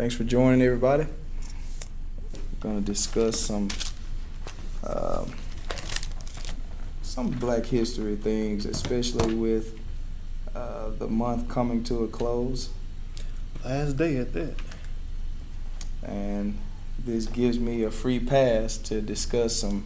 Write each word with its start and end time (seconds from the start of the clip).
Thanks 0.00 0.14
for 0.14 0.24
joining, 0.24 0.62
everybody. 0.62 1.04
We're 2.32 2.60
going 2.60 2.82
to 2.82 2.86
discuss 2.86 3.38
some 3.38 3.68
um, 4.82 5.34
some 7.02 7.28
Black 7.28 7.66
History 7.66 8.16
things, 8.16 8.64
especially 8.64 9.34
with 9.34 9.78
uh, 10.54 10.88
the 10.98 11.06
month 11.06 11.50
coming 11.50 11.84
to 11.84 12.04
a 12.04 12.08
close. 12.08 12.70
Last 13.62 13.98
day 13.98 14.16
at 14.16 14.32
that. 14.32 14.54
And 16.02 16.56
this 17.04 17.26
gives 17.26 17.58
me 17.58 17.82
a 17.82 17.90
free 17.90 18.20
pass 18.20 18.78
to 18.78 19.02
discuss 19.02 19.54
some 19.54 19.84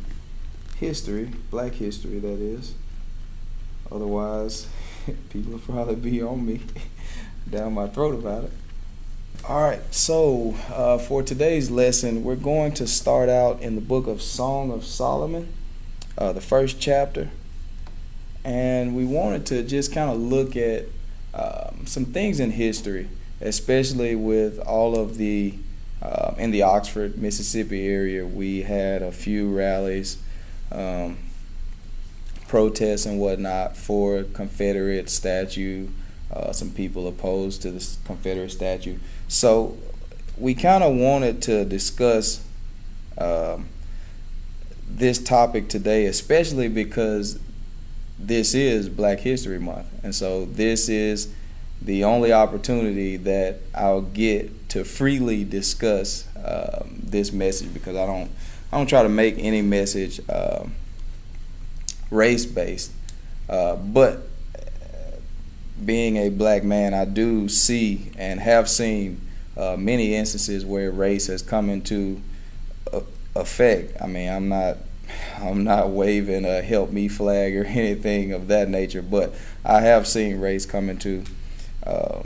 history, 0.76 1.32
Black 1.50 1.72
history, 1.72 2.20
that 2.20 2.38
is. 2.38 2.76
Otherwise, 3.90 4.68
people 5.30 5.54
will 5.54 5.58
probably 5.58 5.96
be 5.96 6.22
on 6.22 6.46
me 6.46 6.60
down 7.50 7.74
my 7.74 7.88
throat 7.88 8.14
about 8.14 8.44
it. 8.44 8.52
All 9.42 9.60
right, 9.60 9.82
so 9.92 10.54
uh, 10.70 10.96
for 10.96 11.22
today's 11.22 11.70
lesson, 11.70 12.24
we're 12.24 12.34
going 12.34 12.72
to 12.74 12.86
start 12.86 13.28
out 13.28 13.60
in 13.60 13.74
the 13.74 13.82
book 13.82 14.06
of 14.06 14.22
Song 14.22 14.70
of 14.70 14.86
Solomon, 14.86 15.52
uh, 16.16 16.32
the 16.32 16.40
first 16.40 16.80
chapter. 16.80 17.28
And 18.42 18.96
we 18.96 19.04
wanted 19.04 19.44
to 19.46 19.62
just 19.62 19.92
kind 19.92 20.10
of 20.10 20.18
look 20.18 20.56
at 20.56 20.86
um, 21.34 21.86
some 21.86 22.06
things 22.06 22.40
in 22.40 22.52
history, 22.52 23.08
especially 23.40 24.14
with 24.14 24.58
all 24.60 24.98
of 24.98 25.18
the, 25.18 25.54
uh, 26.00 26.32
in 26.38 26.50
the 26.50 26.62
Oxford, 26.62 27.18
Mississippi 27.18 27.86
area, 27.86 28.24
we 28.24 28.62
had 28.62 29.02
a 29.02 29.12
few 29.12 29.54
rallies, 29.54 30.22
um, 30.72 31.18
protests, 32.48 33.04
and 33.04 33.20
whatnot 33.20 33.76
for 33.76 34.22
Confederate 34.22 35.10
statue. 35.10 35.88
Uh, 36.32 36.52
some 36.52 36.70
people 36.70 37.06
opposed 37.06 37.60
to 37.62 37.70
the 37.70 37.96
Confederate 38.06 38.50
statue. 38.50 38.98
So 39.28 39.76
we 40.36 40.54
kind 40.54 40.84
of 40.84 40.94
wanted 40.94 41.42
to 41.42 41.64
discuss 41.64 42.44
um, 43.18 43.68
this 44.88 45.18
topic 45.22 45.68
today, 45.68 46.06
especially 46.06 46.68
because 46.68 47.38
this 48.18 48.54
is 48.54 48.88
Black 48.88 49.20
History 49.20 49.58
Month. 49.58 49.86
And 50.02 50.14
so 50.14 50.44
this 50.44 50.88
is 50.88 51.32
the 51.80 52.04
only 52.04 52.32
opportunity 52.32 53.16
that 53.18 53.58
I'll 53.74 54.02
get 54.02 54.68
to 54.70 54.84
freely 54.84 55.44
discuss 55.44 56.26
um, 56.44 57.00
this 57.02 57.32
message 57.32 57.72
because 57.72 57.96
I 57.96 58.06
don't 58.06 58.30
I 58.72 58.78
don't 58.78 58.88
try 58.88 59.02
to 59.02 59.08
make 59.08 59.36
any 59.38 59.62
message 59.62 60.20
uh, 60.28 60.64
race 62.10 62.44
based, 62.44 62.90
uh, 63.48 63.76
but 63.76 64.26
being 65.82 66.16
a 66.16 66.28
black 66.28 66.64
man, 66.64 66.94
I 66.94 67.04
do 67.04 67.48
see 67.48 68.12
and 68.16 68.40
have 68.40 68.68
seen 68.68 69.20
uh, 69.56 69.76
many 69.78 70.14
instances 70.14 70.64
where 70.64 70.90
race 70.90 71.28
has 71.28 71.42
come 71.42 71.70
into 71.70 72.20
effect. 73.36 74.00
I 74.00 74.06
mean, 74.06 74.28
I'm 74.28 74.48
not 74.48 74.78
I'm 75.36 75.64
not 75.64 75.90
waving 75.90 76.44
a 76.44 76.62
help 76.62 76.90
me 76.90 77.08
flag 77.08 77.56
or 77.56 77.64
anything 77.66 78.32
of 78.32 78.48
that 78.48 78.68
nature, 78.68 79.02
but 79.02 79.34
I 79.64 79.80
have 79.80 80.06
seen 80.06 80.40
race 80.40 80.66
come 80.66 80.88
into 80.88 81.24
uh, 81.84 82.22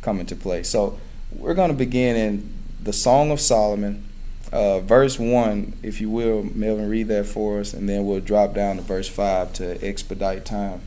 come 0.00 0.20
into 0.20 0.36
play. 0.36 0.62
So 0.62 0.98
we're 1.32 1.54
going 1.54 1.70
to 1.70 1.76
begin 1.76 2.16
in 2.16 2.54
the 2.82 2.92
Song 2.92 3.30
of 3.30 3.40
Solomon, 3.40 4.04
uh, 4.52 4.80
verse 4.80 5.18
one, 5.18 5.74
if 5.82 6.00
you 6.00 6.10
will, 6.10 6.42
Melvin, 6.42 6.88
read 6.88 7.08
that 7.08 7.26
for 7.26 7.60
us, 7.60 7.72
and 7.72 7.88
then 7.88 8.06
we'll 8.06 8.20
drop 8.20 8.54
down 8.54 8.76
to 8.76 8.82
verse 8.82 9.08
five 9.08 9.52
to 9.54 9.82
expedite 9.84 10.44
time. 10.44 10.82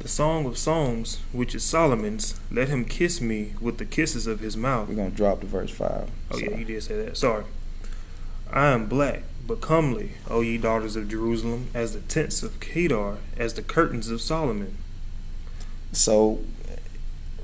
The 0.00 0.08
Song 0.08 0.46
of 0.46 0.56
Songs, 0.56 1.20
which 1.30 1.54
is 1.54 1.62
Solomon's, 1.62 2.40
let 2.50 2.68
him 2.68 2.86
kiss 2.86 3.20
me 3.20 3.52
with 3.60 3.76
the 3.76 3.84
kisses 3.84 4.26
of 4.26 4.40
his 4.40 4.56
mouth. 4.56 4.88
We're 4.88 4.94
going 4.94 5.10
to 5.10 5.16
drop 5.16 5.40
to 5.40 5.46
verse 5.46 5.70
5. 5.70 6.10
Oh, 6.30 6.38
yeah, 6.38 6.56
you 6.56 6.64
did 6.64 6.82
say 6.82 6.96
that. 7.04 7.18
Sorry. 7.18 7.44
I 8.50 8.68
am 8.68 8.86
black, 8.86 9.24
but 9.46 9.60
comely, 9.60 10.12
O 10.26 10.40
ye 10.40 10.56
daughters 10.56 10.96
of 10.96 11.10
Jerusalem, 11.10 11.68
as 11.74 11.92
the 11.92 12.00
tents 12.00 12.42
of 12.42 12.60
Kedar, 12.60 13.18
as 13.36 13.52
the 13.52 13.62
curtains 13.62 14.08
of 14.08 14.22
Solomon. 14.22 14.78
So, 15.92 16.40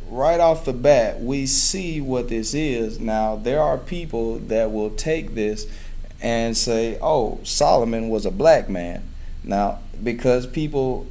right 0.08 0.40
off 0.40 0.64
the 0.64 0.72
bat, 0.72 1.20
we 1.20 1.44
see 1.44 2.00
what 2.00 2.30
this 2.30 2.54
is. 2.54 2.98
Now, 2.98 3.36
there 3.36 3.60
are 3.60 3.76
people 3.76 4.38
that 4.38 4.72
will 4.72 4.90
take 4.90 5.34
this 5.34 5.66
and 6.22 6.56
say, 6.56 6.98
oh, 7.02 7.38
Solomon 7.44 8.08
was 8.08 8.24
a 8.24 8.30
black 8.30 8.70
man. 8.70 9.02
Now, 9.44 9.80
because 10.02 10.46
people 10.46 11.06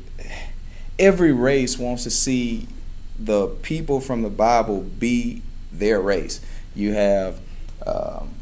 every 0.99 1.31
race 1.31 1.77
wants 1.77 2.03
to 2.03 2.09
see 2.09 2.67
the 3.17 3.47
people 3.47 3.99
from 4.01 4.21
the 4.21 4.29
Bible 4.29 4.81
be 4.81 5.41
their 5.71 6.01
race. 6.01 6.41
You 6.73 6.93
have 6.93 7.39
um, 7.85 8.33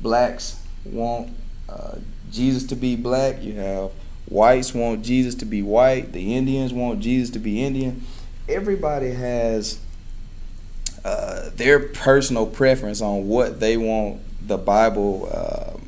blacks 0.00 0.60
want 0.84 1.30
uh, 1.68 1.96
Jesus 2.30 2.64
to 2.64 2.76
be 2.76 2.96
black. 2.96 3.42
You 3.42 3.54
have 3.54 3.90
whites 4.26 4.74
want 4.74 5.02
Jesus 5.02 5.34
to 5.36 5.44
be 5.44 5.62
white. 5.62 6.12
The 6.12 6.34
Indians 6.34 6.72
want 6.72 7.00
Jesus 7.00 7.30
to 7.30 7.38
be 7.38 7.62
Indian. 7.62 8.04
Everybody 8.48 9.10
has 9.10 9.80
uh, 11.04 11.50
their 11.54 11.78
personal 11.78 12.46
preference 12.46 13.00
on 13.00 13.28
what 13.28 13.60
they 13.60 13.76
want 13.76 14.20
the 14.46 14.58
Bible. 14.58 15.28
Uh, 15.32 15.78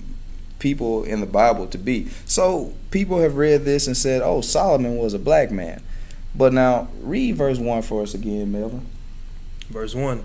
people 0.61 1.05
in 1.05 1.21
the 1.21 1.27
Bible 1.27 1.67
to 1.67 1.77
be. 1.77 2.09
So 2.25 2.73
people 2.91 3.21
have 3.21 3.37
read 3.37 3.67
this 3.67 3.87
and 3.87 3.95
said, 3.95 4.23
"Oh, 4.23 4.41
Solomon 4.41 4.97
was 4.97 5.13
a 5.13 5.19
black 5.19 5.51
man." 5.51 5.83
But 6.35 6.53
now 6.53 6.89
read 7.01 7.37
verse 7.37 7.59
one 7.59 7.83
for 7.83 8.03
us 8.03 8.15
again, 8.15 8.53
Melvin. 8.53 8.87
Verse 9.69 9.95
one, 9.95 10.25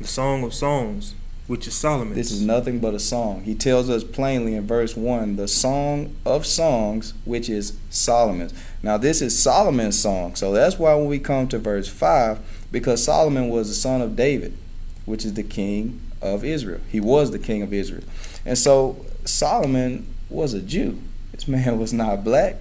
the 0.00 0.06
Song 0.06 0.42
of 0.42 0.54
Songs, 0.54 1.14
which 1.46 1.66
is 1.66 1.74
Solomon. 1.74 2.14
This 2.14 2.30
is 2.30 2.40
nothing 2.42 2.78
but 2.78 2.94
a 2.94 3.00
song. 3.00 3.42
He 3.42 3.54
tells 3.54 3.90
us 3.90 4.04
plainly 4.04 4.54
in 4.54 4.66
verse 4.66 4.96
one, 4.96 5.36
the 5.36 5.48
Song 5.48 6.16
of 6.24 6.46
Songs, 6.46 7.12
which 7.24 7.50
is 7.50 7.76
Solomon's. 7.90 8.54
Now 8.82 8.96
this 8.96 9.20
is 9.20 9.36
Solomon's 9.36 9.98
song, 9.98 10.34
so 10.34 10.52
that's 10.52 10.78
why 10.78 10.94
when 10.94 11.06
we 11.06 11.18
come 11.18 11.48
to 11.48 11.58
verse 11.58 11.88
five, 11.88 12.38
because 12.70 13.04
Solomon 13.04 13.48
was 13.48 13.68
the 13.68 13.74
son 13.74 14.00
of 14.00 14.16
David, 14.16 14.56
which 15.04 15.24
is 15.24 15.34
the 15.34 15.42
king 15.42 16.00
of 16.22 16.44
Israel. 16.44 16.80
He 16.88 17.00
was 17.00 17.32
the 17.32 17.38
king 17.38 17.62
of 17.62 17.72
Israel, 17.72 18.04
and 18.46 18.56
so 18.56 19.04
Solomon 19.24 20.06
was 20.28 20.54
a 20.54 20.60
Jew. 20.60 20.98
This 21.32 21.48
man 21.48 21.78
was 21.78 21.92
not 21.92 22.24
black. 22.24 22.56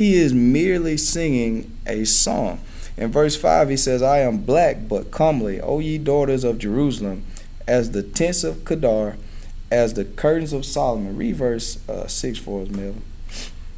He 0.00 0.14
is 0.14 0.32
merely 0.32 0.96
singing 0.96 1.76
a 1.86 2.06
song. 2.06 2.62
In 2.96 3.12
verse 3.12 3.36
5, 3.36 3.68
he 3.68 3.76
says, 3.76 4.00
I 4.02 4.20
am 4.20 4.38
black 4.38 4.88
but 4.88 5.10
comely, 5.10 5.60
O 5.60 5.78
ye 5.78 5.98
daughters 5.98 6.42
of 6.42 6.56
Jerusalem, 6.56 7.26
as 7.68 7.90
the 7.90 8.02
tents 8.02 8.42
of 8.42 8.64
Kedar, 8.64 9.18
as 9.70 9.92
the 9.92 10.06
curtains 10.06 10.54
of 10.54 10.64
Solomon. 10.64 11.18
Read 11.18 11.36
verse 11.36 11.86
uh, 11.86 12.06
6 12.06 12.38
for 12.38 12.62
us, 12.62 12.68
Melvin. 12.68 13.02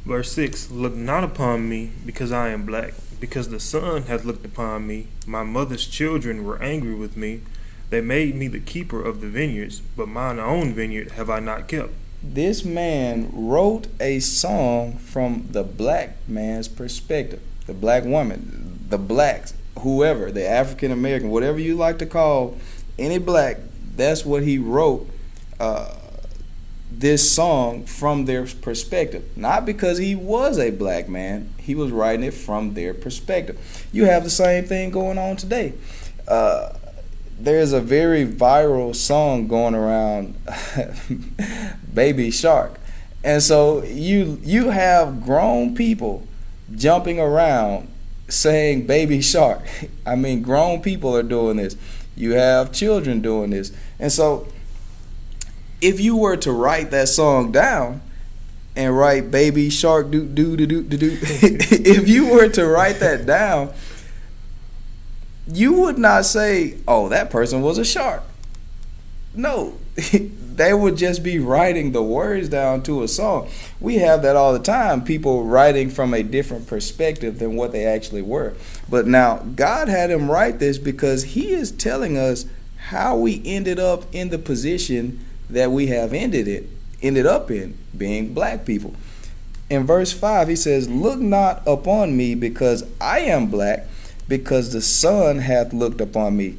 Verse 0.05 0.31
6 0.31 0.71
Look 0.71 0.95
not 0.95 1.25
upon 1.25 1.67
me 1.67 1.91
because 2.05 2.31
I 2.31 2.51
am 2.51 2.65
black, 2.65 2.93
because 3.19 3.49
the 3.49 3.59
sun 3.59 4.03
hath 4.03 4.23
looked 4.23 4.45
upon 4.45 4.87
me. 4.87 5.07
My 5.27 5.43
mother's 5.43 5.85
children 5.85 6.45
were 6.45 6.63
angry 6.63 6.95
with 6.95 7.17
me. 7.17 7.41
They 7.89 7.99
made 7.99 8.35
me 8.35 8.47
the 8.47 8.61
keeper 8.61 9.03
of 9.03 9.19
the 9.19 9.27
vineyards, 9.27 9.81
but 9.97 10.07
mine 10.07 10.39
own 10.39 10.73
vineyard 10.73 11.11
have 11.11 11.29
I 11.29 11.41
not 11.41 11.67
kept 11.67 11.91
this 12.23 12.63
man 12.63 13.29
wrote 13.33 13.87
a 13.99 14.19
song 14.19 14.97
from 14.97 15.47
the 15.51 15.63
black 15.63 16.15
man's 16.27 16.67
perspective, 16.67 17.41
the 17.67 17.73
black 17.73 18.05
woman, 18.05 18.85
the 18.89 18.97
blacks, 18.97 19.53
whoever, 19.79 20.31
the 20.31 20.47
African 20.47 20.91
American, 20.91 21.29
whatever 21.29 21.59
you 21.59 21.75
like 21.75 21.99
to 21.99 22.05
call 22.05 22.57
any 22.97 23.17
black, 23.17 23.57
that's 23.95 24.25
what 24.25 24.43
he 24.43 24.57
wrote 24.57 25.09
uh, 25.59 25.95
this 26.89 27.29
song 27.29 27.85
from 27.85 28.25
their 28.25 28.45
perspective. 28.45 29.25
Not 29.35 29.65
because 29.65 29.97
he 29.97 30.15
was 30.15 30.57
a 30.57 30.71
black 30.71 31.09
man, 31.09 31.53
he 31.57 31.75
was 31.75 31.91
writing 31.91 32.23
it 32.23 32.33
from 32.33 32.73
their 32.73 32.93
perspective. 32.93 33.87
You 33.91 34.05
have 34.05 34.23
the 34.23 34.29
same 34.29 34.63
thing 34.65 34.91
going 34.91 35.17
on 35.17 35.35
today. 35.35 35.73
Uh, 36.27 36.73
there's 37.39 37.73
a 37.73 37.81
very 37.81 38.25
viral 38.25 38.95
song 38.95 39.47
going 39.47 39.75
around 39.75 40.35
baby 41.93 42.31
shark. 42.31 42.79
And 43.23 43.41
so 43.41 43.83
you 43.83 44.39
you 44.43 44.69
have 44.69 45.23
grown 45.23 45.75
people 45.75 46.27
jumping 46.75 47.19
around 47.19 47.87
saying 48.27 48.87
baby 48.87 49.21
shark. 49.21 49.61
I 50.05 50.15
mean 50.15 50.41
grown 50.41 50.81
people 50.81 51.15
are 51.15 51.23
doing 51.23 51.57
this. 51.57 51.75
You 52.15 52.33
have 52.33 52.71
children 52.71 53.21
doing 53.21 53.49
this. 53.51 53.71
And 53.99 54.11
so 54.11 54.47
if 55.81 55.99
you 55.99 56.15
were 56.15 56.37
to 56.37 56.51
write 56.51 56.91
that 56.91 57.09
song 57.09 57.51
down 57.51 58.01
and 58.75 58.97
write 58.97 59.29
baby 59.29 59.69
shark 59.69 60.09
do 60.09 60.25
do 60.25 60.57
do 60.57 60.65
do 60.65 60.83
do 60.83 61.17
if 61.21 62.07
you 62.07 62.27
were 62.31 62.49
to 62.49 62.65
write 62.65 62.99
that 62.99 63.25
down 63.25 63.71
you 65.47 65.73
would 65.73 65.97
not 65.97 66.25
say, 66.25 66.75
"Oh, 66.87 67.09
that 67.09 67.29
person 67.29 67.61
was 67.61 67.77
a 67.77 67.85
shark." 67.85 68.23
No, 69.35 69.77
they 70.55 70.73
would 70.73 70.97
just 70.97 71.23
be 71.23 71.39
writing 71.39 71.91
the 71.91 72.03
words 72.03 72.49
down 72.49 72.83
to 72.83 73.03
a 73.03 73.07
song. 73.07 73.49
We 73.79 73.95
have 73.95 74.21
that 74.21 74.35
all 74.35 74.53
the 74.53 74.59
time. 74.59 75.03
People 75.03 75.43
writing 75.43 75.89
from 75.89 76.13
a 76.13 76.23
different 76.23 76.67
perspective 76.67 77.39
than 77.39 77.55
what 77.55 77.71
they 77.71 77.85
actually 77.85 78.21
were. 78.21 78.53
But 78.89 79.07
now 79.07 79.37
God 79.55 79.87
had 79.87 80.11
him 80.11 80.29
write 80.29 80.59
this 80.59 80.77
because 80.77 81.23
He 81.23 81.51
is 81.51 81.71
telling 81.71 82.17
us 82.17 82.45
how 82.87 83.17
we 83.17 83.41
ended 83.45 83.79
up 83.79 84.03
in 84.13 84.29
the 84.29 84.37
position 84.37 85.25
that 85.49 85.71
we 85.71 85.87
have 85.87 86.13
ended 86.13 86.47
it 86.47 86.69
ended 87.03 87.25
up 87.25 87.51
in 87.51 87.77
being 87.95 88.33
black 88.33 88.65
people. 88.65 88.95
In 89.69 89.85
verse 89.85 90.11
5 90.11 90.47
he 90.47 90.55
says, 90.55 90.89
"Look 90.89 91.19
not 91.19 91.61
upon 91.67 92.15
me 92.15 92.33
because 92.33 92.85
I 92.99 93.19
am 93.19 93.47
black, 93.47 93.87
because 94.27 94.73
the 94.73 94.81
sun 94.81 95.39
hath 95.39 95.73
looked 95.73 96.01
upon 96.01 96.37
me." 96.37 96.57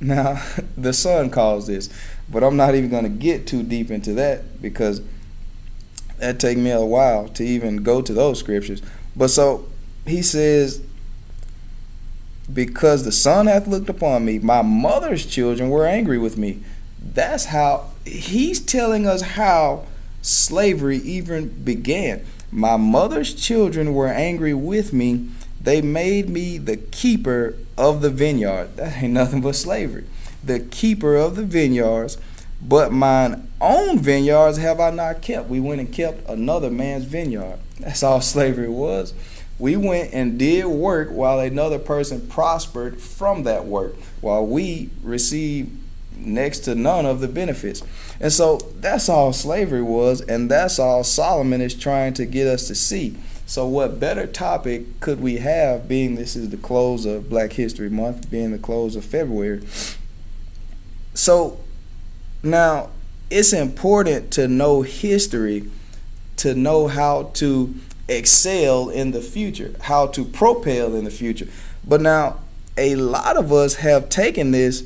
Now, 0.00 0.42
the 0.76 0.92
sun 0.92 1.30
caused 1.30 1.68
this, 1.68 1.88
but 2.30 2.42
I'm 2.42 2.56
not 2.56 2.74
even 2.74 2.90
going 2.90 3.04
to 3.04 3.08
get 3.08 3.46
too 3.46 3.62
deep 3.62 3.90
into 3.90 4.12
that 4.14 4.60
because 4.60 5.00
that 6.18 6.40
take 6.40 6.58
me 6.58 6.70
a 6.70 6.80
while 6.80 7.28
to 7.28 7.44
even 7.44 7.78
go 7.78 8.00
to 8.02 8.12
those 8.12 8.38
scriptures. 8.38 8.82
But 9.14 9.28
so 9.28 9.66
he 10.06 10.22
says, 10.22 10.82
because 12.52 13.04
the 13.04 13.12
sun 13.12 13.46
hath 13.46 13.66
looked 13.66 13.88
upon 13.88 14.24
me, 14.24 14.38
my 14.38 14.62
mother's 14.62 15.26
children 15.26 15.68
were 15.70 15.86
angry 15.86 16.18
with 16.18 16.38
me. 16.38 16.60
That's 17.00 17.46
how 17.46 17.90
he's 18.04 18.60
telling 18.60 19.06
us 19.06 19.20
how 19.22 19.84
slavery 20.22 20.98
even 20.98 21.48
began. 21.64 22.24
My 22.50 22.76
mother's 22.76 23.34
children 23.34 23.94
were 23.94 24.08
angry 24.08 24.54
with 24.54 24.92
me. 24.92 25.28
They 25.66 25.82
made 25.82 26.28
me 26.28 26.58
the 26.58 26.76
keeper 26.76 27.56
of 27.76 28.00
the 28.00 28.08
vineyard. 28.08 28.76
That 28.76 29.02
ain't 29.02 29.12
nothing 29.12 29.40
but 29.40 29.56
slavery. 29.56 30.04
The 30.44 30.60
keeper 30.60 31.16
of 31.16 31.34
the 31.34 31.42
vineyards. 31.42 32.18
But 32.62 32.92
mine 32.92 33.50
own 33.60 33.98
vineyards 33.98 34.58
have 34.58 34.78
I 34.78 34.90
not 34.90 35.22
kept. 35.22 35.48
We 35.48 35.58
went 35.58 35.80
and 35.80 35.92
kept 35.92 36.24
another 36.28 36.70
man's 36.70 37.04
vineyard. 37.04 37.58
That's 37.80 38.04
all 38.04 38.20
slavery 38.36 38.68
was. 38.68 39.12
We 39.58 39.76
went 39.76 40.14
and 40.14 40.38
did 40.38 40.66
work 40.66 41.08
while 41.10 41.40
another 41.40 41.80
person 41.80 42.28
prospered 42.28 43.00
from 43.00 43.42
that 43.42 43.64
work, 43.64 43.96
while 44.20 44.46
we 44.46 44.90
received 45.02 45.76
next 46.16 46.60
to 46.60 46.76
none 46.76 47.06
of 47.06 47.18
the 47.18 47.26
benefits. 47.28 47.82
And 48.20 48.32
so 48.32 48.58
that's 48.78 49.08
all 49.08 49.32
slavery 49.32 49.82
was, 49.82 50.20
and 50.20 50.48
that's 50.48 50.78
all 50.78 51.02
Solomon 51.02 51.60
is 51.60 51.74
trying 51.74 52.14
to 52.14 52.24
get 52.24 52.46
us 52.46 52.68
to 52.68 52.76
see. 52.76 53.16
So, 53.48 53.64
what 53.66 54.00
better 54.00 54.26
topic 54.26 54.98
could 54.98 55.20
we 55.20 55.36
have, 55.36 55.86
being 55.86 56.16
this 56.16 56.34
is 56.34 56.50
the 56.50 56.56
close 56.56 57.06
of 57.06 57.30
Black 57.30 57.52
History 57.52 57.88
Month, 57.88 58.28
being 58.28 58.50
the 58.50 58.58
close 58.58 58.96
of 58.96 59.04
February? 59.04 59.64
So, 61.14 61.60
now 62.42 62.90
it's 63.30 63.52
important 63.52 64.32
to 64.32 64.48
know 64.48 64.82
history 64.82 65.70
to 66.36 66.54
know 66.54 66.88
how 66.88 67.30
to 67.34 67.74
excel 68.08 68.88
in 68.88 69.12
the 69.12 69.20
future, 69.20 69.74
how 69.82 70.08
to 70.08 70.24
propel 70.24 70.94
in 70.94 71.04
the 71.04 71.10
future. 71.10 71.46
But 71.86 72.00
now, 72.00 72.40
a 72.76 72.94
lot 72.96 73.36
of 73.36 73.52
us 73.52 73.76
have 73.76 74.08
taken 74.08 74.50
this, 74.50 74.84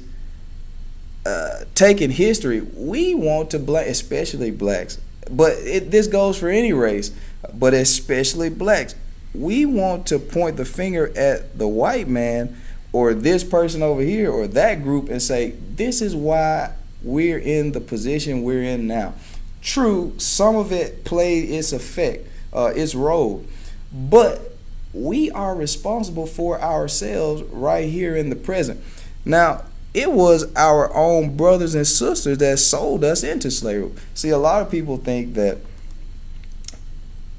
uh, 1.26 1.64
taken 1.74 2.10
history. 2.10 2.60
We 2.60 3.14
want 3.14 3.50
to 3.50 3.58
blame, 3.58 3.88
especially 3.88 4.50
blacks, 4.50 4.98
but 5.30 5.52
it, 5.58 5.90
this 5.90 6.06
goes 6.06 6.38
for 6.38 6.48
any 6.48 6.72
race, 6.72 7.10
but 7.52 7.74
especially 7.74 8.50
blacks. 8.50 8.94
We 9.34 9.66
want 9.66 10.06
to 10.06 10.18
point 10.18 10.56
the 10.56 10.64
finger 10.64 11.12
at 11.16 11.58
the 11.58 11.68
white 11.68 12.08
man 12.08 12.56
or 12.92 13.14
this 13.14 13.44
person 13.44 13.82
over 13.82 14.02
here 14.02 14.30
or 14.30 14.46
that 14.48 14.82
group 14.82 15.08
and 15.08 15.22
say, 15.22 15.50
this 15.50 16.02
is 16.02 16.14
why 16.14 16.72
we're 17.02 17.38
in 17.38 17.72
the 17.72 17.80
position 17.80 18.42
we're 18.42 18.62
in 18.62 18.86
now. 18.86 19.14
True, 19.62 20.14
some 20.18 20.56
of 20.56 20.72
it 20.72 21.04
played 21.04 21.48
its 21.50 21.72
effect 21.72 22.26
uh, 22.52 22.72
its 22.74 22.94
role. 22.94 23.44
But 23.92 24.56
we 24.92 25.30
are 25.30 25.54
responsible 25.54 26.26
for 26.26 26.60
ourselves 26.60 27.42
right 27.44 27.88
here 27.88 28.16
in 28.16 28.30
the 28.30 28.36
present. 28.36 28.82
Now, 29.24 29.64
it 29.92 30.12
was 30.12 30.54
our 30.54 30.94
own 30.94 31.36
brothers 31.36 31.74
and 31.74 31.86
sisters 31.86 32.38
that 32.38 32.58
sold 32.58 33.04
us 33.04 33.24
into 33.24 33.50
slavery. 33.50 33.92
See, 34.14 34.28
a 34.30 34.38
lot 34.38 34.62
of 34.62 34.70
people 34.70 34.96
think 34.96 35.34
that 35.34 35.58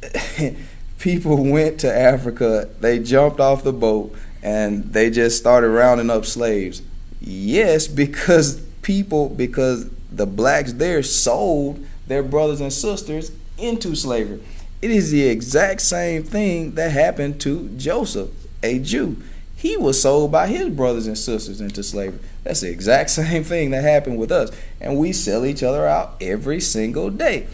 people 0.99 1.43
went 1.45 1.79
to 1.81 1.93
Africa, 1.93 2.69
they 2.79 2.99
jumped 2.99 3.39
off 3.39 3.63
the 3.63 3.73
boat, 3.73 4.13
and 4.43 4.91
they 4.93 5.09
just 5.09 5.37
started 5.37 5.69
rounding 5.69 6.09
up 6.09 6.25
slaves. 6.25 6.81
Yes, 7.21 7.87
because 7.87 8.59
people, 8.81 9.29
because 9.29 9.89
the 10.11 10.25
blacks 10.25 10.73
there 10.73 11.03
sold 11.03 11.85
their 12.07 12.23
brothers 12.23 12.59
and 12.59 12.73
sisters 12.73 13.31
into 13.57 13.95
slavery. 13.95 14.43
It 14.81 14.91
is 14.91 15.11
the 15.11 15.27
exact 15.27 15.81
same 15.81 16.23
thing 16.23 16.71
that 16.71 16.91
happened 16.91 17.39
to 17.41 17.69
Joseph, 17.77 18.31
a 18.63 18.79
Jew. 18.79 19.17
He 19.61 19.77
was 19.77 20.01
sold 20.01 20.31
by 20.31 20.47
his 20.47 20.69
brothers 20.69 21.05
and 21.05 21.15
sisters 21.15 21.61
into 21.61 21.83
slavery. 21.83 22.19
That's 22.43 22.61
the 22.61 22.71
exact 22.71 23.09
same 23.11 23.43
thing 23.43 23.69
that 23.69 23.83
happened 23.83 24.17
with 24.17 24.31
us. 24.31 24.49
And 24.79 24.97
we 24.97 25.13
sell 25.13 25.45
each 25.45 25.61
other 25.61 25.85
out 25.85 26.15
every 26.19 26.59
single 26.59 27.11
day. 27.11 27.45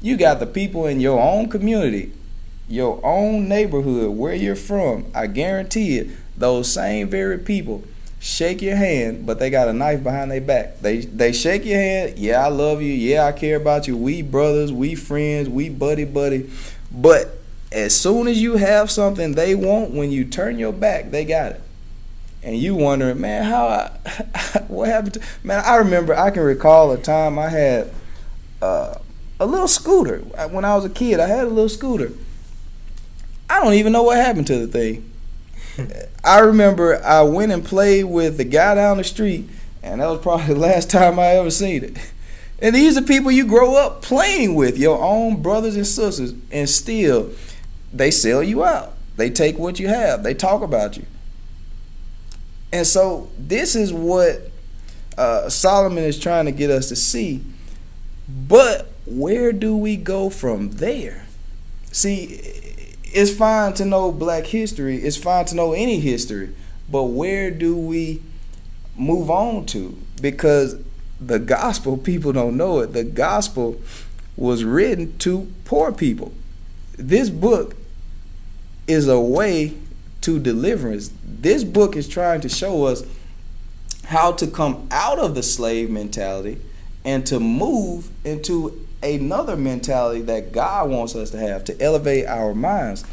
You 0.00 0.16
got 0.16 0.40
the 0.40 0.46
people 0.46 0.86
in 0.86 0.98
your 0.98 1.20
own 1.20 1.48
community, 1.48 2.10
your 2.68 3.00
own 3.06 3.48
neighborhood, 3.48 4.16
where 4.16 4.34
you're 4.34 4.56
from. 4.56 5.06
I 5.14 5.28
guarantee 5.28 5.98
it, 5.98 6.08
those 6.36 6.72
same 6.72 7.08
very 7.08 7.38
people 7.38 7.84
shake 8.18 8.60
your 8.60 8.74
hand, 8.74 9.24
but 9.24 9.38
they 9.38 9.48
got 9.48 9.68
a 9.68 9.72
knife 9.72 10.02
behind 10.02 10.32
their 10.32 10.40
back. 10.40 10.80
They 10.80 11.02
they 11.02 11.32
shake 11.32 11.64
your 11.64 11.78
hand. 11.78 12.18
Yeah, 12.18 12.44
I 12.44 12.48
love 12.48 12.82
you. 12.82 12.92
Yeah, 12.92 13.26
I 13.26 13.32
care 13.32 13.56
about 13.56 13.86
you. 13.86 13.96
We 13.96 14.22
brothers, 14.22 14.72
we 14.72 14.96
friends, 14.96 15.48
we 15.48 15.68
buddy 15.68 16.04
buddy. 16.04 16.50
But 16.90 17.38
as 17.72 17.94
soon 17.94 18.28
as 18.28 18.40
you 18.40 18.56
have 18.56 18.90
something 18.90 19.32
they 19.32 19.54
want, 19.54 19.92
when 19.92 20.10
you 20.10 20.24
turn 20.24 20.58
your 20.58 20.72
back, 20.72 21.10
they 21.10 21.24
got 21.24 21.52
it. 21.52 21.60
And 22.42 22.56
you 22.56 22.74
wondering, 22.74 23.20
man, 23.20 23.44
how 23.44 23.66
I, 23.66 24.58
what 24.68 24.88
happened 24.88 25.14
to 25.14 25.22
man? 25.42 25.62
I 25.64 25.76
remember 25.76 26.14
I 26.14 26.30
can 26.30 26.42
recall 26.42 26.90
a 26.92 26.98
time 26.98 27.38
I 27.38 27.48
had 27.48 27.90
uh, 28.60 28.96
a 29.38 29.46
little 29.46 29.68
scooter 29.68 30.18
when 30.18 30.64
I 30.64 30.74
was 30.74 30.84
a 30.84 30.90
kid. 30.90 31.20
I 31.20 31.28
had 31.28 31.44
a 31.44 31.48
little 31.48 31.68
scooter. 31.68 32.12
I 33.48 33.62
don't 33.62 33.74
even 33.74 33.92
know 33.92 34.02
what 34.02 34.16
happened 34.16 34.46
to 34.48 34.66
the 34.66 34.66
thing. 34.66 35.10
I 36.24 36.40
remember 36.40 37.02
I 37.04 37.22
went 37.22 37.52
and 37.52 37.64
played 37.64 38.04
with 38.04 38.36
the 38.36 38.44
guy 38.44 38.74
down 38.74 38.96
the 38.96 39.04
street, 39.04 39.48
and 39.82 40.00
that 40.00 40.08
was 40.08 40.20
probably 40.20 40.46
the 40.54 40.60
last 40.60 40.90
time 40.90 41.18
I 41.18 41.26
ever 41.36 41.50
seen 41.50 41.84
it. 41.84 41.96
And 42.60 42.74
these 42.74 42.96
are 42.96 43.02
people 43.02 43.30
you 43.30 43.46
grow 43.46 43.76
up 43.76 44.02
playing 44.02 44.54
with, 44.54 44.78
your 44.78 45.02
own 45.02 45.42
brothers 45.42 45.74
and 45.74 45.86
sisters, 45.86 46.34
and 46.50 46.68
still 46.68 47.30
they 47.92 48.10
sell 48.10 48.42
you 48.42 48.64
out. 48.64 48.94
They 49.16 49.30
take 49.30 49.58
what 49.58 49.78
you 49.78 49.88
have. 49.88 50.22
They 50.22 50.34
talk 50.34 50.62
about 50.62 50.96
you. 50.96 51.04
And 52.72 52.86
so 52.86 53.30
this 53.38 53.76
is 53.76 53.92
what 53.92 54.50
uh, 55.18 55.48
Solomon 55.50 56.04
is 56.04 56.18
trying 56.18 56.46
to 56.46 56.52
get 56.52 56.70
us 56.70 56.88
to 56.88 56.96
see. 56.96 57.42
But 58.28 58.90
where 59.04 59.52
do 59.52 59.76
we 59.76 59.96
go 59.96 60.30
from 60.30 60.72
there? 60.72 61.26
See, 61.90 62.40
it's 63.04 63.34
fine 63.34 63.74
to 63.74 63.84
know 63.84 64.10
black 64.10 64.46
history, 64.46 64.96
it's 64.96 65.18
fine 65.18 65.44
to 65.46 65.54
know 65.54 65.72
any 65.72 66.00
history, 66.00 66.54
but 66.90 67.04
where 67.04 67.50
do 67.50 67.76
we 67.76 68.22
move 68.96 69.30
on 69.30 69.66
to? 69.66 69.98
Because 70.20 70.76
the 71.20 71.38
gospel, 71.38 71.96
people 71.98 72.32
don't 72.32 72.56
know 72.56 72.78
it, 72.78 72.94
the 72.94 73.04
gospel 73.04 73.78
was 74.34 74.64
written 74.64 75.18
to 75.18 75.52
poor 75.66 75.92
people. 75.92 76.32
This 76.96 77.28
book 77.28 77.76
is 78.86 79.08
a 79.08 79.20
way 79.20 79.74
to 80.22 80.38
deliverance. 80.38 81.12
This 81.24 81.64
book 81.64 81.96
is 81.96 82.08
trying 82.08 82.40
to 82.42 82.48
show 82.48 82.84
us 82.84 83.04
how 84.04 84.32
to 84.32 84.46
come 84.46 84.88
out 84.90 85.18
of 85.18 85.34
the 85.34 85.42
slave 85.42 85.90
mentality 85.90 86.60
and 87.04 87.26
to 87.26 87.40
move 87.40 88.10
into 88.24 88.86
another 89.02 89.56
mentality 89.56 90.22
that 90.22 90.52
God 90.52 90.90
wants 90.90 91.16
us 91.16 91.30
to 91.30 91.38
have 91.38 91.64
to 91.64 91.80
elevate 91.80 92.26
our 92.26 92.54
minds. 92.54 93.04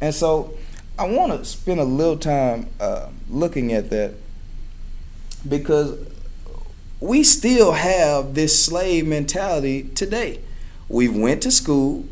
And 0.00 0.14
so 0.14 0.56
I 0.98 1.06
want 1.06 1.32
to 1.32 1.44
spend 1.44 1.80
a 1.80 1.84
little 1.84 2.16
time 2.16 2.68
uh, 2.80 3.08
looking 3.28 3.72
at 3.72 3.90
that 3.90 4.14
because 5.46 5.98
we 7.00 7.22
still 7.22 7.72
have 7.72 8.34
this 8.34 8.64
slave 8.64 9.06
mentality 9.06 9.82
today. 9.94 10.40
We've 10.88 11.14
went 11.14 11.42
to 11.42 11.50
school, 11.50 12.06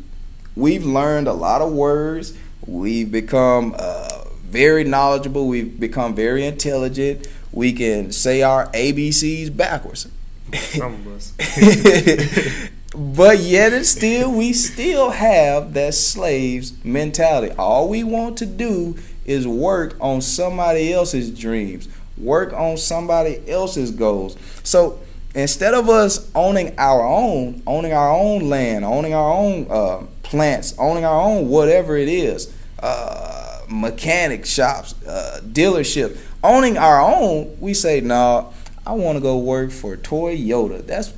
we've 0.55 0.85
learned 0.85 1.27
a 1.27 1.33
lot 1.33 1.61
of 1.61 1.71
words, 1.71 2.37
we've 2.67 3.11
become 3.11 3.75
uh, 3.77 4.25
very 4.43 4.83
knowledgeable, 4.83 5.47
we've 5.47 5.79
become 5.79 6.15
very 6.15 6.45
intelligent. 6.45 7.27
We 7.51 7.73
can 7.73 8.11
say 8.11 8.41
our 8.41 8.67
ABCs 8.71 9.55
backwards. 9.55 10.07
Some 10.53 10.93
of 10.93 11.07
us. 11.07 12.69
but 12.95 13.39
yet 13.39 13.73
and 13.73 13.85
still 13.85 14.31
we 14.31 14.53
still 14.53 15.09
have 15.09 15.73
that 15.73 15.93
slaves 15.95 16.73
mentality 16.85 17.53
all 17.57 17.89
we 17.89 18.03
want 18.03 18.37
to 18.37 18.45
do 18.45 18.95
is 19.25 19.47
work 19.47 19.95
on 19.99 20.21
somebody 20.21 20.93
else's 20.93 21.31
dreams 21.31 21.89
work 22.17 22.53
on 22.53 22.77
somebody 22.77 23.41
else's 23.49 23.89
goals 23.89 24.37
so 24.63 24.99
instead 25.33 25.73
of 25.73 25.89
us 25.89 26.29
owning 26.35 26.73
our 26.77 27.03
own 27.03 27.63
owning 27.65 27.93
our 27.93 28.11
own 28.11 28.47
land 28.47 28.85
owning 28.85 29.13
our 29.13 29.33
own 29.33 29.65
uh, 29.71 30.05
plants 30.21 30.75
owning 30.77 31.03
our 31.03 31.21
own 31.21 31.49
whatever 31.49 31.97
it 31.97 32.07
is 32.07 32.52
uh, 32.83 33.61
mechanic 33.69 34.45
shops 34.45 34.93
uh, 35.05 35.39
dealership 35.43 36.17
owning 36.43 36.77
our 36.77 37.01
own 37.01 37.57
we 37.59 37.73
say 37.73 38.01
no 38.01 38.53
I 38.85 38.93
want 38.93 39.15
to 39.15 39.21
go 39.21 39.37
work 39.37 39.71
for 39.71 39.95
Toyota. 39.95 40.85
That's 40.85 41.13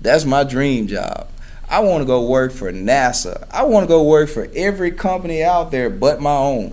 that's 0.00 0.24
my 0.24 0.44
dream 0.44 0.88
job. 0.88 1.28
I 1.68 1.80
want 1.80 2.02
to 2.02 2.06
go 2.06 2.26
work 2.26 2.52
for 2.52 2.72
NASA. 2.72 3.46
I 3.50 3.62
want 3.64 3.84
to 3.84 3.88
go 3.88 4.02
work 4.02 4.28
for 4.28 4.48
every 4.54 4.90
company 4.90 5.42
out 5.42 5.70
there 5.70 5.88
but 5.88 6.20
my 6.20 6.34
own. 6.34 6.72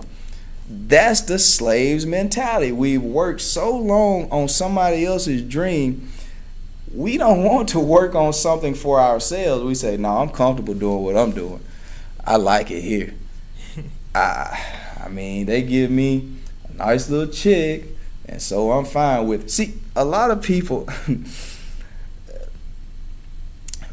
That's 0.68 1.20
the 1.22 1.38
slave's 1.38 2.06
mentality. 2.06 2.72
We've 2.72 3.02
worked 3.02 3.40
so 3.40 3.76
long 3.76 4.30
on 4.30 4.48
somebody 4.48 5.04
else's 5.04 5.42
dream. 5.42 6.08
We 6.92 7.18
don't 7.18 7.44
want 7.44 7.68
to 7.70 7.80
work 7.80 8.14
on 8.14 8.32
something 8.32 8.74
for 8.74 9.00
ourselves. 9.00 9.64
We 9.64 9.74
say, 9.76 9.96
"No, 9.96 10.18
I'm 10.18 10.30
comfortable 10.30 10.74
doing 10.74 11.04
what 11.04 11.16
I'm 11.16 11.32
doing. 11.32 11.60
I 12.24 12.36
like 12.36 12.70
it 12.70 12.82
here." 12.82 13.14
I, 14.14 14.62
I 15.04 15.08
mean, 15.08 15.46
they 15.46 15.62
give 15.62 15.90
me 15.90 16.36
a 16.68 16.76
nice 16.76 17.08
little 17.08 17.32
check, 17.32 17.82
and 18.26 18.40
so 18.40 18.72
I'm 18.72 18.84
fine 18.84 19.26
with. 19.26 19.44
It. 19.44 19.50
See, 19.50 19.74
a 19.96 20.04
lot 20.04 20.30
of 20.30 20.42
people. 20.42 20.88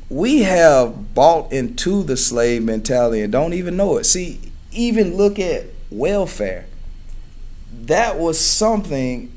we 0.10 0.40
have 0.40 1.14
bought 1.14 1.52
into 1.52 2.04
the 2.04 2.18
slave 2.18 2.64
mentality 2.64 3.22
and 3.22 3.32
don't 3.32 3.54
even 3.54 3.78
know 3.78 3.98
it. 3.98 4.06
See, 4.06 4.40
even 4.72 5.16
look 5.16 5.38
at 5.40 5.66
welfare. 5.92 6.66
That 7.72 8.18
was 8.18 8.40
something, 8.40 9.32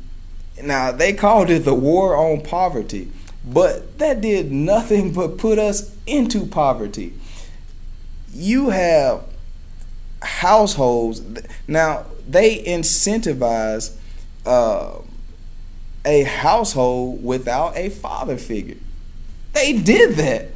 now 0.62 0.90
they 0.92 1.12
called 1.12 1.50
it 1.50 1.64
the 1.64 1.74
war 1.74 2.16
on 2.16 2.40
poverty, 2.40 3.10
but 3.44 3.98
that 3.98 4.20
did 4.20 4.50
nothing 4.50 5.12
but 5.12 5.36
put 5.36 5.58
us 5.58 5.94
into 6.06 6.46
poverty. 6.46 7.12
You 8.32 8.70
have 8.70 9.24
households, 10.22 11.22
now 11.66 12.06
they 12.28 12.62
incentivize 12.64 13.96
uh, 14.46 14.98
a 16.04 16.22
household 16.22 17.24
without 17.24 17.76
a 17.76 17.88
father 17.88 18.36
figure. 18.36 18.78
They 19.52 19.74
did 19.74 20.16
that 20.16 20.48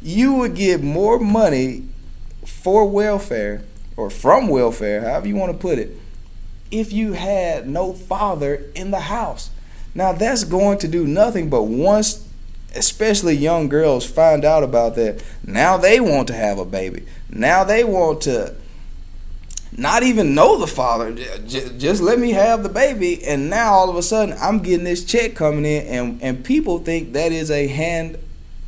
you 0.00 0.34
would 0.34 0.54
get 0.54 0.82
more 0.82 1.18
money 1.18 1.84
for 2.44 2.86
welfare 2.86 3.64
or 3.96 4.10
from 4.10 4.48
welfare, 4.48 5.00
however 5.00 5.28
you 5.28 5.36
want 5.36 5.52
to 5.52 5.58
put 5.58 5.78
it, 5.78 5.96
if 6.70 6.92
you 6.92 7.14
had 7.14 7.68
no 7.68 7.92
father 7.92 8.64
in 8.74 8.90
the 8.90 9.00
house. 9.00 9.50
Now 9.94 10.12
that's 10.12 10.44
going 10.44 10.78
to 10.78 10.88
do 10.88 11.06
nothing 11.06 11.50
but 11.50 11.64
once 11.64 12.24
especially 12.74 13.34
young 13.34 13.68
girls 13.68 14.06
find 14.06 14.44
out 14.44 14.62
about 14.62 14.94
that, 14.94 15.24
now 15.44 15.76
they 15.76 15.98
want 15.98 16.28
to 16.28 16.34
have 16.34 16.58
a 16.58 16.64
baby. 16.64 17.04
Now 17.30 17.64
they 17.64 17.82
want 17.82 18.20
to 18.22 18.54
not 19.78 20.02
even 20.02 20.34
know 20.34 20.58
the 20.58 20.66
father. 20.66 21.12
Just, 21.46 22.02
let 22.02 22.18
me 22.18 22.32
have 22.32 22.62
the 22.62 22.68
baby. 22.68 23.24
And 23.24 23.48
now 23.48 23.72
all 23.72 23.88
of 23.88 23.96
a 23.96 24.02
sudden 24.02 24.36
I'm 24.40 24.58
getting 24.58 24.84
this 24.84 25.04
check 25.04 25.34
coming 25.34 25.64
in 25.64 25.86
and, 25.86 26.22
and 26.22 26.44
people 26.44 26.80
think 26.80 27.12
that 27.12 27.32
is 27.32 27.50
a 27.50 27.68
hand 27.68 28.18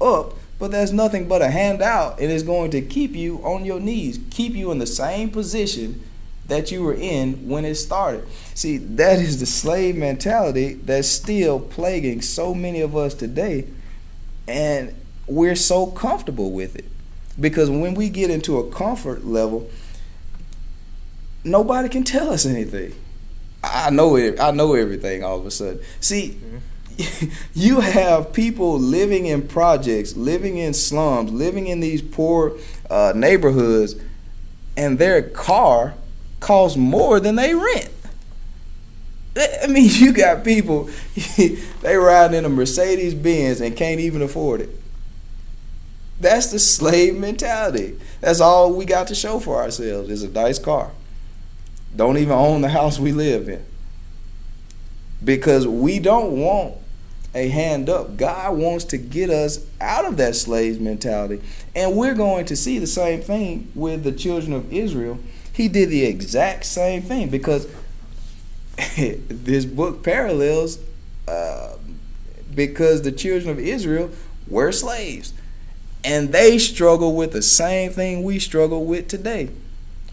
up 0.00 0.34
but 0.60 0.70
that's 0.70 0.92
nothing 0.92 1.26
but 1.26 1.40
a 1.40 1.48
handout 1.48 2.20
and 2.20 2.30
it's 2.30 2.42
going 2.42 2.70
to 2.70 2.82
keep 2.82 3.16
you 3.16 3.38
on 3.38 3.64
your 3.64 3.80
knees, 3.80 4.20
keep 4.30 4.52
you 4.52 4.70
in 4.70 4.78
the 4.78 4.86
same 4.86 5.30
position 5.30 6.04
that 6.46 6.70
you 6.70 6.82
were 6.82 6.94
in 6.94 7.48
when 7.48 7.64
it 7.64 7.76
started. 7.76 8.28
See, 8.54 8.76
that 8.76 9.18
is 9.18 9.40
the 9.40 9.46
slave 9.46 9.96
mentality 9.96 10.74
that's 10.74 11.08
still 11.08 11.58
plaguing 11.58 12.20
so 12.20 12.54
many 12.54 12.82
of 12.82 12.94
us 12.94 13.14
today, 13.14 13.68
and 14.46 14.94
we're 15.26 15.56
so 15.56 15.86
comfortable 15.86 16.50
with 16.50 16.76
it. 16.76 16.84
Because 17.38 17.70
when 17.70 17.94
we 17.94 18.10
get 18.10 18.28
into 18.28 18.58
a 18.58 18.70
comfort 18.70 19.24
level, 19.24 19.70
nobody 21.44 21.88
can 21.88 22.04
tell 22.04 22.30
us 22.30 22.46
anything. 22.46 22.94
I 23.62 23.90
know 23.90 24.16
it. 24.16 24.40
I 24.40 24.52
know 24.52 24.74
everything 24.74 25.22
all 25.22 25.38
of 25.38 25.46
a 25.46 25.50
sudden. 25.50 25.80
See, 26.00 26.38
mm-hmm 26.40 26.58
you 27.54 27.80
have 27.80 28.32
people 28.32 28.78
living 28.78 29.26
in 29.26 29.46
projects, 29.46 30.16
living 30.16 30.58
in 30.58 30.74
slums, 30.74 31.30
living 31.32 31.66
in 31.66 31.80
these 31.80 32.02
poor 32.02 32.56
uh, 32.88 33.12
neighborhoods, 33.14 33.96
and 34.76 34.98
their 34.98 35.22
car 35.22 35.94
costs 36.40 36.76
more 36.76 37.20
than 37.20 37.36
they 37.36 37.54
rent. 37.54 37.90
I 39.36 39.66
mean, 39.68 39.88
you 39.90 40.12
got 40.12 40.44
people 40.44 40.90
they 41.36 41.96
ride 41.96 42.34
in 42.34 42.44
a 42.44 42.48
Mercedes 42.48 43.14
Benz 43.14 43.60
and 43.60 43.76
can't 43.76 44.00
even 44.00 44.22
afford 44.22 44.62
it. 44.62 44.70
That's 46.20 46.50
the 46.50 46.58
slave 46.58 47.16
mentality. 47.16 47.98
That's 48.20 48.40
all 48.40 48.74
we 48.74 48.84
got 48.84 49.08
to 49.08 49.14
show 49.14 49.40
for 49.40 49.56
ourselves 49.56 50.10
is 50.10 50.22
a 50.22 50.28
nice 50.28 50.58
car. 50.58 50.90
Don't 51.94 52.18
even 52.18 52.32
own 52.32 52.60
the 52.60 52.68
house 52.68 52.98
we 52.98 53.12
live 53.12 53.48
in. 53.48 53.64
Because 55.22 55.66
we 55.66 55.98
don't 55.98 56.38
want 56.38 56.74
a 57.34 57.48
hand 57.48 57.88
up. 57.88 58.16
God 58.16 58.56
wants 58.56 58.84
to 58.86 58.98
get 58.98 59.30
us 59.30 59.66
out 59.80 60.04
of 60.04 60.16
that 60.16 60.34
slave 60.34 60.80
mentality. 60.80 61.40
And 61.74 61.96
we're 61.96 62.14
going 62.14 62.46
to 62.46 62.56
see 62.56 62.78
the 62.78 62.86
same 62.86 63.20
thing 63.20 63.70
with 63.74 64.02
the 64.02 64.12
children 64.12 64.52
of 64.52 64.72
Israel. 64.72 65.18
He 65.52 65.68
did 65.68 65.90
the 65.90 66.04
exact 66.04 66.64
same 66.64 67.02
thing 67.02 67.28
because 67.28 67.68
this 68.96 69.64
book 69.64 70.02
parallels 70.02 70.78
uh, 71.28 71.76
because 72.54 73.02
the 73.02 73.12
children 73.12 73.50
of 73.50 73.58
Israel 73.58 74.10
were 74.48 74.72
slaves. 74.72 75.32
And 76.02 76.32
they 76.32 76.58
struggle 76.58 77.14
with 77.14 77.32
the 77.32 77.42
same 77.42 77.92
thing 77.92 78.22
we 78.22 78.38
struggle 78.38 78.86
with 78.86 79.06
today. 79.06 79.50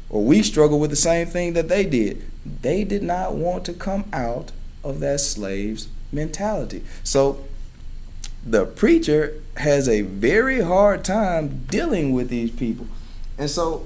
Or 0.09 0.23
we 0.23 0.41
struggle 0.41 0.79
with 0.79 0.89
the 0.89 0.95
same 0.95 1.27
thing 1.27 1.53
that 1.53 1.67
they 1.67 1.85
did. 1.85 2.23
They 2.61 2.83
did 2.83 3.03
not 3.03 3.35
want 3.35 3.65
to 3.65 3.73
come 3.73 4.05
out 4.13 4.51
of 4.83 4.99
that 5.01 5.19
slave's 5.19 5.89
mentality. 6.11 6.83
So 7.03 7.45
the 8.45 8.65
preacher 8.65 9.41
has 9.57 9.89
a 9.89 10.01
very 10.01 10.61
hard 10.61 11.03
time 11.03 11.65
dealing 11.69 12.13
with 12.13 12.29
these 12.29 12.51
people. 12.51 12.87
And 13.37 13.49
so, 13.49 13.85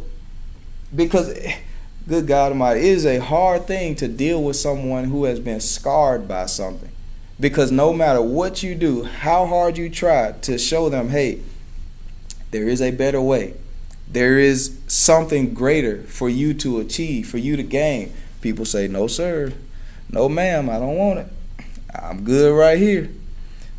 because, 0.96 1.36
good 2.08 2.28
God 2.28 2.51
Almighty, 2.51 2.82
it 2.82 2.86
is 2.86 3.06
a 3.06 3.18
hard 3.20 3.66
thing 3.66 3.96
to 3.96 4.08
deal 4.08 4.44
with 4.44 4.56
someone 4.56 5.06
who 5.06 5.25
has 5.25 5.40
been 5.40 5.60
scarred 5.60 6.28
by 6.28 6.46
something. 6.46 6.92
Because 7.40 7.72
no 7.72 7.92
matter 7.92 8.22
what 8.22 8.62
you 8.62 8.75
do, 8.75 9.04
how 9.04 9.48
hard 9.48 9.78
you 9.78 9.90
try 9.90 10.34
to 10.34 10.60
show 10.60 10.90
them, 10.90 11.10
hey, 11.10 11.42
there 12.51 12.68
is 12.68 12.82
a 12.82 12.92
better 12.92 13.22
way, 13.22 13.56
there 14.12 14.38
is 14.38 14.77
something 14.88 15.53
greater 15.53 16.03
for 16.03 16.30
you 16.30 16.53
to 16.56 16.80
achieve, 16.80 17.30
for 17.30 17.38
you 17.38 17.56
to 17.56 17.63
gain, 17.63 18.13
people 18.41 18.65
say, 18.65 18.88
no, 18.88 19.08
sir, 19.08 19.53
no, 20.10 20.27
ma'am, 20.27 20.70
I 20.70 20.80
don't 20.80 20.98
want 20.98 21.20
it. 21.20 21.27
I'm 21.94 22.24
good 22.24 22.53
right 22.53 22.77
here. 22.77 23.10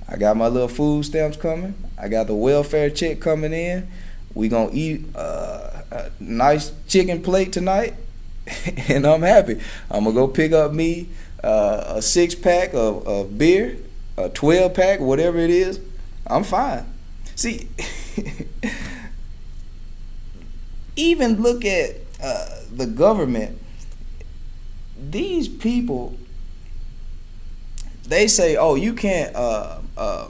I 0.09 0.17
got 0.17 0.37
my 0.37 0.49
little 0.49 0.69
food 0.69 1.05
stamps 1.05 1.37
coming. 1.37 1.75
I 1.99 2.09
got 2.09 2.27
the 2.27 2.35
welfare 2.35 2.91
check 2.91 3.21
coming 3.21 3.53
in. 3.53 3.89
We 4.35 4.49
gonna 4.49 4.71
eat 4.73 5.05
uh, 5.15 5.83
a 5.91 6.11
nice 6.19 6.73
chicken 6.89 7.23
plate 7.23 7.53
tonight, 7.53 7.95
and 8.89 9.07
I'm 9.07 9.23
happy. 9.23 9.61
I'm 9.91 10.05
gonna 10.05 10.15
go 10.15 10.29
pick 10.29 10.53
up 10.53 10.73
me 10.73 11.09
uh, 11.45 11.85
a 11.97 12.03
six 12.03 12.35
pack 12.35 12.75
of, 12.75 13.07
of 13.07 13.39
beer, 13.39 13.77
a 14.17 14.29
twelve 14.31 14.75
pack, 14.75 15.01
whatever 15.01 15.39
it 15.39 15.51
is. 15.51 15.81
I'm 16.27 16.45
fine. 16.45 16.87
See, 17.37 17.69
even 20.97 21.43
look 21.43 21.65
at 21.65 21.97
uh, 22.23 22.61
the 22.71 22.87
government. 22.87 23.59
These 25.11 25.49
people 25.49 26.17
they 28.13 28.27
say, 28.27 28.57
oh, 28.57 28.75
you 28.75 28.93
can't 28.95 29.35
uh, 29.35 29.79
uh, 29.97 30.29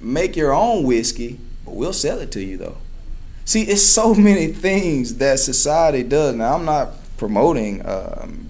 make 0.00 0.36
your 0.36 0.52
own 0.52 0.84
whiskey, 0.84 1.38
but 1.64 1.74
we'll 1.74 1.92
sell 1.92 2.18
it 2.18 2.30
to 2.32 2.40
you 2.42 2.56
though. 2.56 2.78
See, 3.44 3.62
it's 3.62 3.82
so 3.82 4.14
many 4.28 4.48
things 4.48 5.16
that 5.16 5.38
society 5.38 6.02
does. 6.02 6.34
Now, 6.34 6.54
I'm 6.54 6.64
not 6.64 6.92
promoting 7.16 7.86
um, 7.86 8.46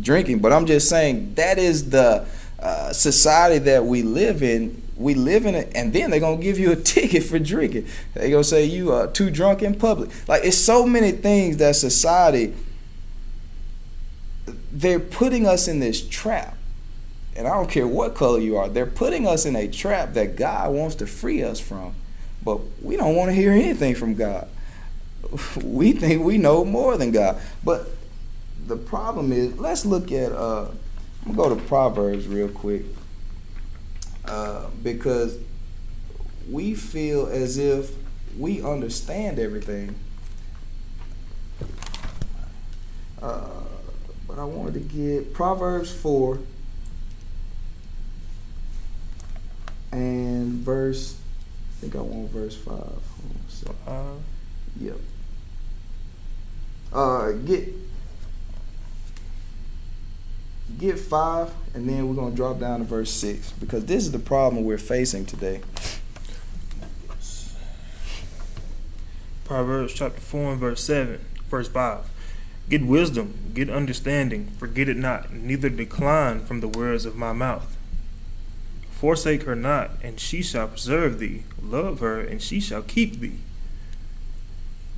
drinking, 0.00 0.38
but 0.38 0.52
I'm 0.52 0.66
just 0.66 0.88
saying 0.88 1.34
that 1.34 1.58
is 1.58 1.90
the 1.90 2.26
uh, 2.58 2.92
society 2.92 3.58
that 3.58 3.84
we 3.84 4.02
live 4.02 4.42
in. 4.42 4.81
We 4.96 5.14
live 5.14 5.46
in 5.46 5.54
it, 5.54 5.72
and 5.74 5.92
then 5.92 6.10
they're 6.10 6.20
gonna 6.20 6.42
give 6.42 6.58
you 6.58 6.72
a 6.72 6.76
ticket 6.94 7.22
for 7.24 7.38
drinking. 7.38 7.86
They're 8.14 8.30
gonna 8.30 8.44
say 8.44 8.64
you 8.64 8.92
are 8.92 9.06
too 9.06 9.30
drunk 9.30 9.62
in 9.62 9.74
public. 9.74 10.10
Like 10.28 10.44
it's 10.44 10.58
so 10.58 10.86
many 10.86 11.12
things 11.12 11.56
that 11.58 11.76
society. 11.76 12.54
They're 14.74 15.00
putting 15.00 15.46
us 15.46 15.68
in 15.68 15.80
this 15.80 16.06
trap 16.06 16.56
and 17.34 17.46
I 17.46 17.54
don't 17.54 17.70
care 17.70 17.86
what 17.86 18.14
color 18.14 18.38
you 18.38 18.56
are, 18.56 18.68
they're 18.68 18.86
putting 18.86 19.26
us 19.26 19.46
in 19.46 19.56
a 19.56 19.66
trap 19.66 20.14
that 20.14 20.36
God 20.36 20.72
wants 20.72 20.96
to 20.96 21.06
free 21.06 21.42
us 21.42 21.60
from. 21.60 21.94
But 22.44 22.60
we 22.82 22.96
don't 22.96 23.14
want 23.14 23.30
to 23.30 23.34
hear 23.34 23.52
anything 23.52 23.94
from 23.94 24.14
God. 24.14 24.48
We 25.62 25.92
think 25.92 26.24
we 26.24 26.36
know 26.36 26.62
more 26.62 26.98
than 26.98 27.10
God. 27.10 27.40
But 27.64 27.88
the 28.66 28.76
problem 28.76 29.32
is, 29.32 29.58
let's 29.58 29.86
look 29.86 30.12
at, 30.12 30.30
uh, 30.32 30.66
I'm 31.24 31.30
to 31.30 31.36
go 31.36 31.48
to 31.48 31.56
Proverbs 31.56 32.26
real 32.26 32.48
quick. 32.48 32.82
Uh, 34.24 34.66
because 34.82 35.38
we 36.50 36.74
feel 36.74 37.26
as 37.26 37.58
if 37.58 37.92
we 38.38 38.62
understand 38.62 39.38
everything. 39.38 39.94
Uh, 43.20 43.48
but 44.26 44.38
I 44.38 44.44
wanted 44.44 44.74
to 44.74 44.80
get 44.80 45.32
Proverbs 45.34 45.92
4 45.92 46.38
and 49.92 50.52
verse. 50.54 51.16
I 51.70 51.80
think 51.80 51.96
I 51.96 52.00
want 52.00 52.30
verse 52.30 52.56
five. 52.56 53.02
Uh, 53.86 54.14
Yep. 54.80 54.96
Uh, 56.92 57.32
get 57.32 57.74
get 60.78 60.98
five, 60.98 61.52
and 61.74 61.88
then 61.88 62.08
we're 62.08 62.14
gonna 62.14 62.34
drop 62.34 62.60
down 62.60 62.80
to 62.80 62.84
verse 62.84 63.10
six 63.10 63.52
because 63.52 63.86
this 63.86 64.04
is 64.04 64.12
the 64.12 64.18
problem 64.18 64.64
we're 64.64 64.78
facing 64.78 65.26
today. 65.26 65.60
Proverbs 69.44 69.92
chapter 69.92 70.20
4 70.20 70.52
and 70.52 70.60
verse 70.60 70.82
7, 70.82 71.20
verse 71.50 71.68
5. 71.68 72.08
Get 72.70 72.86
wisdom, 72.86 73.52
get 73.52 73.68
understanding, 73.68 74.46
forget 74.58 74.88
it 74.88 74.96
not, 74.96 75.30
neither 75.30 75.68
decline 75.68 76.44
from 76.44 76.60
the 76.60 76.68
words 76.68 77.04
of 77.04 77.16
my 77.16 77.34
mouth. 77.34 77.76
Forsake 78.92 79.42
her 79.42 79.54
not, 79.54 79.90
and 80.02 80.18
she 80.18 80.42
shall 80.42 80.68
preserve 80.68 81.18
thee. 81.18 81.42
Love 81.60 82.00
her, 82.00 82.18
and 82.18 82.40
she 82.40 82.60
shall 82.60 82.80
keep 82.80 83.20
thee. 83.20 83.40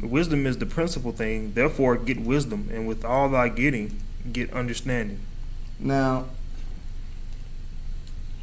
Wisdom 0.00 0.46
is 0.46 0.58
the 0.58 0.66
principal 0.66 1.10
thing, 1.10 1.54
therefore 1.54 1.96
get 1.96 2.20
wisdom, 2.20 2.68
and 2.70 2.86
with 2.86 3.04
all 3.04 3.28
thy 3.28 3.48
getting, 3.48 3.98
get 4.32 4.52
understanding. 4.52 5.20
Now, 5.78 6.26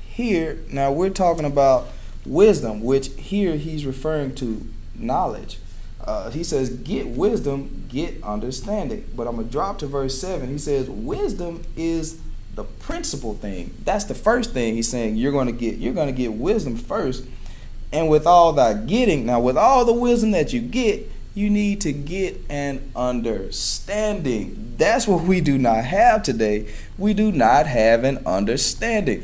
here, 0.09 0.59
now 0.71 0.91
we're 0.91 1.09
talking 1.09 1.45
about 1.45 1.87
wisdom, 2.25 2.81
which 2.81 3.07
here 3.17 3.55
he's 3.55 3.85
referring 3.85 4.35
to 4.35 4.67
knowledge. 4.95 5.57
Uh, 6.03 6.29
he 6.31 6.43
says, 6.43 6.69
Get 6.69 7.07
wisdom, 7.07 7.85
get 7.89 8.21
understanding. 8.23 9.05
But 9.15 9.27
I'm 9.27 9.35
going 9.35 9.47
to 9.47 9.51
drop 9.51 9.79
to 9.79 9.87
verse 9.87 10.19
7. 10.19 10.49
He 10.49 10.57
says, 10.57 10.89
Wisdom 10.89 11.63
is 11.75 12.19
the 12.55 12.63
principal 12.63 13.33
thing. 13.35 13.73
That's 13.83 14.05
the 14.05 14.15
first 14.15 14.51
thing 14.51 14.75
he's 14.75 14.89
saying 14.89 15.15
you're 15.15 15.31
going 15.31 15.47
to 15.47 15.53
get. 15.53 15.77
You're 15.77 15.93
going 15.93 16.07
to 16.07 16.13
get 16.13 16.33
wisdom 16.33 16.75
first. 16.75 17.25
And 17.93 18.09
with 18.09 18.25
all 18.25 18.53
that 18.53 18.87
getting, 18.87 19.25
now 19.25 19.39
with 19.39 19.57
all 19.57 19.85
the 19.85 19.93
wisdom 19.93 20.31
that 20.31 20.53
you 20.53 20.61
get, 20.61 21.09
you 21.33 21.49
need 21.49 21.81
to 21.81 21.93
get 21.93 22.41
an 22.49 22.91
understanding. 22.95 24.73
That's 24.77 25.07
what 25.07 25.23
we 25.23 25.39
do 25.39 25.57
not 25.57 25.85
have 25.85 26.23
today. 26.23 26.67
We 26.97 27.13
do 27.13 27.31
not 27.31 27.67
have 27.67 28.03
an 28.03 28.19
understanding. 28.25 29.23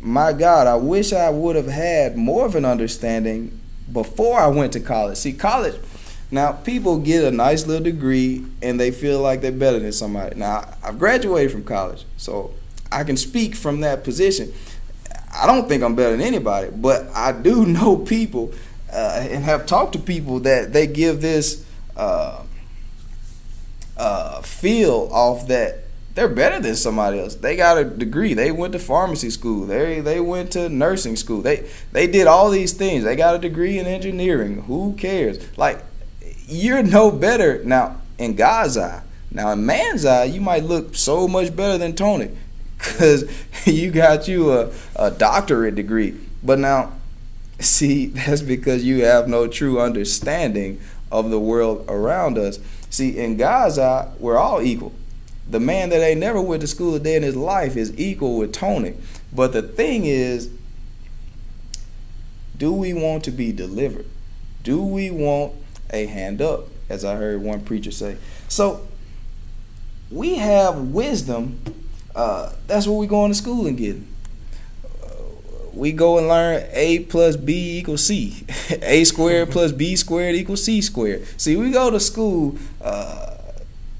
My 0.00 0.32
God, 0.32 0.66
I 0.66 0.76
wish 0.76 1.12
I 1.12 1.30
would 1.30 1.56
have 1.56 1.66
had 1.66 2.16
more 2.16 2.46
of 2.46 2.54
an 2.54 2.64
understanding 2.64 3.58
before 3.92 4.38
I 4.38 4.46
went 4.46 4.72
to 4.74 4.80
college. 4.80 5.18
See, 5.18 5.32
college, 5.32 5.74
now 6.30 6.52
people 6.52 6.98
get 6.98 7.24
a 7.24 7.30
nice 7.30 7.66
little 7.66 7.82
degree 7.82 8.44
and 8.62 8.78
they 8.78 8.90
feel 8.90 9.20
like 9.20 9.40
they're 9.40 9.52
better 9.52 9.80
than 9.80 9.92
somebody. 9.92 10.36
Now, 10.36 10.74
I've 10.82 10.98
graduated 10.98 11.50
from 11.50 11.64
college, 11.64 12.04
so 12.16 12.54
I 12.90 13.02
can 13.02 13.16
speak 13.16 13.56
from 13.56 13.80
that 13.80 14.04
position. 14.04 14.52
I 15.34 15.46
don't 15.46 15.68
think 15.68 15.82
I'm 15.82 15.94
better 15.94 16.12
than 16.12 16.20
anybody, 16.20 16.70
but 16.74 17.08
I 17.14 17.32
do 17.32 17.66
know 17.66 17.96
people 17.96 18.52
uh, 18.96 19.26
and 19.30 19.44
have 19.44 19.66
talked 19.66 19.92
to 19.92 19.98
people 19.98 20.40
that 20.40 20.72
they 20.72 20.86
give 20.86 21.20
this 21.20 21.66
uh, 21.96 22.42
uh, 23.96 24.40
feel 24.40 25.08
off 25.12 25.46
that 25.48 25.84
they're 26.14 26.28
better 26.28 26.58
than 26.60 26.74
somebody 26.74 27.20
else. 27.20 27.34
They 27.34 27.56
got 27.56 27.76
a 27.76 27.84
degree. 27.84 28.32
They 28.32 28.50
went 28.50 28.72
to 28.72 28.78
pharmacy 28.78 29.28
school. 29.28 29.66
They 29.66 30.00
they 30.00 30.18
went 30.18 30.50
to 30.52 30.70
nursing 30.70 31.14
school. 31.16 31.42
They 31.42 31.68
they 31.92 32.06
did 32.06 32.26
all 32.26 32.50
these 32.50 32.72
things. 32.72 33.04
They 33.04 33.16
got 33.16 33.34
a 33.34 33.38
degree 33.38 33.78
in 33.78 33.86
engineering. 33.86 34.62
Who 34.62 34.94
cares? 34.94 35.46
Like 35.58 35.84
you're 36.48 36.82
no 36.82 37.10
better 37.10 37.62
now 37.64 38.00
in 38.18 38.34
God's 38.34 38.78
eye. 38.78 39.02
Now 39.30 39.50
in 39.50 39.66
man's 39.66 40.06
eye, 40.06 40.24
you 40.24 40.40
might 40.40 40.64
look 40.64 40.94
so 40.94 41.28
much 41.28 41.54
better 41.54 41.76
than 41.76 41.94
Tony 41.94 42.30
because 42.78 43.30
you 43.66 43.90
got 43.90 44.26
you 44.26 44.52
a, 44.52 44.72
a 44.96 45.10
doctorate 45.10 45.74
degree. 45.74 46.16
But 46.42 46.60
now 46.60 46.95
See, 47.58 48.06
that's 48.06 48.42
because 48.42 48.84
you 48.84 49.04
have 49.04 49.28
no 49.28 49.46
true 49.46 49.80
understanding 49.80 50.80
of 51.10 51.30
the 51.30 51.40
world 51.40 51.84
around 51.88 52.38
us. 52.38 52.58
See, 52.90 53.18
in 53.18 53.36
God's 53.36 53.78
eye, 53.78 54.10
we're 54.18 54.38
all 54.38 54.62
equal. 54.62 54.92
The 55.48 55.60
man 55.60 55.90
that 55.90 56.02
ain't 56.02 56.20
never 56.20 56.40
went 56.40 56.60
to 56.62 56.66
school 56.66 56.94
a 56.96 57.00
day 57.00 57.14
in 57.14 57.22
his 57.22 57.36
life 57.36 57.76
is 57.76 57.96
equal 57.98 58.38
with 58.38 58.52
Tony. 58.52 58.94
But 59.32 59.52
the 59.52 59.62
thing 59.62 60.04
is, 60.04 60.50
do 62.56 62.72
we 62.72 62.92
want 62.92 63.22
to 63.24 63.30
be 63.30 63.52
delivered? 63.52 64.06
Do 64.64 64.82
we 64.82 65.10
want 65.10 65.52
a 65.90 66.06
hand 66.06 66.42
up, 66.42 66.68
as 66.88 67.04
I 67.04 67.14
heard 67.16 67.42
one 67.42 67.60
preacher 67.60 67.92
say? 67.92 68.16
So, 68.48 68.86
we 70.10 70.36
have 70.36 70.78
wisdom. 70.78 71.60
Uh, 72.14 72.52
that's 72.66 72.86
what 72.86 72.98
we're 72.98 73.06
going 73.06 73.30
to 73.30 73.36
school 73.36 73.66
and 73.66 73.76
getting 73.76 74.08
we 75.76 75.92
go 75.92 76.18
and 76.18 76.26
learn 76.26 76.64
a 76.72 77.00
plus 77.00 77.36
b 77.36 77.78
equals 77.78 78.04
c 78.04 78.44
a 78.82 79.04
squared 79.04 79.50
plus 79.50 79.72
b 79.72 79.94
squared 79.94 80.34
equals 80.34 80.64
c 80.64 80.80
squared 80.80 81.24
see 81.38 81.54
we 81.54 81.70
go 81.70 81.90
to 81.90 82.00
school 82.00 82.56
uh, 82.80 83.36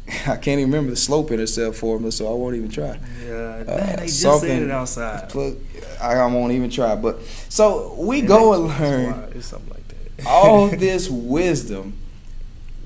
I 0.26 0.36
can't 0.36 0.60
even 0.60 0.70
remember 0.70 0.90
the 0.90 0.96
slope 0.96 1.30
intercept 1.30 1.76
formula, 1.76 2.12
so 2.12 2.28
I 2.28 2.34
won't 2.34 2.54
even 2.54 2.70
try. 2.70 2.98
Yeah, 3.24 3.64
uh, 3.66 3.76
man, 3.76 3.96
they 3.96 4.06
just 4.06 4.40
said 4.40 4.62
it 4.62 4.70
outside. 4.70 5.32
I, 6.00 6.14
I 6.14 6.26
won't 6.26 6.52
even 6.52 6.70
try. 6.70 6.94
But 6.94 7.22
so 7.48 7.94
we 7.98 8.20
and 8.20 8.28
go 8.28 8.54
and 8.54 8.68
learn 8.68 9.32
it's 9.34 9.46
something 9.46 9.70
like 9.70 9.88
that. 9.88 10.26
all 10.26 10.68
this 10.68 11.08
wisdom. 11.10 11.98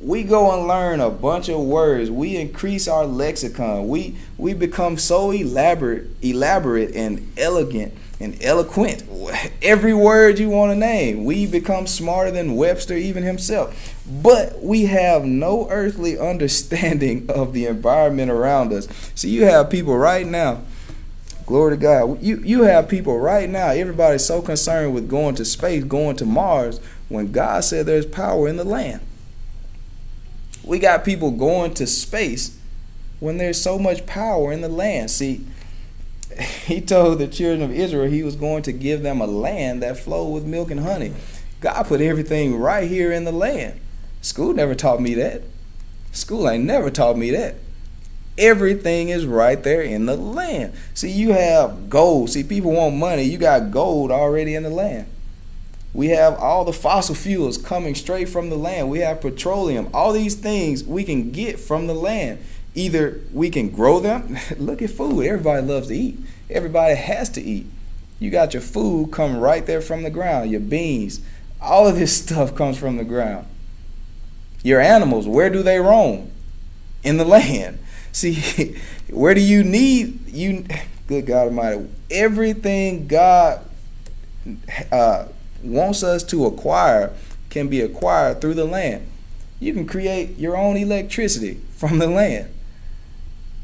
We 0.01 0.23
go 0.23 0.57
and 0.57 0.67
learn 0.67 1.01
a 1.01 1.11
bunch 1.11 1.51
of 1.51 1.61
words. 1.61 2.11
We 2.11 2.39
increase 2.39 2.89
our 2.89 3.05
lexicon. 3.05 3.87
We 3.87 4.17
we 4.39 4.55
become 4.55 4.97
so 4.97 5.31
elaborate, 5.31 6.07
elaborate 6.23 6.95
and 6.95 7.31
elegant 7.37 7.93
and 8.21 8.41
eloquent. 8.43 9.03
Every 9.63 9.95
word 9.95 10.39
you 10.39 10.51
want 10.51 10.73
to 10.73 10.79
name. 10.79 11.25
We 11.25 11.47
become 11.47 11.87
smarter 11.87 12.31
than 12.31 12.55
Webster 12.55 12.95
even 12.95 13.23
himself. 13.23 13.97
But 14.07 14.63
we 14.63 14.87
have 14.87 15.25
no 15.25 15.69
earthly 15.71 16.19
understanding 16.31 17.29
of 17.31 17.55
the 17.55 17.67
environment 17.67 18.31
around 18.31 18.73
us. 18.73 18.87
See, 19.15 19.31
you 19.31 19.45
have 19.47 19.71
people 19.71 19.97
right 19.97 20.27
now. 20.27 20.63
Glory 21.47 21.77
to 21.77 21.83
God. 21.83 22.23
You 22.23 22.37
you 22.45 22.63
have 22.63 22.89
people 22.89 23.19
right 23.19 23.51
now. 23.51 23.71
Everybody's 23.71 24.25
so 24.25 24.41
concerned 24.41 24.95
with 24.95 25.09
going 25.09 25.35
to 25.35 25.45
space, 25.45 25.83
going 25.83 26.15
to 26.17 26.25
Mars, 26.25 26.79
when 27.09 27.33
God 27.33 27.65
said 27.65 27.87
there's 27.87 28.07
power 28.07 28.47
in 28.47 28.57
the 28.57 28.63
land. 28.63 29.01
We 30.63 30.79
got 30.79 31.05
people 31.05 31.33
going 31.33 31.75
to 31.75 31.89
space 31.89 32.57
when 33.19 33.39
there's 33.39 33.61
so 33.61 33.81
much 33.81 34.07
power 34.07 34.53
in 34.53 34.61
the 34.61 34.69
land. 34.69 35.11
See, 35.11 35.45
he 36.67 36.81
told 36.81 37.19
the 37.19 37.29
children 37.29 37.63
of 37.63 37.77
Israel 37.77 38.11
he 38.11 38.23
was 38.23 38.37
going 38.37 38.63
to 38.65 38.73
give 38.73 39.03
them 39.03 39.21
a 39.21 39.27
land 39.27 39.83
that 39.83 39.99
flowed 39.99 40.33
with 40.33 40.45
milk 40.45 40.71
and 40.71 40.81
honey. 40.81 41.13
God 41.61 41.85
put 41.85 42.01
everything 42.01 42.59
right 42.59 42.89
here 42.89 43.13
in 43.13 43.25
the 43.25 43.33
land. 43.33 43.81
School 44.23 44.55
never 44.55 44.75
taught 44.75 45.01
me 45.01 45.15
that. 45.15 45.43
School 46.13 46.49
ain't 46.49 46.65
never 46.65 46.91
taught 46.91 47.19
me 47.19 47.31
that. 47.33 47.57
Everything 48.39 49.11
is 49.11 49.27
right 49.27 49.63
there 49.63 49.83
in 49.83 50.07
the 50.07 50.17
land. 50.17 50.73
See, 50.95 51.11
you 51.11 51.33
have 51.33 51.91
gold. 51.91 52.31
See, 52.31 52.43
people 52.43 52.73
want 52.73 52.97
money. 52.97 53.23
You 53.23 53.37
got 53.37 53.71
gold 53.71 54.11
already 54.11 54.55
in 54.55 54.63
the 54.63 54.71
land. 54.71 55.07
We 55.93 56.09
have 56.09 56.39
all 56.39 56.65
the 56.65 56.73
fossil 56.73 57.15
fuels 57.15 57.59
coming 57.59 57.95
straight 57.95 58.29
from 58.29 58.49
the 58.49 58.57
land. 58.57 58.89
We 58.89 59.01
have 59.01 59.21
petroleum. 59.21 59.91
All 59.93 60.13
these 60.13 60.37
things 60.37 60.85
we 60.85 61.05
can 61.05 61.33
get 61.33 61.59
from 61.59 61.87
the 61.87 61.95
land. 61.95 62.39
Either 62.75 63.21
we 63.33 63.51
can 63.51 63.71
grow 63.71 64.01
them. 64.01 64.37
Look 64.59 64.83
at 64.83 64.91
food. 64.91 65.27
Everybody 65.27 65.67
loves 65.67 65.89
to 65.89 65.95
eat. 65.95 66.19
Everybody 66.49 66.95
has 66.95 67.29
to 67.31 67.43
eat. 67.43 67.67
You 68.19 68.31
got 68.31 68.53
your 68.55 68.61
food 68.61 69.11
come 69.13 69.39
right 69.39 69.65
there 69.65 69.81
from 69.81 70.03
the 70.03 70.11
ground. 70.11 70.51
Your 70.51 70.61
beans. 70.61 71.21
All 71.61 71.89
of 71.89 71.97
this 71.97 72.17
stuff 72.23 72.55
comes 72.55 72.79
from 72.79 72.97
the 72.97 73.05
ground. 73.05 73.47
Your 74.63 74.81
animals, 74.81 75.27
where 75.27 75.49
do 75.49 75.63
they 75.63 75.79
roam? 75.79 76.31
In 77.03 77.17
the 77.17 77.25
land. 77.25 77.79
See, 78.13 78.77
where 79.09 79.35
do 79.35 79.41
you 79.41 79.63
need 79.65 80.29
you 80.29 80.67
good 81.07 81.27
God 81.27 81.49
Almighty? 81.49 81.89
Everything 82.11 83.07
God 83.07 83.65
uh, 84.91 85.27
wants 85.63 86.03
us 86.03 86.23
to 86.25 86.47
acquire 86.47 87.13
can 87.51 87.69
be 87.69 87.81
acquired 87.81 88.41
through 88.41 88.55
the 88.55 88.65
land. 88.65 89.07
You 89.59 89.75
can 89.75 89.87
create 89.87 90.39
your 90.39 90.57
own 90.57 90.77
electricity 90.77 91.61
from 91.77 91.99
the 91.99 92.07
land. 92.07 92.53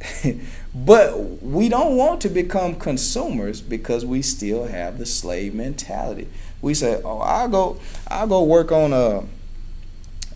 but 0.74 1.42
we 1.42 1.68
don't 1.68 1.96
want 1.96 2.20
to 2.22 2.28
become 2.28 2.74
consumers 2.76 3.61
because 3.61 4.04
we 4.04 4.22
still 4.22 4.66
have 4.66 4.98
the 4.98 5.06
slave 5.06 5.54
mentality. 5.54 6.28
We 6.61 6.74
say, 6.74 7.00
"Oh, 7.04 7.18
I'll 7.18 7.48
go, 7.48 7.80
I'll 8.09 8.26
go 8.26 8.42
work 8.42 8.72
on 8.72 8.92
a, 8.92 9.24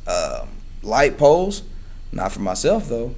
a 0.06 0.46
light 0.82 1.18
poles, 1.18 1.62
not 2.12 2.32
for 2.32 2.40
myself 2.40 2.88
though. 2.88 3.14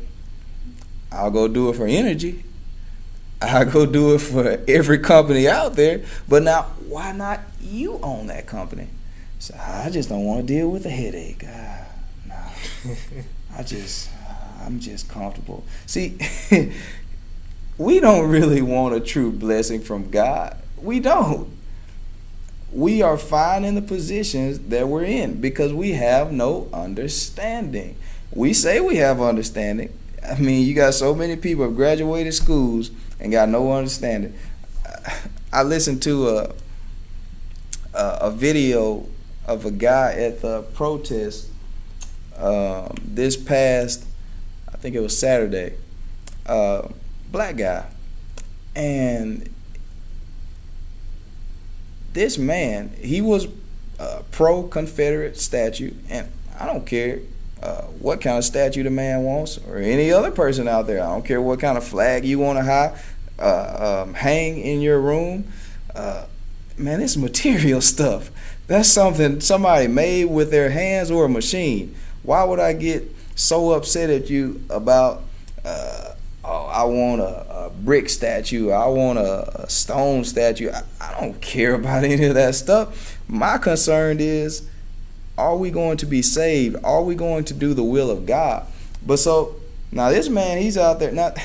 I'll 1.11 1.31
go 1.31 1.47
do 1.47 1.69
it 1.69 1.77
for 1.77 1.87
Entergy. 1.87 2.43
I'll 3.43 3.71
go 3.71 3.87
do 3.87 4.15
it 4.15 4.21
for 4.21 4.61
every 4.69 4.99
company 4.99 5.49
out 5.49 5.75
there. 5.75 6.03
But 6.29 6.43
now, 6.43 6.63
why 6.89 7.13
not 7.13 7.41
you 7.61 7.99
own 8.03 8.29
that 8.29 8.47
company? 8.47 8.89
So 9.39 9.55
I 9.59 9.91
just 9.91 10.09
don't 10.09 10.25
want 10.25 10.47
to 10.47 10.47
deal 10.47 10.71
with 10.71 10.87
a 10.87 10.91
headache. 10.91 11.45
Ah, 11.47 11.87
no, 12.29 12.37
I 13.59 13.63
just 13.65 14.09
I'm 14.65 14.81
just 14.81 15.09
comfortable. 15.09 15.65
See, 15.87 16.19
we 17.79 18.01
don't 18.01 18.29
really 18.29 18.63
want 18.63 18.95
a 18.95 19.01
true 19.01 19.33
blessing 19.33 19.81
from 19.81 20.11
God. 20.11 20.57
We 20.81 21.01
don't. 21.01 21.57
we 22.73 23.03
are 23.03 23.19
fine 23.19 23.65
in 23.65 23.75
the 23.75 23.83
positions 23.83 24.59
that 24.59 24.89
we're 24.89 25.05
in 25.05 25.41
because 25.41 25.73
we 25.73 25.93
have 25.93 26.33
no 26.33 26.69
understanding. 26.73 27.97
We 28.33 28.53
say 28.55 28.81
we 28.81 28.97
have 28.97 29.21
understanding. 29.21 29.93
I 30.27 30.39
mean, 30.39 30.67
you 30.67 30.75
got 30.75 30.95
so 30.95 31.15
many 31.15 31.37
people 31.37 31.65
have 31.65 31.77
graduated 31.77 32.33
schools 32.35 32.91
and 33.21 33.33
got 33.33 33.49
no 33.49 33.73
understanding. 33.73 34.35
I 35.53 35.63
listened 35.65 36.03
to 36.05 36.29
a 36.29 36.55
a, 37.95 38.31
video 38.31 39.07
of 39.47 39.67
a 39.67 39.71
guy 39.71 40.15
at 40.15 40.41
the 40.41 40.63
protest 40.75 41.49
um, 42.37 42.95
this 43.05 43.37
past, 43.37 44.05
think 44.83 44.97
it 44.97 45.01
was 45.01 45.17
Saturday, 45.17 45.75
uh, 46.45 46.89
black 47.31 47.57
guy, 47.57 47.87
and 48.75 49.49
this 52.13 52.37
man, 52.37 52.91
he 53.01 53.21
was 53.21 53.47
a 54.01 54.25
pro 54.33 54.65
Confederate 54.65 55.39
statue, 55.39 55.95
and 56.11 56.29
I 56.59 56.67
don't 56.67 56.85
care 56.85 57.21
uh, 57.63 57.83
what 58.01 58.21
kind 58.21 58.39
of 58.39 58.45
statue 58.45 58.83
the 58.83 58.91
man 58.91 59.23
wants, 59.23 59.57
or 59.69 59.77
any 59.77 60.11
other 60.11 60.33
person 60.33 60.67
out 60.67 60.89
there. 60.89 61.01
I 61.01 61.07
don't 61.07 61.25
care 61.25 61.41
what 61.41 61.61
kind 61.61 61.79
of 61.79 61.85
flag 61.85 62.25
you 62.25 62.41
want 62.41 62.59
to 62.59 62.65
high, 62.65 62.99
uh, 63.39 64.03
um, 64.03 64.15
hang 64.15 64.59
in 64.59 64.81
your 64.81 65.01
room. 65.01 65.51
Uh, 65.95 66.27
man, 66.77 67.01
it's 67.01 67.17
material 67.29 67.81
stuff. 67.81 68.33
That's 68.67 68.89
something 68.89 69.41
somebody 69.41 69.87
made 69.87 70.25
with 70.25 70.51
their 70.51 70.71
hands 70.71 71.09
or 71.09 71.27
a 71.27 71.29
machine. 71.29 71.95
Why 72.25 72.43
would 72.43 72.59
I 72.59 72.73
get 72.73 73.09
so 73.35 73.73
upset 73.73 74.11
at 74.11 74.31
you 74.31 74.65
about? 74.71 75.23
Uh, 75.65 76.15
oh, 76.45 76.67
I 76.67 76.85
want 76.85 77.21
a, 77.21 77.67
a, 77.67 77.71
brick 77.71 78.09
statue. 78.09 78.71
I 78.71 78.87
want 78.87 79.19
a, 79.19 79.63
a 79.63 79.71
stone 79.71 80.25
statue. 80.25 80.71
I, 80.71 80.83
I 81.01 81.21
don't 81.21 81.41
care 81.41 81.75
about 81.75 82.05
any 82.05 82.25
of 82.25 82.35
that 82.35 82.55
stuff. 82.55 83.19
My 83.29 83.59
concern 83.59 84.19
is, 84.21 84.69
are 85.39 85.57
we 85.57 85.71
going 85.71 85.97
to 85.99 86.07
be 86.07 86.23
saved? 86.23 86.77
Are 86.85 87.03
we 87.03 87.15
going 87.15 87.45
to 87.45 87.55
do 87.55 87.75
the 87.75 87.85
will 87.85 88.11
of 88.11 88.27
God? 88.27 88.67
But 89.05 89.19
so 89.19 89.57
now 89.91 90.11
this 90.11 90.29
man, 90.29 90.59
he's 90.59 90.79
out 90.79 90.99
there. 90.99 91.13
Not 91.13 91.39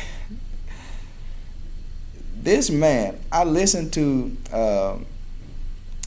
this 2.35 2.69
man. 2.69 3.19
I 3.31 3.43
listened 3.43 3.93
to. 3.93 4.37
Um, 4.51 5.05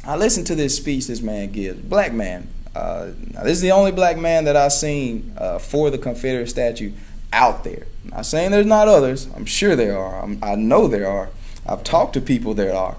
I 0.03 0.17
listened 0.17 0.47
to 0.47 0.55
this 0.55 0.77
speech 0.77 1.07
this 1.07 1.21
man 1.21 1.53
gives. 1.53 1.79
Black 1.81 2.13
man. 2.13 2.49
Uh, 2.75 3.11
this 3.43 3.53
is 3.53 3.61
the 3.61 3.73
only 3.73 3.93
black 3.93 4.17
man 4.17 4.45
that 4.45 4.57
I've 4.57 4.73
seen 4.73 5.35
uh, 5.37 5.59
for 5.59 5.91
the 5.91 5.99
Confederate 5.99 6.49
statue 6.49 6.93
out 7.33 7.65
there. 7.65 7.87
I'm 8.05 8.11
not 8.11 8.27
saying 8.27 8.51
there's 8.53 8.67
not 8.67 8.89
others. 8.89 9.29
I'm 9.35 9.45
sure 9.45 9.75
there 9.75 9.99
are. 9.99 10.23
I'm, 10.23 10.39
i 10.43 10.55
know 10.55 10.87
there 10.87 11.09
are. 11.09 11.31
I've 11.67 11.85
talked 11.85 12.15
to 12.15 12.21
people 12.21 12.55
there 12.55 12.75
are. 12.75 12.97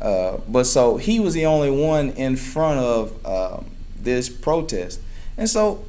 Uh, 0.00 0.38
but 0.48 0.64
so 0.64 0.96
he 0.96 1.20
was 1.20 1.34
the 1.34 1.44
only 1.44 1.70
one 1.70 2.10
in 2.10 2.36
front 2.36 2.80
of 2.80 3.26
um, 3.26 3.70
this 3.98 4.28
protest. 4.28 5.00
And 5.36 5.48
so 5.48 5.84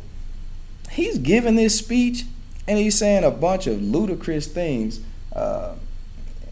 he's 0.92 1.18
giving 1.18 1.56
this 1.56 1.78
speech 1.78 2.26
and 2.68 2.78
he's 2.78 2.98
saying 2.98 3.24
a 3.24 3.32
bunch 3.32 3.68
of 3.68 3.82
ludicrous 3.82 4.48
things. 4.48 5.00
Uh, 5.34 5.76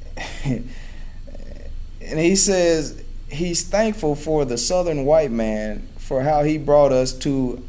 and 0.46 0.70
he 2.02 2.36
says 2.36 3.04
he's 3.28 3.68
thankful 3.68 4.16
for 4.16 4.46
the 4.46 4.58
southern 4.58 5.06
white 5.06 5.32
man 5.32 5.88
for 6.10 6.24
how 6.24 6.42
he 6.42 6.58
brought 6.58 6.92
us 6.92 7.14
to 7.14 7.64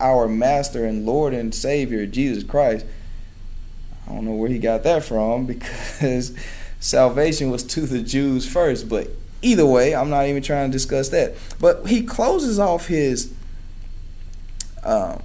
our 0.00 0.26
master 0.26 0.84
and 0.84 1.06
Lord 1.06 1.32
and 1.32 1.54
Savior, 1.54 2.04
Jesus 2.04 2.42
Christ. 2.42 2.84
I 4.04 4.12
don't 4.12 4.24
know 4.24 4.32
where 4.32 4.48
he 4.48 4.58
got 4.58 4.82
that 4.82 5.04
from 5.04 5.46
because 5.46 6.36
salvation 6.80 7.48
was 7.48 7.62
to 7.62 7.82
the 7.82 8.02
Jews 8.02 8.44
first. 8.44 8.88
But 8.88 9.10
either 9.40 9.64
way, 9.64 9.94
I'm 9.94 10.10
not 10.10 10.26
even 10.26 10.42
trying 10.42 10.68
to 10.68 10.72
discuss 10.72 11.10
that. 11.10 11.36
But 11.60 11.86
he 11.86 12.02
closes 12.02 12.58
off 12.58 12.88
his 12.88 13.32
um, 14.82 15.22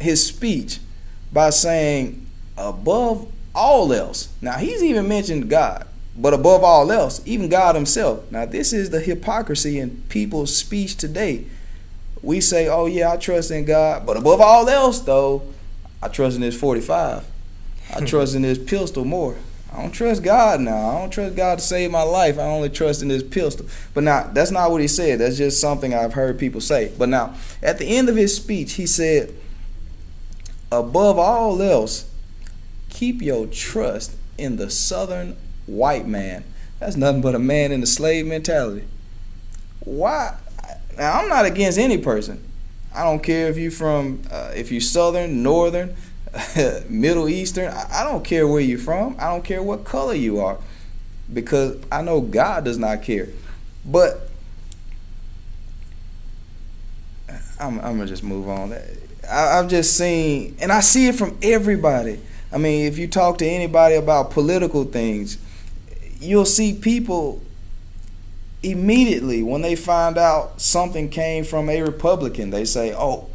his 0.00 0.26
speech 0.26 0.78
by 1.30 1.50
saying, 1.50 2.26
above 2.56 3.30
all 3.54 3.92
else. 3.92 4.32
Now 4.40 4.56
he's 4.56 4.82
even 4.82 5.06
mentioned 5.06 5.50
God, 5.50 5.86
but 6.18 6.34
above 6.34 6.64
all 6.64 6.90
else, 6.90 7.22
even 7.24 7.48
God 7.48 7.74
Himself. 7.74 8.30
Now 8.30 8.44
this 8.44 8.72
is 8.72 8.90
the 8.90 9.00
hypocrisy 9.00 9.78
in 9.78 10.02
people's 10.08 10.54
speech 10.54 10.96
today. 10.96 11.44
We 12.20 12.40
say, 12.40 12.66
"Oh 12.68 12.86
yeah, 12.86 13.12
I 13.12 13.16
trust 13.16 13.50
in 13.50 13.64
God," 13.64 14.04
but 14.04 14.16
above 14.16 14.40
all 14.40 14.68
else, 14.68 14.98
though, 15.00 15.42
I 16.02 16.08
trust 16.08 16.36
in 16.36 16.42
this 16.42 16.58
45. 16.58 17.24
I 17.94 18.00
trust 18.04 18.34
in 18.34 18.42
this 18.42 18.58
pistol 18.58 19.04
more. 19.04 19.36
I 19.72 19.82
don't 19.82 19.92
trust 19.92 20.22
God 20.22 20.60
now. 20.60 20.90
I 20.90 20.98
don't 20.98 21.10
trust 21.10 21.36
God 21.36 21.58
to 21.58 21.64
save 21.64 21.90
my 21.90 22.02
life. 22.02 22.38
I 22.38 22.42
only 22.42 22.70
trust 22.70 23.02
in 23.02 23.08
this 23.08 23.22
pistol. 23.22 23.66
But 23.92 24.02
now, 24.02 24.30
that's 24.32 24.50
not 24.50 24.70
what 24.70 24.80
he 24.80 24.88
said. 24.88 25.20
That's 25.20 25.36
just 25.36 25.60
something 25.60 25.94
I've 25.94 26.14
heard 26.14 26.38
people 26.38 26.60
say. 26.60 26.90
But 26.98 27.10
now, 27.10 27.34
at 27.62 27.78
the 27.78 27.84
end 27.84 28.08
of 28.08 28.16
his 28.16 28.34
speech, 28.34 28.74
he 28.74 28.86
said, 28.86 29.34
above 30.72 31.18
all 31.18 31.60
else, 31.60 32.10
keep 32.88 33.20
your 33.20 33.46
trust 33.46 34.16
in 34.38 34.56
the 34.56 34.70
southern 34.70 35.36
white 35.68 36.06
man. 36.06 36.44
That's 36.80 36.96
nothing 36.96 37.20
but 37.20 37.34
a 37.34 37.38
man 37.38 37.72
in 37.72 37.80
the 37.80 37.86
slave 37.86 38.26
mentality. 38.26 38.86
Why? 39.80 40.36
Now, 40.96 41.20
I'm 41.20 41.28
not 41.28 41.44
against 41.44 41.78
any 41.78 41.98
person. 41.98 42.44
I 42.94 43.04
don't 43.04 43.22
care 43.22 43.48
if 43.48 43.56
you 43.56 43.70
from, 43.70 44.22
uh, 44.30 44.52
if 44.54 44.72
you 44.72 44.80
southern, 44.80 45.42
northern, 45.42 45.94
Middle 46.88 47.28
Eastern. 47.28 47.72
I 47.72 48.04
don't 48.04 48.24
care 48.24 48.46
where 48.46 48.60
you're 48.60 48.78
from. 48.78 49.16
I 49.18 49.28
don't 49.28 49.44
care 49.44 49.62
what 49.62 49.84
color 49.84 50.14
you 50.14 50.40
are, 50.40 50.58
because 51.32 51.76
I 51.90 52.02
know 52.02 52.20
God 52.20 52.64
does 52.64 52.78
not 52.78 53.02
care. 53.02 53.28
But 53.84 54.28
I'm, 57.60 57.78
I'm 57.80 57.96
gonna 57.96 58.06
just 58.06 58.22
move 58.22 58.48
on. 58.48 58.72
I, 59.30 59.58
I've 59.58 59.68
just 59.68 59.96
seen, 59.96 60.56
and 60.60 60.72
I 60.72 60.80
see 60.80 61.08
it 61.08 61.14
from 61.14 61.38
everybody. 61.42 62.20
I 62.52 62.58
mean, 62.58 62.86
if 62.86 62.98
you 62.98 63.08
talk 63.08 63.38
to 63.38 63.46
anybody 63.46 63.94
about 63.94 64.30
political 64.30 64.84
things, 64.84 65.38
you'll 66.20 66.44
see 66.44 66.74
people 66.74 67.42
immediately 68.62 69.42
when 69.42 69.62
they 69.62 69.76
find 69.76 70.18
out 70.18 70.60
something 70.60 71.08
came 71.08 71.44
from 71.44 71.68
a 71.68 71.82
Republican, 71.82 72.50
they 72.50 72.64
say, 72.64 72.94
"Oh, 72.94 73.28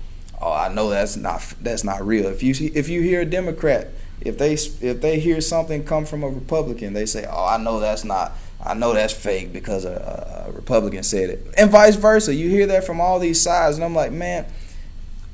oh, 0.43 0.52
I 0.52 0.67
know 0.74 0.89
that's 0.89 1.15
not 1.15 1.41
that's 1.62 1.84
not 1.84 2.06
real. 2.06 2.28
If 2.28 2.43
you 2.43 2.72
if 2.74 2.89
you 2.89 3.02
hear 3.02 3.22
a 3.22 3.26
Democrat, 3.26 3.88
if 4.22 4.38
they 4.38 4.54
if 4.54 5.02
they 5.02 5.19
hear 5.19 5.41
something 5.41 5.84
come 5.84 6.06
from 6.06 6.24
a 6.24 6.30
Republican, 6.30 6.93
they 6.93 7.06
say, 7.06 7.26
oh, 7.30 7.46
I 7.46 7.58
know 7.58 7.80
that's 7.80 8.04
not. 8.04 8.34
I 8.65 8.74
know 8.74 8.93
that's 8.93 9.13
fake 9.13 9.52
because 9.52 9.84
a, 9.84 10.46
a 10.48 10.52
Republican 10.52 11.04
said 11.04 11.30
it, 11.30 11.48
and 11.58 11.72
vice 11.72 11.96
versa. 11.96 12.34
You 12.34 12.50
hear 12.50 12.67
that 12.67 12.86
from 12.86 13.02
all 13.02 13.19
these 13.19 13.41
sides, 13.41 13.76
and 13.76 13.84
I'm 13.84 13.96
like, 13.96 14.12
man, 14.12 14.46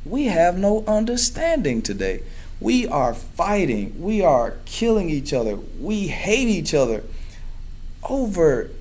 we 0.06 0.26
have 0.26 0.58
no 0.58 0.84
understanding 0.88 1.82
today. 1.82 2.24
We 2.60 2.88
are 2.88 3.14
fighting. 3.14 4.02
We 4.02 4.22
are 4.22 4.58
killing 4.66 5.10
each 5.10 5.32
other. 5.32 5.56
We 5.56 6.08
hate 6.08 6.48
each 6.48 6.74
other 6.74 7.04
over 8.10 8.72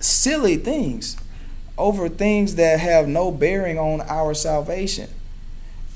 silly 0.00 0.56
things, 0.56 1.16
over 1.78 2.08
things 2.08 2.56
that 2.56 2.80
have 2.80 3.06
no 3.06 3.30
bearing 3.30 3.78
on 3.78 4.00
our 4.02 4.34
salvation. 4.34 5.08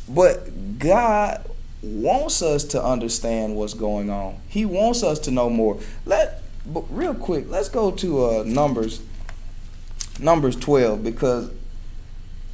But 0.08 0.78
God 0.78 1.50
wants 1.82 2.42
us 2.42 2.64
to 2.64 2.82
understand 2.82 3.56
what's 3.56 3.74
going 3.74 4.10
on. 4.10 4.36
He 4.48 4.64
wants 4.64 5.02
us 5.02 5.18
to 5.20 5.30
know 5.30 5.50
more. 5.50 5.80
Let 6.04 6.42
but 6.66 6.84
real 6.88 7.14
quick, 7.14 7.46
let's 7.48 7.68
go 7.68 7.90
to 7.90 8.24
uh, 8.24 8.44
Numbers 8.46 9.02
Numbers 10.18 10.56
12 10.56 11.02
because 11.02 11.50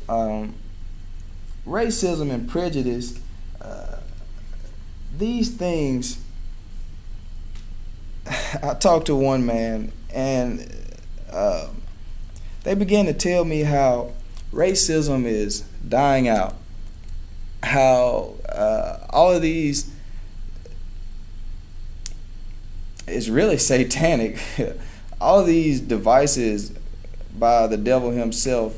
um, 0.08 0.54
racism 1.66 2.30
and 2.30 2.48
prejudice 2.48 3.20
uh, 3.60 3.98
these 5.16 5.50
things 5.50 6.20
I 8.62 8.74
talked 8.74 9.06
to 9.06 9.14
one 9.14 9.44
man 9.44 9.92
and 10.12 10.72
uh, 11.30 11.68
they 12.64 12.74
began 12.74 13.06
to 13.06 13.12
tell 13.12 13.44
me 13.44 13.60
how 13.60 14.12
racism 14.52 15.24
is 15.24 15.60
dying 15.88 16.28
out 16.28 16.54
how 17.62 18.34
uh, 18.48 18.98
all 19.10 19.32
of 19.32 19.42
these 19.42 19.90
is 23.06 23.30
really 23.30 23.58
satanic. 23.58 24.38
all 25.20 25.40
of 25.40 25.46
these 25.46 25.80
devices 25.80 26.72
by 27.38 27.66
the 27.66 27.76
devil 27.76 28.10
himself, 28.10 28.76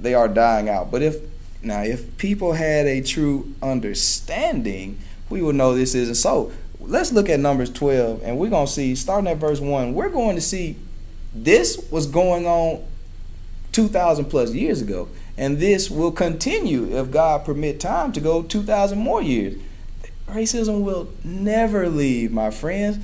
they 0.00 0.14
are 0.14 0.28
dying 0.28 0.68
out. 0.68 0.90
But 0.90 1.02
if 1.02 1.16
now, 1.62 1.82
if 1.82 2.16
people 2.16 2.54
had 2.54 2.86
a 2.86 3.02
true 3.02 3.54
understanding, 3.62 4.98
we 5.28 5.42
would 5.42 5.56
know 5.56 5.74
this 5.74 5.94
isn't 5.94 6.14
so. 6.14 6.52
Let's 6.80 7.12
look 7.12 7.28
at 7.28 7.40
Numbers 7.40 7.70
12, 7.70 8.22
and 8.24 8.38
we're 8.38 8.50
going 8.50 8.66
to 8.66 8.72
see, 8.72 8.94
starting 8.94 9.28
at 9.28 9.36
verse 9.36 9.60
1, 9.60 9.94
we're 9.94 10.08
going 10.08 10.34
to 10.34 10.40
see 10.40 10.76
this 11.34 11.88
was 11.90 12.06
going 12.06 12.46
on 12.46 12.84
2,000 13.72 14.24
plus 14.26 14.52
years 14.52 14.82
ago. 14.82 15.08
And 15.36 15.58
this 15.58 15.90
will 15.90 16.12
continue 16.12 16.98
if 16.98 17.10
God 17.10 17.44
permit 17.44 17.80
time 17.80 18.12
to 18.12 18.20
go 18.20 18.42
2,000 18.42 18.98
more 18.98 19.22
years. 19.22 19.60
Racism 20.26 20.82
will 20.82 21.10
never 21.24 21.88
leave, 21.88 22.32
my 22.32 22.50
friends. 22.50 22.98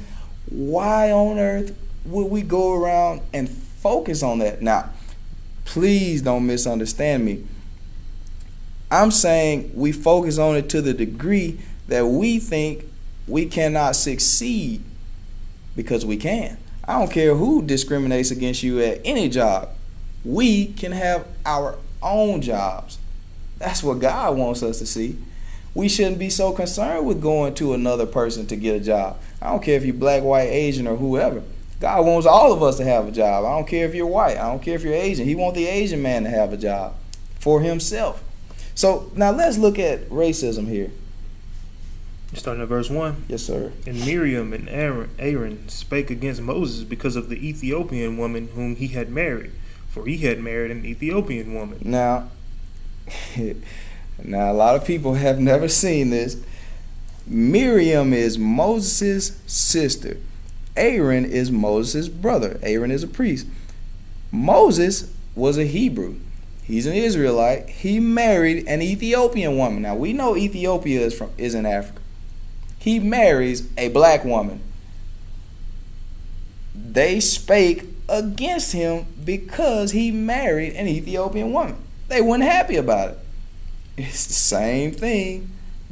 Why 0.48 1.10
on 1.10 1.38
earth 1.38 1.76
would 2.04 2.30
we 2.30 2.42
go 2.42 2.74
around 2.74 3.22
and 3.32 3.48
focus 3.48 4.22
on 4.22 4.38
that? 4.40 4.62
Now, 4.62 4.90
Please 5.66 6.22
don't 6.22 6.46
misunderstand 6.46 7.24
me. 7.24 7.44
I'm 8.90 9.10
saying 9.10 9.72
we 9.74 9.92
focus 9.92 10.38
on 10.38 10.56
it 10.56 10.70
to 10.70 10.80
the 10.80 10.94
degree 10.94 11.60
that 11.88 12.06
we 12.06 12.38
think 12.38 12.84
we 13.28 13.46
cannot 13.46 13.96
succeed 13.96 14.82
because 15.74 16.06
we 16.06 16.16
can. 16.16 16.58
I 16.86 16.98
don't 16.98 17.10
care 17.10 17.34
who 17.34 17.62
discriminates 17.62 18.30
against 18.30 18.62
you 18.62 18.80
at 18.80 19.00
any 19.04 19.28
job. 19.28 19.70
We 20.24 20.66
can 20.66 20.92
have 20.92 21.26
our 21.44 21.76
own 22.02 22.40
jobs. 22.40 22.98
That's 23.58 23.82
what 23.82 23.98
God 23.98 24.36
wants 24.36 24.62
us 24.62 24.78
to 24.78 24.86
see. 24.86 25.18
We 25.74 25.88
shouldn't 25.88 26.18
be 26.18 26.30
so 26.30 26.52
concerned 26.52 27.06
with 27.06 27.20
going 27.20 27.54
to 27.56 27.74
another 27.74 28.06
person 28.06 28.46
to 28.46 28.56
get 28.56 28.80
a 28.80 28.84
job. 28.84 29.18
I 29.42 29.50
don't 29.50 29.62
care 29.62 29.76
if 29.76 29.84
you're 29.84 29.94
black, 29.94 30.22
white, 30.22 30.48
Asian, 30.48 30.86
or 30.86 30.96
whoever. 30.96 31.42
God 31.80 32.06
wants 32.06 32.26
all 32.26 32.52
of 32.52 32.62
us 32.62 32.78
to 32.78 32.84
have 32.84 33.08
a 33.08 33.10
job. 33.10 33.44
I 33.44 33.50
don't 33.50 33.68
care 33.68 33.86
if 33.86 33.94
you're 33.94 34.06
white. 34.06 34.38
I 34.38 34.48
don't 34.48 34.62
care 34.62 34.76
if 34.76 34.82
you're 34.82 34.94
Asian. 34.94 35.26
He 35.26 35.34
wants 35.34 35.58
the 35.58 35.66
Asian 35.66 36.00
man 36.00 36.22
to 36.24 36.30
have 36.30 36.52
a 36.52 36.56
job 36.56 36.94
for 37.38 37.60
himself. 37.60 38.22
So 38.74 39.10
now 39.14 39.32
let's 39.32 39.58
look 39.58 39.78
at 39.78 40.08
racism 40.08 40.66
here. 40.68 40.90
Starting 42.36 42.62
at 42.62 42.68
verse 42.68 42.90
1. 42.90 43.24
Yes, 43.28 43.42
sir. 43.42 43.72
And 43.86 44.04
Miriam 44.04 44.52
and 44.52 44.68
Aaron, 44.68 45.10
Aaron 45.18 45.68
spake 45.68 46.10
against 46.10 46.42
Moses 46.42 46.84
because 46.84 47.16
of 47.16 47.30
the 47.30 47.48
Ethiopian 47.48 48.18
woman 48.18 48.48
whom 48.54 48.76
he 48.76 48.88
had 48.88 49.10
married, 49.10 49.52
for 49.88 50.04
he 50.04 50.18
had 50.18 50.38
married 50.40 50.70
an 50.70 50.84
Ethiopian 50.84 51.54
woman. 51.54 51.78
Now, 51.82 52.28
now 54.22 54.52
a 54.52 54.54
lot 54.54 54.76
of 54.76 54.84
people 54.84 55.14
have 55.14 55.40
never 55.40 55.66
seen 55.66 56.10
this. 56.10 56.36
Miriam 57.26 58.12
is 58.12 58.38
Moses' 58.38 59.40
sister. 59.46 60.18
Aaron 60.76 61.24
is 61.24 61.50
Moses' 61.50 62.08
brother. 62.08 62.60
Aaron 62.62 62.90
is 62.90 63.02
a 63.02 63.08
priest. 63.08 63.46
Moses 64.30 65.10
was 65.34 65.56
a 65.56 65.64
Hebrew. 65.64 66.16
He's 66.62 66.86
an 66.86 66.92
Israelite. 66.92 67.68
He 67.68 67.98
married 67.98 68.66
an 68.68 68.82
Ethiopian 68.82 69.56
woman. 69.56 69.82
Now 69.82 69.94
we 69.94 70.12
know 70.12 70.36
Ethiopia 70.36 71.00
is 71.00 71.16
from 71.16 71.30
is 71.38 71.54
in 71.54 71.64
Africa. 71.64 72.02
He 72.86 73.00
marries 73.00 73.68
a 73.76 73.88
black 73.88 74.24
woman. 74.24 74.60
They 76.72 77.18
spake 77.18 77.82
against 78.08 78.74
him 78.74 79.06
because 79.24 79.90
he 79.90 80.12
married 80.12 80.74
an 80.74 80.86
Ethiopian 80.86 81.52
woman. 81.52 81.78
They 82.06 82.20
weren't 82.20 82.44
happy 82.44 82.76
about 82.76 83.08
it. 83.08 83.18
It's 83.96 84.28
the 84.28 84.34
same 84.34 84.92
thing 84.92 85.50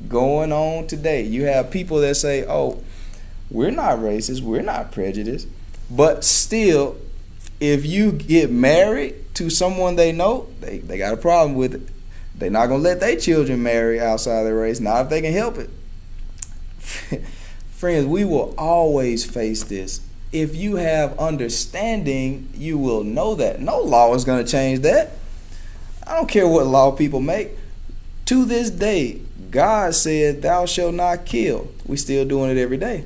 going 0.09 0.53
on 0.53 0.87
today. 0.87 1.23
You 1.23 1.47
have 1.47 1.73
people 1.73 1.99
that 1.99 2.15
say, 2.15 2.45
"Oh, 2.47 2.85
we're 3.51 3.73
not 3.73 3.99
racist, 3.99 4.43
we're 4.43 4.63
not 4.63 4.93
prejudiced," 4.93 5.49
but 5.91 6.23
still, 6.23 6.95
if 7.59 7.85
you 7.85 8.13
get 8.13 8.53
married 8.53 9.17
to 9.35 9.51
someone 9.51 9.97
they 9.97 10.13
know, 10.13 10.47
they, 10.61 10.79
they 10.79 10.99
got 10.99 11.15
a 11.15 11.17
problem 11.17 11.57
with 11.57 11.75
it. 11.75 11.89
They're 12.37 12.51
not 12.51 12.69
gonna 12.69 12.85
let 12.85 13.01
their 13.01 13.17
children 13.17 13.65
marry 13.65 13.99
outside 13.99 14.45
their 14.45 14.55
race, 14.55 14.79
not 14.79 15.07
if 15.07 15.11
they 15.11 15.23
can 15.23 15.33
help 15.33 15.59
it. 15.59 15.71
Friends, 17.71 18.07
we 18.07 18.25
will 18.25 18.55
always 18.57 19.25
face 19.25 19.65
this. 19.65 20.01
If 20.33 20.57
you 20.57 20.77
have 20.77 21.19
understanding, 21.19 22.49
you 22.55 22.79
will 22.79 23.05
know 23.05 23.35
that. 23.37 23.61
No 23.61 23.79
law 23.81 24.15
is 24.15 24.25
gonna 24.25 24.45
change 24.45 24.81
that. 24.81 25.13
I 26.07 26.17
don't 26.17 26.29
care 26.29 26.47
what 26.47 26.67
law 26.67 26.91
people 26.93 27.21
make. 27.21 27.51
To 28.27 28.45
this 28.45 28.71
day, 28.71 29.21
God 29.51 29.95
said, 29.95 30.43
Thou 30.43 30.67
shalt 30.67 30.95
not 30.95 31.25
kill. 31.27 31.69
We 31.87 31.97
still 31.97 32.25
doing 32.25 32.51
it 32.51 32.61
every 32.61 32.77
day. 32.77 33.05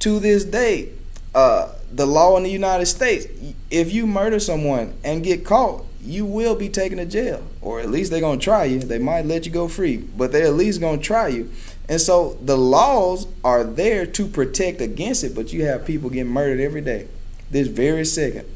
To 0.00 0.18
this 0.18 0.44
day, 0.44 0.90
uh, 1.34 1.72
the 1.92 2.06
law 2.06 2.36
in 2.36 2.42
the 2.42 2.50
United 2.50 2.86
States, 2.86 3.26
if 3.70 3.92
you 3.92 4.06
murder 4.06 4.38
someone 4.38 4.94
and 5.04 5.22
get 5.22 5.44
caught, 5.44 5.84
you 6.02 6.24
will 6.24 6.54
be 6.54 6.68
taken 6.68 6.98
to 6.98 7.04
jail. 7.04 7.42
Or 7.60 7.80
at 7.80 7.90
least 7.90 8.10
they're 8.10 8.20
gonna 8.20 8.40
try 8.40 8.64
you. 8.64 8.78
They 8.78 8.98
might 8.98 9.26
let 9.26 9.46
you 9.46 9.52
go 9.52 9.68
free, 9.68 9.96
but 9.96 10.32
they're 10.32 10.46
at 10.46 10.54
least 10.54 10.80
gonna 10.80 10.98
try 10.98 11.28
you. 11.28 11.50
And 11.88 12.00
so 12.00 12.36
the 12.42 12.56
laws 12.56 13.28
are 13.44 13.62
there 13.62 14.06
to 14.06 14.26
protect 14.26 14.80
against 14.80 15.22
it, 15.22 15.34
but 15.34 15.52
you 15.52 15.64
have 15.66 15.86
people 15.86 16.10
getting 16.10 16.32
murdered 16.32 16.60
every 16.60 16.80
day. 16.80 17.06
This 17.50 17.68
very 17.68 18.04
second 18.04 18.46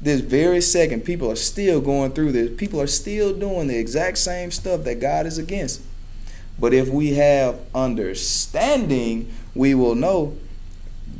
this 0.00 0.20
very 0.20 0.60
second, 0.60 1.04
people 1.04 1.30
are 1.30 1.36
still 1.36 1.80
going 1.80 2.12
through 2.12 2.32
this. 2.32 2.56
People 2.56 2.80
are 2.80 2.86
still 2.86 3.36
doing 3.36 3.66
the 3.66 3.78
exact 3.78 4.18
same 4.18 4.50
stuff 4.50 4.84
that 4.84 5.00
God 5.00 5.26
is 5.26 5.38
against. 5.38 5.82
But 6.58 6.74
if 6.74 6.88
we 6.88 7.14
have 7.14 7.60
understanding, 7.74 9.32
we 9.54 9.74
will 9.74 9.94
know 9.94 10.36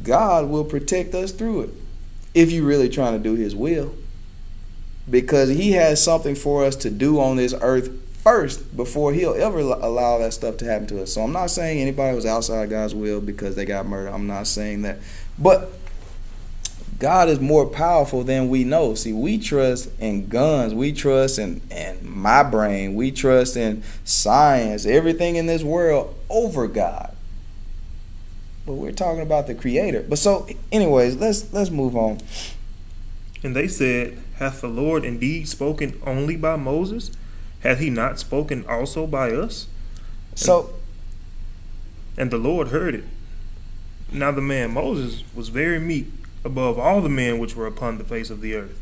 God 0.02 0.48
will 0.48 0.64
protect 0.64 1.14
us 1.14 1.32
through 1.32 1.62
it. 1.62 1.70
If 2.34 2.52
you're 2.52 2.66
really 2.66 2.88
trying 2.88 3.14
to 3.14 3.18
do 3.18 3.34
His 3.34 3.56
will. 3.56 3.94
Because 5.08 5.48
He 5.50 5.72
has 5.72 6.02
something 6.02 6.34
for 6.34 6.64
us 6.64 6.76
to 6.76 6.90
do 6.90 7.18
on 7.20 7.36
this 7.36 7.54
earth 7.60 7.90
first 8.26 8.76
before 8.76 9.12
He'll 9.12 9.34
ever 9.34 9.60
allow 9.60 10.18
that 10.18 10.32
stuff 10.32 10.56
to 10.56 10.64
happen 10.64 10.88
to 10.88 11.00
us. 11.00 11.12
So 11.12 11.22
I'm 11.22 11.30
not 11.30 11.48
saying 11.48 11.80
anybody 11.80 12.12
was 12.12 12.26
outside 12.26 12.68
God's 12.70 12.92
will 12.92 13.20
because 13.20 13.54
they 13.54 13.64
got 13.64 13.86
murdered. 13.86 14.12
I'm 14.12 14.26
not 14.26 14.48
saying 14.48 14.82
that. 14.82 14.98
But 15.38 15.70
God 16.98 17.28
is 17.28 17.38
more 17.38 17.66
powerful 17.66 18.24
than 18.24 18.48
we 18.48 18.64
know. 18.64 18.96
See, 18.96 19.12
we 19.12 19.38
trust 19.38 19.90
in 20.00 20.26
guns, 20.26 20.74
we 20.74 20.92
trust 20.92 21.38
in, 21.38 21.60
in 21.70 22.00
my 22.02 22.42
brain, 22.42 22.96
we 22.96 23.12
trust 23.12 23.56
in 23.56 23.84
science, 24.04 24.86
everything 24.86 25.36
in 25.36 25.46
this 25.46 25.62
world 25.62 26.12
over 26.28 26.66
God. 26.66 27.14
But 28.66 28.72
we're 28.72 28.90
talking 28.90 29.22
about 29.22 29.46
the 29.46 29.54
creator. 29.54 30.04
But 30.08 30.18
so 30.18 30.48
anyways, 30.72 31.14
let's 31.14 31.52
let's 31.52 31.70
move 31.70 31.94
on. 31.94 32.18
And 33.44 33.54
they 33.54 33.68
said, 33.68 34.18
Hath 34.38 34.62
the 34.62 34.68
Lord 34.68 35.04
indeed 35.04 35.46
spoken 35.46 36.00
only 36.04 36.34
by 36.34 36.56
Moses? 36.56 37.12
Hath 37.60 37.78
he 37.78 37.90
not 37.90 38.18
spoken 38.18 38.64
also 38.66 39.06
by 39.06 39.30
us? 39.32 39.66
So 40.34 40.74
and 42.16 42.30
the 42.30 42.38
Lord 42.38 42.68
heard 42.68 42.94
it. 42.94 43.04
Now 44.10 44.30
the 44.30 44.40
man 44.40 44.72
Moses 44.72 45.24
was 45.34 45.48
very 45.48 45.78
meek 45.78 46.06
above 46.44 46.78
all 46.78 47.00
the 47.00 47.08
men 47.08 47.38
which 47.38 47.56
were 47.56 47.66
upon 47.66 47.98
the 47.98 48.04
face 48.04 48.30
of 48.30 48.40
the 48.40 48.54
earth. 48.54 48.80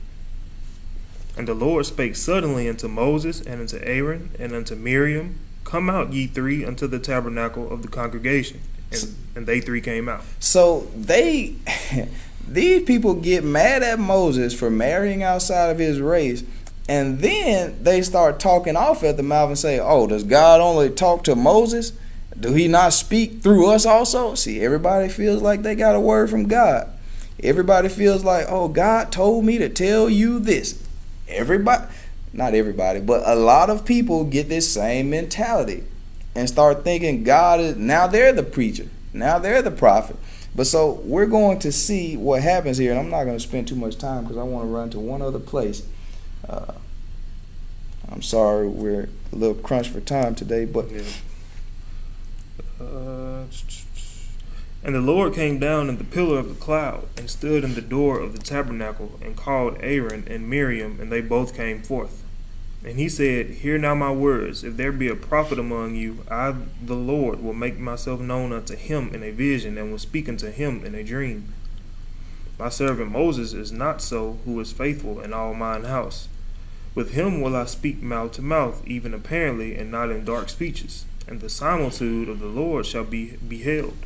And 1.36 1.48
the 1.48 1.54
Lord 1.54 1.86
spake 1.86 2.14
suddenly 2.14 2.68
unto 2.68 2.86
Moses 2.86 3.40
and 3.40 3.60
unto 3.60 3.78
Aaron 3.82 4.30
and 4.38 4.52
unto 4.52 4.76
Miriam, 4.76 5.38
Come 5.64 5.90
out, 5.90 6.12
ye 6.12 6.26
three, 6.26 6.64
unto 6.64 6.86
the 6.86 6.98
tabernacle 6.98 7.72
of 7.72 7.82
the 7.82 7.88
congregation. 7.88 8.60
And, 8.92 9.14
and 9.34 9.46
they 9.46 9.60
three 9.60 9.80
came 9.80 10.08
out. 10.08 10.22
So 10.38 10.86
they, 10.94 11.56
these 12.46 12.84
people 12.84 13.14
get 13.14 13.42
mad 13.42 13.82
at 13.82 13.98
Moses 13.98 14.54
for 14.54 14.70
marrying 14.70 15.24
outside 15.24 15.70
of 15.70 15.78
his 15.78 16.00
race. 16.00 16.44
And 16.88 17.20
then 17.20 17.82
they 17.82 18.02
start 18.02 18.38
talking 18.38 18.76
off 18.76 19.02
at 19.02 19.16
the 19.16 19.22
mouth 19.22 19.48
and 19.48 19.58
say, 19.58 19.78
Oh, 19.80 20.06
does 20.06 20.24
God 20.24 20.60
only 20.60 20.90
talk 20.90 21.24
to 21.24 21.34
Moses? 21.34 21.92
Do 22.38 22.52
he 22.52 22.68
not 22.68 22.92
speak 22.92 23.42
through 23.42 23.70
us 23.70 23.86
also? 23.86 24.34
See, 24.34 24.60
everybody 24.60 25.08
feels 25.08 25.40
like 25.40 25.62
they 25.62 25.74
got 25.74 25.94
a 25.94 26.00
word 26.00 26.28
from 26.30 26.48
God. 26.48 26.90
Everybody 27.42 27.88
feels 27.88 28.24
like, 28.24 28.46
oh, 28.48 28.68
God 28.68 29.12
told 29.12 29.44
me 29.44 29.58
to 29.58 29.68
tell 29.68 30.08
you 30.08 30.38
this. 30.38 30.82
Everybody, 31.28 31.84
not 32.32 32.54
everybody, 32.54 33.00
but 33.00 33.22
a 33.24 33.34
lot 33.34 33.70
of 33.70 33.84
people 33.84 34.24
get 34.24 34.48
this 34.48 34.72
same 34.72 35.10
mentality 35.10 35.84
and 36.34 36.48
start 36.48 36.84
thinking 36.84 37.22
God 37.22 37.60
is 37.60 37.76
now 37.76 38.06
they're 38.06 38.32
the 38.32 38.42
preacher, 38.42 38.88
now 39.12 39.38
they're 39.38 39.62
the 39.62 39.70
prophet. 39.70 40.16
But 40.56 40.66
so 40.66 41.00
we're 41.04 41.26
going 41.26 41.58
to 41.60 41.72
see 41.72 42.16
what 42.16 42.42
happens 42.42 42.78
here, 42.78 42.92
and 42.92 43.00
I'm 43.00 43.10
not 43.10 43.24
going 43.24 43.36
to 43.36 43.42
spend 43.42 43.66
too 43.68 43.74
much 43.74 43.98
time 43.98 44.22
because 44.22 44.36
I 44.36 44.42
want 44.42 44.66
to 44.66 44.72
run 44.72 44.90
to 44.90 45.00
one 45.00 45.22
other 45.22 45.40
place. 45.40 45.86
Uh, 46.48 46.74
I'm 48.10 48.22
sorry, 48.22 48.68
we're 48.68 49.08
a 49.32 49.36
little 49.36 49.54
crunched 49.54 49.90
for 49.90 50.00
time 50.00 50.34
today, 50.34 50.64
but. 50.64 50.90
Yeah. 50.90 51.02
Uh, 52.80 53.44
and 54.84 54.94
the 54.94 55.00
Lord 55.00 55.32
came 55.32 55.58
down 55.58 55.88
in 55.88 55.96
the 55.96 56.04
pillar 56.04 56.38
of 56.38 56.50
the 56.50 56.54
cloud, 56.54 57.08
and 57.16 57.30
stood 57.30 57.64
in 57.64 57.74
the 57.74 57.80
door 57.80 58.20
of 58.20 58.36
the 58.36 58.42
tabernacle, 58.42 59.18
and 59.22 59.34
called 59.34 59.78
Aaron 59.80 60.24
and 60.28 60.48
Miriam, 60.48 61.00
and 61.00 61.10
they 61.10 61.22
both 61.22 61.56
came 61.56 61.82
forth. 61.82 62.22
And 62.84 62.98
he 62.98 63.08
said, 63.08 63.46
Hear 63.46 63.78
now 63.78 63.94
my 63.94 64.12
words. 64.12 64.62
If 64.62 64.76
there 64.76 64.92
be 64.92 65.08
a 65.08 65.16
prophet 65.16 65.58
among 65.58 65.94
you, 65.94 66.18
I, 66.30 66.54
the 66.82 66.94
Lord, 66.94 67.42
will 67.42 67.54
make 67.54 67.78
myself 67.78 68.20
known 68.20 68.52
unto 68.52 68.76
him 68.76 69.08
in 69.14 69.22
a 69.22 69.30
vision, 69.30 69.78
and 69.78 69.90
will 69.90 69.98
speak 69.98 70.28
unto 70.28 70.50
him 70.50 70.84
in 70.84 70.94
a 70.94 71.02
dream. 71.02 71.54
My 72.58 72.68
servant 72.68 73.10
Moses 73.10 73.54
is 73.54 73.72
not 73.72 74.02
so, 74.02 74.38
who 74.44 74.60
is 74.60 74.70
faithful 74.70 75.18
in 75.18 75.32
all 75.32 75.54
mine 75.54 75.84
house. 75.84 76.28
With 76.94 77.12
him 77.12 77.40
will 77.40 77.56
I 77.56 77.64
speak 77.64 78.02
mouth 78.02 78.32
to 78.32 78.42
mouth, 78.42 78.86
even 78.86 79.14
apparently, 79.14 79.76
and 79.76 79.90
not 79.90 80.10
in 80.10 80.24
dark 80.24 80.48
speeches. 80.48 81.04
And 81.26 81.40
the 81.40 81.48
similitude 81.48 82.28
of 82.28 82.38
the 82.40 82.46
Lord 82.46 82.86
shall 82.86 83.04
be 83.04 83.36
beheld 83.36 83.96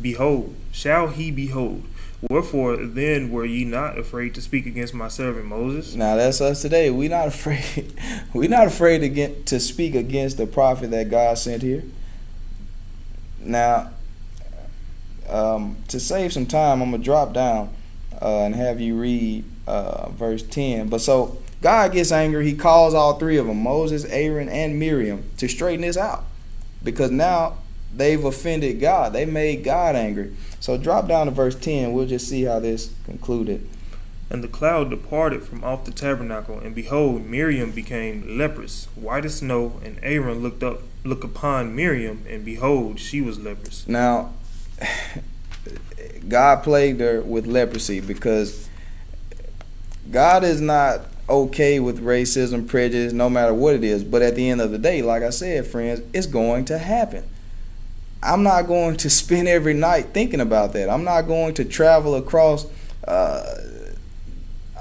Behold, 0.00 0.54
shall 0.72 1.08
he 1.08 1.30
behold? 1.30 1.84
Wherefore 2.28 2.76
then 2.76 3.30
were 3.30 3.44
ye 3.44 3.64
not 3.64 3.98
afraid 3.98 4.34
to 4.34 4.42
speak 4.42 4.66
against 4.66 4.92
my 4.92 5.08
servant 5.08 5.46
Moses? 5.46 5.94
Now 5.94 6.16
that's 6.16 6.40
us 6.40 6.62
today. 6.62 6.90
We 6.90 7.08
not 7.08 7.28
afraid. 7.28 7.94
we 8.34 8.48
not 8.48 8.66
afraid 8.66 8.98
to 9.00 9.08
get 9.08 9.46
to 9.46 9.60
speak 9.60 9.94
against 9.94 10.36
the 10.36 10.46
prophet 10.46 10.90
that 10.90 11.10
God 11.10 11.38
sent 11.38 11.62
here. 11.62 11.84
Now, 13.40 13.90
um, 15.28 15.76
to 15.88 16.00
save 16.00 16.32
some 16.32 16.46
time, 16.46 16.82
I'm 16.82 16.90
gonna 16.90 17.02
drop 17.02 17.32
down 17.32 17.70
uh, 18.20 18.40
and 18.40 18.54
have 18.54 18.80
you 18.80 18.98
read 18.98 19.44
uh, 19.66 20.10
verse 20.10 20.42
10. 20.42 20.88
But 20.88 21.00
so 21.00 21.38
God 21.62 21.92
gets 21.92 22.12
angry. 22.12 22.44
He 22.44 22.54
calls 22.54 22.94
all 22.94 23.18
three 23.18 23.38
of 23.38 23.46
them, 23.46 23.62
Moses, 23.62 24.04
Aaron, 24.06 24.48
and 24.48 24.78
Miriam, 24.78 25.24
to 25.38 25.48
straighten 25.48 25.82
this 25.82 25.96
out. 25.96 26.24
Because 26.82 27.10
now 27.10 27.58
they've 27.94 28.24
offended 28.24 28.80
God. 28.80 29.12
They 29.12 29.24
made 29.24 29.64
God 29.64 29.96
angry. 29.96 30.34
So 30.60 30.76
drop 30.76 31.08
down 31.08 31.26
to 31.26 31.32
verse 31.32 31.56
10. 31.56 31.92
We'll 31.92 32.06
just 32.06 32.28
see 32.28 32.44
how 32.44 32.60
this 32.60 32.94
concluded. 33.04 33.68
And 34.28 34.42
the 34.42 34.48
cloud 34.48 34.90
departed 34.90 35.44
from 35.44 35.62
off 35.62 35.84
the 35.84 35.92
tabernacle, 35.92 36.58
and 36.58 36.74
behold, 36.74 37.24
Miriam 37.24 37.70
became 37.70 38.36
leprous, 38.36 38.88
white 38.96 39.24
as 39.24 39.36
snow, 39.36 39.80
and 39.84 40.00
Aaron 40.02 40.42
looked 40.42 40.62
up 40.64 40.80
look 41.04 41.22
upon 41.22 41.76
Miriam, 41.76 42.24
and 42.28 42.44
behold, 42.44 42.98
she 42.98 43.20
was 43.20 43.38
leprous. 43.38 43.86
Now 43.86 44.34
God 46.28 46.64
plagued 46.64 47.00
her 47.00 47.22
with 47.22 47.46
leprosy 47.46 48.00
because 48.00 48.68
God 50.10 50.42
is 50.42 50.60
not 50.60 51.02
okay 51.28 51.80
with 51.80 52.02
racism, 52.02 52.66
prejudice, 52.66 53.12
no 53.12 53.28
matter 53.28 53.52
what 53.52 53.74
it 53.74 53.84
is. 53.84 54.04
But 54.04 54.22
at 54.22 54.36
the 54.36 54.48
end 54.48 54.60
of 54.60 54.70
the 54.70 54.78
day, 54.78 55.02
like 55.02 55.22
I 55.22 55.30
said, 55.30 55.66
friends, 55.66 56.00
it's 56.12 56.26
going 56.26 56.64
to 56.66 56.78
happen. 56.78 57.24
I'm 58.22 58.42
not 58.42 58.66
going 58.66 58.96
to 58.98 59.10
spend 59.10 59.48
every 59.48 59.74
night 59.74 60.06
thinking 60.12 60.40
about 60.40 60.72
that. 60.74 60.88
I'm 60.88 61.04
not 61.04 61.22
going 61.22 61.54
to 61.54 61.64
travel 61.64 62.14
across. 62.14 62.66
Uh, 63.06 63.60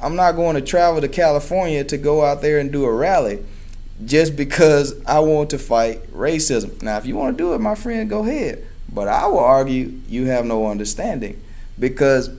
I'm 0.02 0.16
not 0.16 0.34
going 0.34 0.56
to 0.56 0.62
travel 0.62 1.02
to 1.02 1.08
California 1.08 1.84
to 1.86 1.98
go 1.98 2.24
out 2.24 2.42
there 2.42 2.60
and 2.60 2.72
do 2.72 2.86
a 2.86 2.92
rally 2.92 3.44
just 4.04 4.36
because 4.36 4.94
I 5.06 5.20
want 5.20 5.50
to 5.52 5.60
fight 5.60 6.06
racism. 6.12 6.82
Now, 6.82 6.98
if 6.98 7.06
you 7.06 7.16
want 7.16 7.38
to 7.38 7.44
do 7.44 7.54
it, 7.54 7.60
my 7.60 7.76
friend, 7.76 8.10
go 8.10 8.24
ahead. 8.24 8.66
But 8.92 9.08
I 9.08 9.26
will 9.28 9.40
argue 9.40 10.00
you 10.08 10.26
have 10.26 10.46
no 10.46 10.68
understanding 10.68 11.42
because 11.80 12.30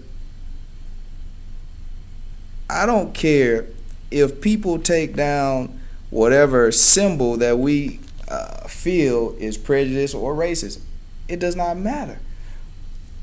I 2.68 2.86
don't 2.86 3.14
care 3.14 3.66
if 4.10 4.40
people 4.40 4.78
take 4.78 5.14
down 5.14 5.78
whatever 6.10 6.70
symbol 6.70 7.36
that 7.36 7.58
we 7.58 8.00
uh, 8.28 8.66
feel 8.68 9.34
is 9.38 9.56
prejudice 9.56 10.14
or 10.14 10.34
racism. 10.34 10.80
It 11.28 11.40
does 11.40 11.56
not 11.56 11.76
matter. 11.76 12.18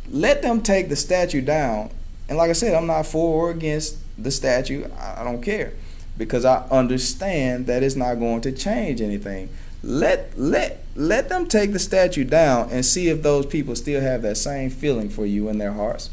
Let 0.10 0.42
them 0.42 0.62
take 0.62 0.90
the 0.90 0.96
statue 0.96 1.42
down. 1.42 1.92
And 2.28 2.38
like 2.38 2.50
I 2.50 2.54
said, 2.54 2.74
I'm 2.74 2.88
not 2.88 3.06
for 3.06 3.48
or 3.48 3.52
against 3.52 3.98
the 4.22 4.32
statue. 4.32 4.88
I 5.00 5.24
don't 5.24 5.42
care 5.42 5.74
because 6.18 6.46
I 6.46 6.66
understand 6.70 7.66
that 7.68 7.84
it's 7.84 7.96
not 7.96 8.16
going 8.16 8.42
to 8.42 8.52
change 8.52 9.02
anything. 9.02 9.50
Let 9.82 10.38
let 10.38 10.84
let 10.96 11.28
them 11.30 11.48
take 11.48 11.74
the 11.74 11.80
statue 11.80 12.24
down 12.24 12.70
and 12.70 12.86
see 12.86 13.10
if 13.10 13.24
those 13.24 13.46
people 13.46 13.76
still 13.76 14.02
have 14.02 14.22
that 14.22 14.38
same 14.38 14.70
feeling 14.70 15.10
for 15.10 15.26
you 15.26 15.50
in 15.50 15.58
their 15.58 15.74
hearts. 15.74 16.10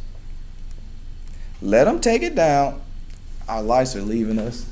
Let 1.63 1.85
them 1.85 2.01
take 2.01 2.23
it 2.23 2.35
down. 2.35 2.81
Our 3.51 3.63
lights 3.63 3.97
are 3.97 4.03
leaving 4.03 4.39
us. 4.39 4.65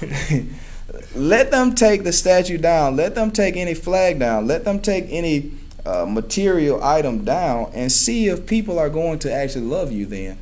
let 1.16 1.50
them 1.50 1.74
take 1.74 2.04
the 2.04 2.12
statue 2.12 2.58
down. 2.58 2.94
Let 2.94 3.16
them 3.16 3.32
take 3.32 3.56
any 3.56 3.74
flag 3.74 4.20
down. 4.20 4.46
Let 4.46 4.64
them 4.64 4.78
take 4.78 5.06
any 5.08 5.50
uh, 5.84 6.06
material 6.06 6.82
item 6.82 7.24
down 7.24 7.72
and 7.74 7.90
see 7.90 8.28
if 8.28 8.46
people 8.46 8.78
are 8.78 8.88
going 8.88 9.18
to 9.18 9.32
actually 9.32 9.64
love 9.64 9.90
you 9.90 10.06
then. 10.06 10.38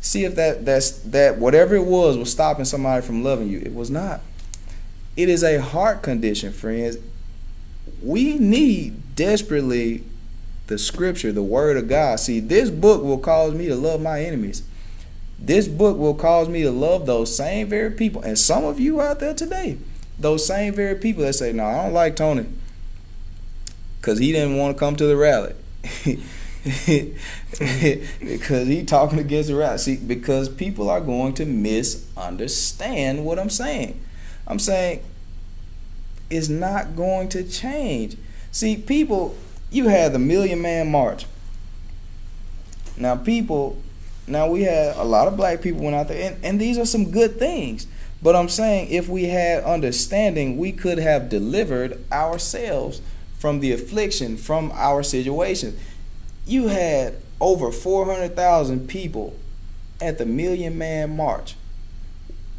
See 0.00 0.24
if 0.24 0.34
that 0.36 0.64
that's 0.64 0.92
that 1.00 1.36
whatever 1.38 1.74
it 1.74 1.84
was 1.84 2.16
was 2.16 2.32
stopping 2.32 2.64
somebody 2.64 3.04
from 3.04 3.22
loving 3.22 3.48
you. 3.48 3.58
It 3.58 3.74
was 3.74 3.90
not. 3.90 4.22
It 5.16 5.28
is 5.28 5.42
a 5.42 5.60
heart 5.60 6.02
condition, 6.02 6.52
friends. 6.52 6.96
We 8.02 8.38
need 8.38 9.14
desperately 9.14 10.04
the 10.68 10.78
scripture, 10.78 11.32
the 11.32 11.42
word 11.42 11.76
of 11.76 11.86
God. 11.88 12.18
See, 12.18 12.40
this 12.40 12.70
book 12.70 13.02
will 13.02 13.18
cause 13.18 13.54
me 13.54 13.66
to 13.66 13.76
love 13.76 14.00
my 14.00 14.22
enemies. 14.22 14.62
This 15.38 15.68
book 15.68 15.98
will 15.98 16.14
cause 16.14 16.48
me 16.48 16.62
to 16.62 16.70
love 16.70 17.06
those 17.06 17.36
same 17.36 17.68
very 17.68 17.90
people. 17.90 18.22
And 18.22 18.38
some 18.38 18.64
of 18.64 18.80
you 18.80 19.00
out 19.00 19.20
there 19.20 19.34
today, 19.34 19.78
those 20.18 20.46
same 20.46 20.74
very 20.74 20.94
people 20.94 21.22
that 21.24 21.34
say, 21.34 21.52
No, 21.52 21.64
I 21.64 21.82
don't 21.82 21.92
like 21.92 22.16
Tony 22.16 22.46
because 24.04 24.18
he 24.18 24.32
didn't 24.32 24.58
want 24.58 24.76
to 24.76 24.78
come 24.78 24.96
to 24.96 25.06
the 25.06 25.16
rally. 25.16 25.54
because 28.20 28.68
he 28.68 28.84
talking 28.84 29.18
against 29.18 29.48
the 29.48 29.54
rally. 29.54 29.78
See, 29.78 29.96
because 29.96 30.50
people 30.50 30.90
are 30.90 31.00
going 31.00 31.32
to 31.34 31.46
misunderstand 31.46 33.24
what 33.24 33.38
I'm 33.38 33.48
saying. 33.48 33.98
I'm 34.46 34.58
saying 34.58 35.02
it's 36.28 36.50
not 36.50 36.96
going 36.96 37.30
to 37.30 37.44
change. 37.44 38.18
See, 38.52 38.76
people, 38.76 39.36
you 39.70 39.88
had 39.88 40.12
the 40.12 40.18
Million 40.18 40.60
Man 40.60 40.90
March. 40.90 41.24
Now, 42.98 43.16
people, 43.16 43.82
now 44.26 44.48
we 44.48 44.62
had 44.62 44.96
a 44.96 45.04
lot 45.04 45.28
of 45.28 45.36
black 45.36 45.60
people 45.60 45.82
went 45.82 45.96
out 45.96 46.08
there, 46.08 46.32
and, 46.32 46.44
and 46.44 46.60
these 46.60 46.78
are 46.78 46.86
some 46.86 47.10
good 47.10 47.38
things. 47.38 47.86
But 48.22 48.34
I'm 48.34 48.48
saying 48.48 48.90
if 48.90 49.08
we 49.08 49.24
had 49.24 49.64
understanding, 49.64 50.56
we 50.56 50.72
could 50.72 50.98
have 50.98 51.28
delivered 51.28 51.98
ourselves 52.10 53.02
from 53.38 53.60
the 53.60 53.72
affliction, 53.72 54.36
from 54.36 54.72
our 54.74 55.02
situation. 55.02 55.78
You 56.46 56.68
had 56.68 57.16
over 57.40 57.70
400,000 57.70 58.88
people 58.88 59.36
at 60.00 60.18
the 60.18 60.24
Million 60.24 60.78
Man 60.78 61.14
March 61.14 61.54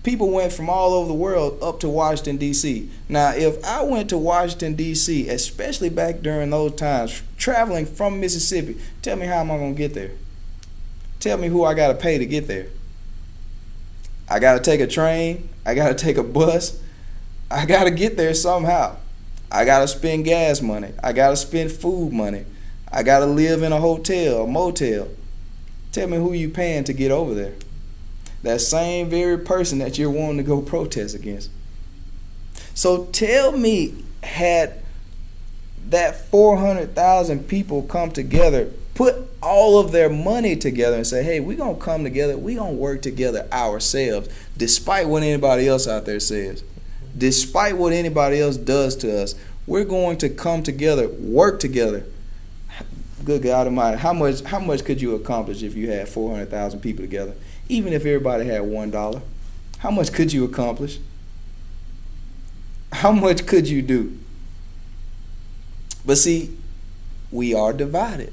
people 0.06 0.30
went 0.30 0.54
from 0.54 0.70
all 0.70 0.94
over 0.94 1.08
the 1.08 1.14
world 1.14 1.58
up 1.62 1.80
to 1.80 1.90
Washington 1.90 2.38
D.C. 2.38 2.90
Now, 3.10 3.32
if 3.32 3.62
I 3.66 3.82
went 3.82 4.10
to 4.12 4.18
Washington 4.18 4.76
D.C., 4.76 5.28
especially 5.28 5.90
back 5.90 6.22
during 6.22 6.52
those 6.52 6.76
times, 6.76 7.24
traveling 7.38 7.88
from 7.88 8.22
Mississippi, 8.22 8.80
tell 9.02 9.18
me 9.18 9.26
how 9.26 9.40
am 9.40 9.52
I 9.52 9.58
gonna 9.58 9.74
get 9.74 9.96
there? 9.96 10.12
Tell 11.20 11.38
me 11.38 11.48
who 11.48 11.64
I 11.64 11.74
gotta 11.74 11.96
pay 11.96 12.18
to 12.18 12.26
get 12.26 12.48
there. 12.48 12.68
I 14.30 14.40
gotta 14.40 14.60
take 14.60 14.80
a 14.80 14.88
train. 14.88 15.50
I 15.66 15.76
gotta 15.76 15.96
take 15.96 16.18
a 16.18 16.24
bus. 16.24 16.82
I 17.50 17.66
gotta 17.66 17.92
get 17.92 18.18
there 18.18 18.34
somehow. 18.34 18.98
I 19.52 19.66
gotta 19.66 19.88
spend 19.88 20.26
gas 20.26 20.62
money. 20.62 20.92
I 21.02 21.14
gotta 21.14 21.36
spend 21.36 21.72
food 21.72 22.12
money. 22.12 22.46
I 22.92 23.04
gotta 23.04 23.26
live 23.26 23.64
in 23.64 23.72
a 23.72 23.80
hotel, 23.80 24.44
a 24.44 24.48
motel. 24.48 25.10
Tell 25.92 26.08
me 26.08 26.18
who 26.18 26.34
you 26.34 26.50
paying 26.50 26.84
to 26.86 26.94
get 26.94 27.12
over 27.12 27.34
there 27.34 27.54
that 28.46 28.62
same 28.62 29.10
very 29.10 29.40
person 29.40 29.80
that 29.80 29.98
you're 29.98 30.10
wanting 30.10 30.38
to 30.38 30.44
go 30.44 30.62
protest 30.62 31.16
against. 31.16 31.50
So 32.76 33.06
tell 33.06 33.52
me, 33.52 33.96
had 34.22 34.74
that 35.90 36.30
400,000 36.30 37.48
people 37.48 37.82
come 37.84 38.12
together, 38.12 38.70
put 38.96 39.16
all 39.44 39.78
of 39.78 39.92
their 39.92 40.10
money 40.10 40.56
together 40.56 40.98
and 40.98 41.06
say, 41.06 41.22
hey, 41.24 41.40
we're 41.40 41.58
going 41.58 41.78
to 41.78 41.82
come 41.82 42.04
together, 42.04 42.36
we're 42.36 42.58
going 42.58 42.76
to 42.76 42.82
work 42.82 43.04
together 43.04 43.48
ourselves, 43.52 44.28
despite 44.58 45.08
what 45.08 45.22
anybody 45.22 45.68
else 45.68 45.88
out 45.88 46.06
there 46.06 46.20
says, 46.20 46.64
despite 47.16 47.78
what 47.78 47.94
anybody 47.94 48.40
else 48.40 48.58
does 48.58 48.96
to 48.96 49.22
us, 49.22 49.36
we're 49.68 49.86
going 49.86 50.18
to 50.18 50.30
come 50.30 50.64
together, 50.64 51.08
work 51.08 51.60
together. 51.60 52.06
Good 53.24 53.44
God 53.44 53.68
Almighty, 53.68 53.98
how 53.98 54.14
much 54.14 54.42
how 54.44 54.60
much 54.60 54.84
could 54.84 55.02
you 55.02 55.16
accomplish 55.16 55.64
if 55.64 55.76
you 55.76 55.90
had 55.90 56.08
400,000 56.08 56.80
people 56.80 57.04
together? 57.04 57.34
even 57.68 57.94
if 57.94 58.06
everybody 58.06 58.46
had 58.46 58.62
one 58.62 58.92
dollar, 58.92 59.22
how 59.80 59.92
much 59.92 60.12
could 60.12 60.32
you 60.32 60.44
accomplish? 60.44 61.00
How 62.92 63.12
much 63.12 63.46
could 63.46 63.68
you 63.68 63.82
do? 63.82 64.18
But 66.06 66.18
see, 66.18 66.56
we 67.32 67.54
are 67.54 67.74
divided. 67.74 68.32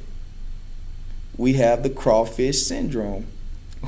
We 1.36 1.54
have 1.54 1.82
the 1.82 1.90
crawfish 1.90 2.62
syndrome. 2.62 3.26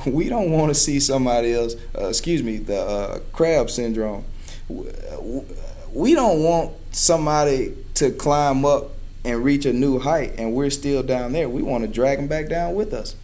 We 0.05 0.27
don't 0.27 0.51
want 0.51 0.71
to 0.71 0.75
see 0.75 0.99
somebody 0.99 1.53
else, 1.53 1.75
uh, 1.97 2.07
excuse 2.09 2.43
me, 2.43 2.57
the 2.57 2.81
uh, 2.81 3.19
crab 3.31 3.69
syndrome. 3.69 4.25
We 4.67 6.15
don't 6.15 6.43
want 6.43 6.73
somebody 6.91 7.73
to 7.93 8.11
climb 8.11 8.65
up 8.65 8.91
and 9.23 9.43
reach 9.43 9.65
a 9.65 9.73
new 9.73 9.99
height 9.99 10.33
and 10.37 10.53
we're 10.53 10.69
still 10.69 11.01
down 11.01 11.31
there. 11.31 11.47
We 11.47 11.61
want 11.61 11.83
to 11.83 11.87
drag 11.87 12.17
them 12.19 12.27
back 12.27 12.49
down 12.49 12.75
with 12.75 12.93
us. 12.93 13.15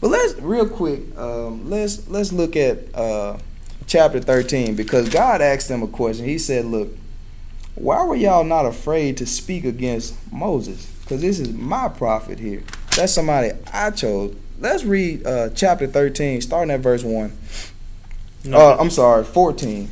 But 0.00 0.08
let's 0.08 0.34
real 0.40 0.68
quick, 0.68 1.00
um, 1.16 1.68
let's 1.68 2.08
let's 2.08 2.32
look 2.32 2.56
at 2.56 2.94
uh, 2.94 3.38
chapter 3.86 4.20
thirteen 4.20 4.74
because 4.74 5.08
God 5.08 5.40
asked 5.40 5.68
them 5.68 5.82
a 5.82 5.86
question. 5.86 6.24
He 6.24 6.38
said, 6.38 6.64
"Look, 6.64 6.88
why 7.74 8.04
were 8.04 8.16
y'all 8.16 8.44
not 8.44 8.64
afraid 8.66 9.16
to 9.18 9.26
speak 9.26 9.64
against 9.64 10.14
Moses? 10.32 10.86
Because 11.02 11.20
this 11.20 11.38
is 11.38 11.52
my 11.52 11.88
prophet 11.88 12.38
here. 12.38 12.62
That's 13.00 13.14
somebody 13.14 13.52
I 13.72 13.92
chose. 13.92 14.36
Let's 14.58 14.84
read 14.84 15.26
uh, 15.26 15.48
chapter 15.54 15.86
thirteen, 15.86 16.42
starting 16.42 16.70
at 16.70 16.80
verse 16.80 17.02
one. 17.02 17.32
No. 18.44 18.58
Uh, 18.58 18.76
I'm 18.78 18.90
sorry, 18.90 19.24
fourteen. 19.24 19.88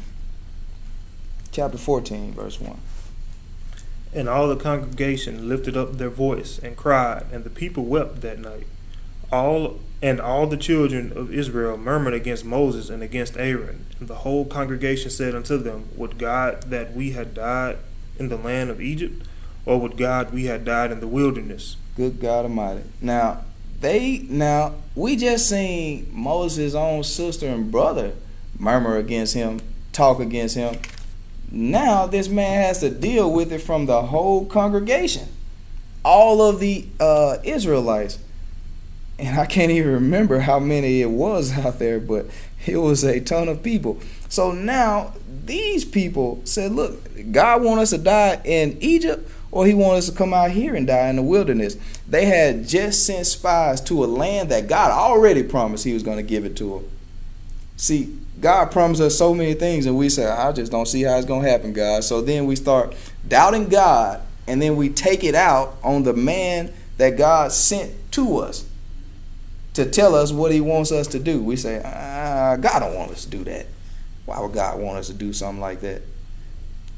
Chapter 1.51 1.79
fourteen, 1.79 2.35
verse 2.35 2.61
one. 2.61 2.79
And 4.13 4.29
all 4.29 4.47
the 4.47 4.57
congregation 4.57 5.49
lifted 5.49 5.75
up 5.75 5.95
their 5.95 6.11
voice 6.11 6.59
and 6.59 6.77
cried, 6.77 7.25
and 7.33 7.45
the 7.45 7.51
people 7.51 7.87
wept 7.87 8.21
that 8.21 8.41
night. 8.41 8.67
All 9.33 9.81
and 10.03 10.21
all 10.21 10.47
the 10.47 10.59
children 10.59 11.11
of 11.17 11.33
Israel 11.33 11.79
murmured 11.79 12.13
against 12.13 12.45
Moses 12.45 12.91
and 12.91 13.03
against 13.03 13.39
Aaron. 13.39 13.87
And 14.01 14.09
the 14.09 14.17
whole 14.17 14.45
congregation 14.45 15.11
said 15.11 15.35
unto 15.35 15.57
them, 15.57 15.89
Would 15.97 16.19
God 16.19 16.65
that 16.65 16.93
we 16.93 17.13
had 17.13 17.33
died 17.33 17.79
in 18.19 18.29
the 18.29 18.37
land 18.37 18.69
of 18.69 18.83
Egypt, 18.83 19.27
or 19.65 19.81
would 19.81 19.97
God 19.97 20.31
we 20.31 20.45
had 20.45 20.67
died 20.67 20.93
in 20.93 21.01
the 21.01 21.09
wilderness? 21.09 21.77
Good 21.99 22.21
God 22.21 22.45
Almighty. 22.45 22.85
Now, 23.01 23.41
They 23.81 24.19
now 24.29 24.77
we 24.95 25.17
just 25.17 25.49
seen 25.49 26.09
Moses' 26.13 26.73
own 26.73 27.03
sister 27.03 27.49
and 27.49 27.73
brother 27.73 28.13
murmur 28.57 28.97
against 28.99 29.35
him, 29.35 29.61
talk 29.93 30.21
against 30.21 30.55
him. 30.55 30.77
Now 31.51 32.07
this 32.07 32.29
man 32.29 32.63
has 32.63 32.79
to 32.81 32.91
deal 32.91 33.33
with 33.33 33.53
it 33.53 33.59
from 33.63 33.87
the 33.87 34.03
whole 34.03 34.47
congregation, 34.47 35.27
all 36.05 36.41
of 36.41 36.61
the 36.61 36.87
uh, 37.01 37.39
Israelites, 37.43 38.21
and 39.19 39.37
I 39.37 39.47
can't 39.47 39.73
even 39.73 39.91
remember 39.91 40.39
how 40.39 40.61
many 40.61 41.03
it 41.03 41.11
was 41.11 41.59
out 41.67 41.81
there, 41.81 41.99
but 41.99 42.27
it 42.65 42.77
was 42.77 43.03
a 43.03 43.19
ton 43.19 43.49
of 43.49 43.65
people. 43.65 43.99
So 44.29 44.53
now 44.53 45.15
these 45.45 45.85
people 45.85 46.43
said, 46.45 46.71
"Look, 46.71 47.33
God 47.33 47.65
want 47.65 47.81
us 47.81 47.91
to 47.91 47.99
die 47.99 48.41
in 48.45 48.79
Egypt." 48.81 49.29
Or 49.51 49.67
he 49.67 49.75
wanted 49.75 49.99
us 49.99 50.11
to 50.11 50.17
come 50.17 50.35
out 50.35 50.51
here 50.51 50.75
and 50.75 50.87
die 50.87 51.09
in 51.09 51.17
the 51.17 51.23
wilderness. 51.23 51.77
They 52.07 52.27
had 52.27 52.69
just 52.69 53.07
sent 53.07 53.27
spies 53.27 53.81
to 53.83 54.05
a 54.05 54.07
land 54.07 54.51
that 54.51 54.67
God 54.67 54.91
already 54.91 55.43
promised 55.43 55.85
he 55.85 55.95
was 55.95 56.03
going 56.03 56.19
to 56.19 56.23
give 56.23 56.45
it 56.45 56.57
to 56.57 56.65
them. 56.65 56.91
See, 57.77 58.19
God 58.41 58.71
promised 58.71 59.01
us 59.01 59.17
so 59.17 59.35
many 59.35 59.55
things, 59.55 59.87
and 59.87 59.97
we 59.97 60.09
say, 60.09 60.27
I 60.27 60.53
just 60.53 60.71
don't 60.71 60.87
see 60.87 61.03
how 61.03 61.17
it's 61.17 61.27
going 61.27 61.43
to 61.43 61.51
happen, 61.51 61.73
God. 61.73 62.05
So 62.05 62.21
then 62.21 62.47
we 62.47 62.57
start 62.57 62.95
doubting 63.27 63.69
God, 63.69 64.21
and 64.47 64.61
then 64.61 64.77
we 64.77 64.89
take 64.89 65.25
it 65.25 65.35
out 65.35 65.77
on 65.83 66.03
the 66.03 66.13
man 66.13 66.73
that 66.99 67.17
God 67.17 67.53
sent 67.53 67.93
to 68.13 68.39
us 68.39 68.67
to 69.75 69.89
tell 69.89 70.15
us 70.15 70.33
what 70.33 70.53
he 70.53 70.61
wants 70.61 70.93
us 70.93 71.07
to 71.09 71.19
do. 71.19 71.41
We 71.41 71.57
say, 71.57 71.81
ah, 71.85 72.57
God 72.61 72.81
don't 72.81 72.95
want 72.95 73.13
us 73.13 73.25
to 73.25 73.31
do 73.31 73.45
that. 73.45 73.67
Why 74.27 74.41
would 74.41 74.53
God 74.53 74.81
want 74.81 74.99
us 74.99 75.07
to 75.07 75.15
do 75.15 75.33
something 75.33 75.61
like 75.61 75.81
that? 75.81 76.03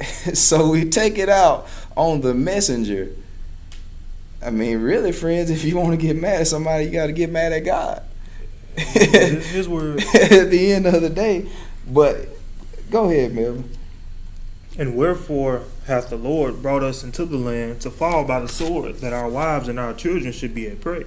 so 0.34 0.70
we 0.70 0.88
take 0.88 1.18
it 1.18 1.28
out 1.28 1.68
on 1.96 2.20
the 2.20 2.34
messenger. 2.34 3.12
I 4.42 4.50
mean, 4.50 4.78
really, 4.78 5.12
friends, 5.12 5.50
if 5.50 5.64
you 5.64 5.76
want 5.76 5.90
to 5.90 5.96
get 5.96 6.16
mad 6.16 6.42
at 6.42 6.46
somebody, 6.46 6.84
you 6.84 6.90
got 6.90 7.06
to 7.06 7.12
get 7.12 7.30
mad 7.30 7.52
at 7.52 7.60
God. 7.60 8.02
His 8.76 9.68
word. 9.68 10.02
at 10.14 10.50
the 10.50 10.72
end 10.72 10.86
of 10.86 11.02
the 11.02 11.10
day. 11.10 11.46
But 11.86 12.28
go 12.90 13.10
ahead, 13.10 13.34
Melvin. 13.34 13.70
And 14.78 14.96
wherefore 14.96 15.64
hath 15.86 16.08
the 16.08 16.16
Lord 16.16 16.62
brought 16.62 16.82
us 16.82 17.04
into 17.04 17.24
the 17.24 17.36
land 17.36 17.80
to 17.82 17.90
fall 17.90 18.24
by 18.24 18.40
the 18.40 18.48
sword, 18.48 18.96
that 18.96 19.12
our 19.12 19.28
wives 19.28 19.68
and 19.68 19.78
our 19.78 19.92
children 19.92 20.32
should 20.32 20.54
be 20.54 20.68
at 20.68 20.80
prey? 20.80 21.04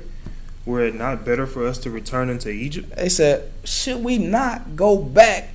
Were 0.66 0.82
it 0.82 0.96
not 0.96 1.26
better 1.26 1.48
for 1.48 1.66
us 1.66 1.78
to 1.80 1.90
return 1.90 2.30
into 2.30 2.50
Egypt? 2.50 2.96
They 2.96 3.10
said, 3.10 3.52
Should 3.64 4.04
we 4.04 4.18
not 4.18 4.76
go 4.76 4.98
back 4.98 5.54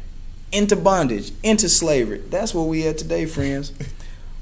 into 0.53 0.77
bondage, 0.77 1.33
into 1.43 1.69
slavery. 1.69 2.23
That's 2.29 2.55
where 2.55 2.65
we 2.65 2.87
are 2.87 2.95
today, 2.95 3.27
friends. 3.27 3.73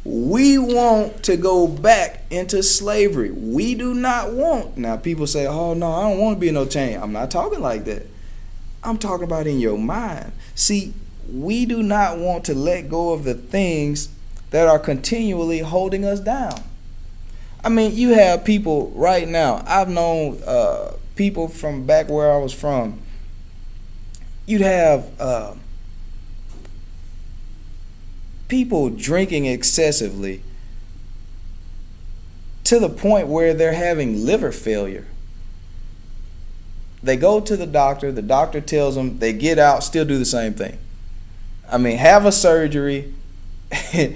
we 0.07 0.57
want 0.57 1.24
to 1.24 1.36
go 1.36 1.66
back 1.66 2.22
into 2.30 2.62
slavery. 2.62 3.32
We 3.32 3.74
do 3.74 3.92
not 3.92 4.32
want. 4.32 4.76
Now 4.76 4.96
people 4.96 5.26
say, 5.26 5.46
"Oh 5.46 5.74
no, 5.74 5.92
I 5.92 6.09
don't 6.09 6.18
want 6.18 6.36
to 6.36 6.40
be 6.40 6.48
in 6.48 6.54
no 6.54 6.64
chain." 6.64 7.00
I'm 7.00 7.12
not 7.12 7.30
talking 7.30 7.61
like 7.61 7.84
that. 7.86 8.07
I'm 8.84 8.98
talking 8.98 9.24
about 9.24 9.48
in 9.48 9.59
your 9.59 9.76
mind. 9.76 10.30
See, 10.54 10.94
we 11.32 11.66
do 11.66 11.82
not 11.82 12.18
want 12.18 12.44
to 12.44 12.54
let 12.54 12.88
go 12.88 13.12
of 13.12 13.24
the 13.24 13.34
things 13.34 14.09
that 14.50 14.68
are 14.68 14.78
continually 14.78 15.59
holding 15.59 16.04
us 16.04 16.20
down. 16.20 16.62
I 17.64 17.68
mean, 17.68 17.96
you 17.96 18.11
have 18.11 18.44
people 18.44 18.92
right 18.94 19.26
now. 19.26 19.64
I've 19.66 19.88
known 19.88 20.40
uh, 20.46 20.92
people 21.16 21.48
from 21.48 21.84
back 21.84 22.09
where 22.09 22.32
I 22.32 22.38
was 22.38 22.52
from. 22.52 23.00
You'd 24.46 24.61
have 24.61 25.20
uh, 25.20 25.54
people 28.49 28.90
drinking 28.90 29.47
excessively 29.47 30.42
to 32.64 32.80
the 32.80 32.88
point 32.88 33.28
where 33.28 33.55
they're 33.55 33.74
having 33.74 34.24
liver 34.26 34.51
failure. 34.51 35.07
They 37.03 37.16
go 37.16 37.40
to 37.40 37.57
the 37.57 37.66
doctor, 37.66 38.11
the 38.11 38.22
doctor 38.22 38.61
tells 38.61 38.97
them, 38.97 39.18
they 39.18 39.32
get 39.32 39.59
out, 39.59 39.84
still 39.84 40.05
do 40.05 40.18
the 40.18 40.24
same 40.24 40.55
thing. 40.55 40.78
I 41.70 41.78
mean, 41.78 41.99
have 41.99 42.26
a 42.26 42.32
surgery, 42.32 43.14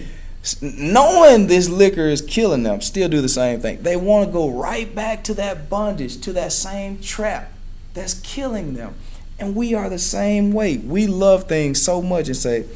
knowing 0.61 1.47
this 1.47 1.69
liquor 1.69 2.07
is 2.07 2.23
killing 2.23 2.65
them, 2.65 2.81
still 2.81 3.09
do 3.09 3.21
the 3.21 3.29
same 3.29 3.61
thing. 3.61 3.83
They 3.83 3.97
want 3.97 4.27
to 4.27 4.33
go 4.33 4.51
right 4.51 4.93
back 4.93 5.23
to 5.25 5.35
that 5.35 5.69
bondage, 5.69 6.21
to 6.23 6.33
that 6.33 6.53
same 6.53 6.99
trap 7.01 7.53
that's 7.95 8.15
killing 8.15 8.75
them. 8.75 8.95
And 9.39 9.55
we 9.55 9.75
are 9.75 9.89
the 9.89 9.99
same 9.99 10.53
way. 10.53 10.77
We 10.79 11.07
love 11.07 11.45
things 11.45 11.81
so 11.81 12.03
much 12.03 12.27
and 12.27 12.37
say, 12.37 12.67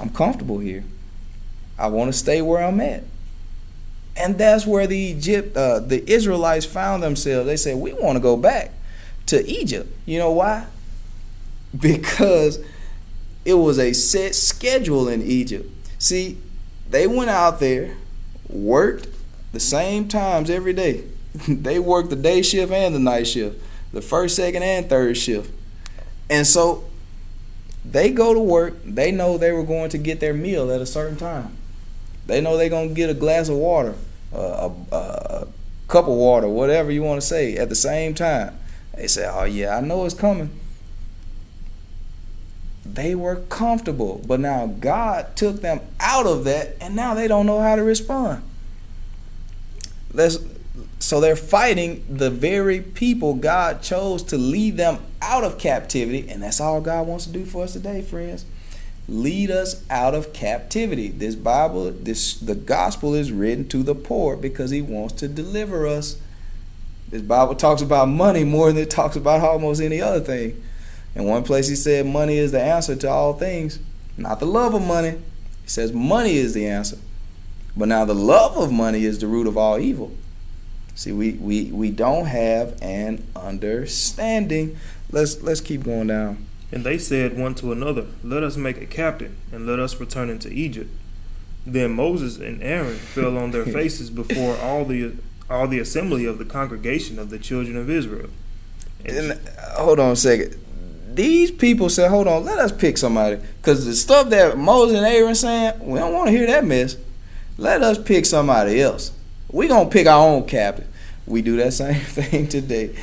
I'm 0.00 0.10
comfortable 0.10 0.58
here. 0.58 0.84
I 1.78 1.88
want 1.88 2.12
to 2.12 2.18
stay 2.18 2.40
where 2.42 2.62
I'm 2.62 2.80
at. 2.80 3.04
And 4.16 4.38
that's 4.38 4.66
where 4.66 4.86
the 4.86 4.96
Egypt, 4.96 5.56
uh, 5.56 5.80
the 5.80 6.08
Israelites 6.10 6.64
found 6.64 7.02
themselves. 7.02 7.46
They 7.46 7.56
said, 7.56 7.76
"We 7.76 7.92
want 7.92 8.16
to 8.16 8.20
go 8.20 8.36
back 8.36 8.70
to 9.26 9.44
Egypt." 9.48 9.90
You 10.06 10.18
know 10.18 10.30
why? 10.30 10.66
Because 11.80 12.60
it 13.44 13.54
was 13.54 13.80
a 13.80 13.92
set 13.92 14.36
schedule 14.36 15.08
in 15.08 15.22
Egypt. 15.22 15.68
See, 15.98 16.38
they 16.88 17.08
went 17.08 17.30
out 17.30 17.58
there, 17.58 17.96
worked 18.48 19.08
the 19.52 19.58
same 19.58 20.06
times 20.06 20.50
every 20.50 20.72
day. 20.72 21.02
they 21.48 21.80
worked 21.80 22.10
the 22.10 22.16
day 22.16 22.42
shift 22.42 22.72
and 22.72 22.94
the 22.94 23.00
night 23.00 23.26
shift, 23.26 23.60
the 23.92 24.00
first, 24.00 24.36
second, 24.36 24.62
and 24.62 24.88
third 24.88 25.16
shift. 25.16 25.50
And 26.30 26.46
so 26.46 26.84
they 27.84 28.10
go 28.10 28.32
to 28.32 28.40
work. 28.40 28.74
They 28.84 29.10
know 29.10 29.36
they 29.36 29.52
were 29.52 29.64
going 29.64 29.90
to 29.90 29.98
get 29.98 30.20
their 30.20 30.34
meal 30.34 30.70
at 30.70 30.80
a 30.80 30.86
certain 30.86 31.16
time. 31.16 31.56
They 32.26 32.40
know 32.40 32.56
they're 32.56 32.68
gonna 32.68 32.88
get 32.88 33.10
a 33.10 33.14
glass 33.14 33.48
of 33.48 33.56
water, 33.56 33.94
uh, 34.34 34.70
a, 34.90 34.96
a 34.96 35.46
cup 35.88 36.06
of 36.08 36.14
water, 36.14 36.48
whatever 36.48 36.90
you 36.90 37.02
want 37.02 37.20
to 37.20 37.26
say, 37.26 37.56
at 37.56 37.68
the 37.68 37.74
same 37.74 38.14
time. 38.14 38.58
They 38.94 39.06
say, 39.06 39.28
"Oh 39.30 39.44
yeah, 39.44 39.76
I 39.76 39.80
know 39.80 40.04
it's 40.04 40.14
coming." 40.14 40.50
They 42.86 43.14
were 43.14 43.36
comfortable, 43.36 44.22
but 44.26 44.40
now 44.40 44.66
God 44.66 45.36
took 45.36 45.62
them 45.62 45.80
out 46.00 46.26
of 46.26 46.44
that, 46.44 46.76
and 46.80 46.94
now 46.94 47.14
they 47.14 47.26
don't 47.26 47.46
know 47.46 47.60
how 47.60 47.76
to 47.76 47.82
respond. 47.82 48.42
So 50.98 51.20
they're 51.20 51.34
fighting 51.34 52.04
the 52.08 52.30
very 52.30 52.80
people 52.80 53.34
God 53.34 53.82
chose 53.82 54.22
to 54.24 54.38
lead 54.38 54.76
them 54.76 54.98
out 55.20 55.44
of 55.44 55.58
captivity, 55.58 56.28
and 56.28 56.42
that's 56.42 56.60
all 56.60 56.80
God 56.80 57.06
wants 57.06 57.26
to 57.26 57.32
do 57.32 57.44
for 57.44 57.64
us 57.64 57.72
today, 57.72 58.00
friends 58.02 58.44
lead 59.08 59.50
us 59.50 59.84
out 59.90 60.14
of 60.14 60.32
captivity. 60.32 61.08
This 61.08 61.34
Bible, 61.34 61.90
this 61.90 62.34
the 62.34 62.54
gospel 62.54 63.14
is 63.14 63.32
written 63.32 63.68
to 63.68 63.82
the 63.82 63.94
poor 63.94 64.36
because 64.36 64.70
he 64.70 64.82
wants 64.82 65.14
to 65.14 65.28
deliver 65.28 65.86
us. 65.86 66.18
This 67.08 67.22
Bible 67.22 67.54
talks 67.54 67.82
about 67.82 68.08
money 68.08 68.44
more 68.44 68.72
than 68.72 68.82
it 68.82 68.90
talks 68.90 69.16
about 69.16 69.40
almost 69.40 69.80
any 69.80 70.00
other 70.00 70.20
thing. 70.20 70.62
In 71.14 71.24
one 71.24 71.44
place 71.44 71.68
he 71.68 71.76
said 71.76 72.06
money 72.06 72.38
is 72.38 72.52
the 72.52 72.60
answer 72.60 72.96
to 72.96 73.08
all 73.08 73.34
things, 73.34 73.78
not 74.16 74.40
the 74.40 74.46
love 74.46 74.74
of 74.74 74.82
money. 74.82 75.10
He 75.62 75.68
says 75.68 75.92
money 75.92 76.36
is 76.36 76.54
the 76.54 76.66
answer. 76.66 76.98
But 77.76 77.88
now 77.88 78.04
the 78.04 78.14
love 78.14 78.56
of 78.56 78.72
money 78.72 79.04
is 79.04 79.18
the 79.18 79.26
root 79.26 79.46
of 79.46 79.56
all 79.56 79.78
evil. 79.78 80.12
See, 80.94 81.12
we, 81.12 81.32
we, 81.32 81.72
we 81.72 81.90
don't 81.90 82.26
have 82.26 82.80
an 82.80 83.26
understanding. 83.34 84.78
Let's 85.10 85.42
let's 85.42 85.60
keep 85.60 85.82
going 85.82 86.06
down. 86.06 86.46
And 86.74 86.82
they 86.82 86.98
said 86.98 87.38
one 87.38 87.54
to 87.56 87.70
another, 87.70 88.06
Let 88.24 88.42
us 88.42 88.56
make 88.56 88.82
a 88.82 88.86
captain, 88.86 89.36
and 89.52 89.64
let 89.64 89.78
us 89.78 90.00
return 90.00 90.28
into 90.28 90.50
Egypt. 90.50 90.90
Then 91.64 91.92
Moses 91.92 92.36
and 92.38 92.60
Aaron 92.60 92.96
fell 93.14 93.38
on 93.38 93.52
their 93.52 93.64
faces 93.64 94.10
before 94.10 94.56
all 94.56 94.84
the 94.84 95.12
all 95.48 95.68
the 95.68 95.78
assembly 95.78 96.24
of 96.24 96.38
the 96.38 96.44
congregation 96.44 97.16
of 97.18 97.30
the 97.30 97.38
children 97.38 97.76
of 97.76 97.88
Israel. 97.88 98.28
And, 99.04 99.16
and 99.16 99.48
hold 99.76 100.00
on 100.00 100.12
a 100.12 100.16
second. 100.16 100.56
These 101.14 101.52
people 101.52 101.88
said, 101.90 102.10
"Hold 102.10 102.26
on, 102.26 102.44
let 102.44 102.58
us 102.58 102.72
pick 102.72 102.98
somebody," 102.98 103.38
because 103.60 103.86
the 103.86 103.94
stuff 103.94 104.30
that 104.30 104.58
Moses 104.58 104.96
and 104.96 105.06
Aaron 105.06 105.36
saying, 105.36 105.74
we 105.78 106.00
don't 106.00 106.12
want 106.12 106.26
to 106.26 106.32
hear 106.32 106.48
that 106.48 106.64
mess. 106.64 106.96
Let 107.56 107.84
us 107.84 107.98
pick 107.98 108.26
somebody 108.26 108.80
else. 108.80 109.12
We 109.48 109.68
gonna 109.68 109.88
pick 109.88 110.08
our 110.08 110.26
own 110.26 110.44
captain. 110.46 110.88
We 111.24 111.40
do 111.40 111.56
that 111.58 111.72
same 111.72 112.00
thing 112.00 112.48
today. 112.48 112.96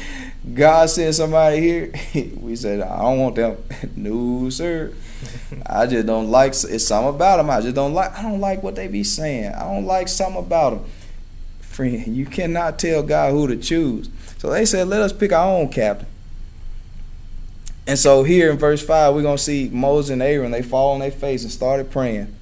God 0.54 0.90
sent 0.90 1.14
somebody 1.14 1.60
here, 1.60 1.94
we 2.38 2.56
said, 2.56 2.82
I 2.82 3.00
don't 3.00 3.20
want 3.20 3.36
them. 3.36 3.58
no, 3.96 4.50
sir. 4.50 4.94
I 5.66 5.86
just 5.86 6.08
don't 6.08 6.30
like 6.30 6.52
it's 6.52 6.88
something 6.88 7.16
about 7.16 7.38
them. 7.38 7.50
I 7.50 7.62
just 7.62 7.76
don't 7.76 7.94
like 7.94 8.18
I 8.18 8.24
don't 8.24 8.40
like 8.40 8.64
what 8.64 8.76
they 8.76 8.88
be 8.88 9.04
saying. 9.04 9.54
I 9.54 9.64
don't 9.72 9.86
like 9.86 10.08
something 10.08 10.44
about 10.44 10.72
them. 10.72 10.86
Friend, 11.60 12.16
you 12.16 12.26
cannot 12.26 12.80
tell 12.80 13.04
God 13.04 13.32
who 13.32 13.48
to 13.48 13.56
choose. 13.56 14.10
So 14.40 14.50
they 14.50 14.66
said, 14.66 14.88
let 14.88 15.02
us 15.02 15.14
pick 15.14 15.32
our 15.32 15.46
own 15.46 15.70
captain. 15.70 16.08
And 17.88 17.98
so 17.98 18.24
here 18.24 18.52
in 18.52 18.58
verse 18.58 18.84
5, 18.84 19.14
we're 19.14 19.22
going 19.22 19.38
to 19.38 19.44
see 19.44 19.70
Moses 19.72 20.12
and 20.12 20.22
Aaron, 20.22 20.52
they 20.52 20.62
fall 20.62 20.94
on 20.94 21.00
their 21.00 21.12
face 21.12 21.44
and 21.44 21.52
started 21.52 21.92
praying. 21.92 22.36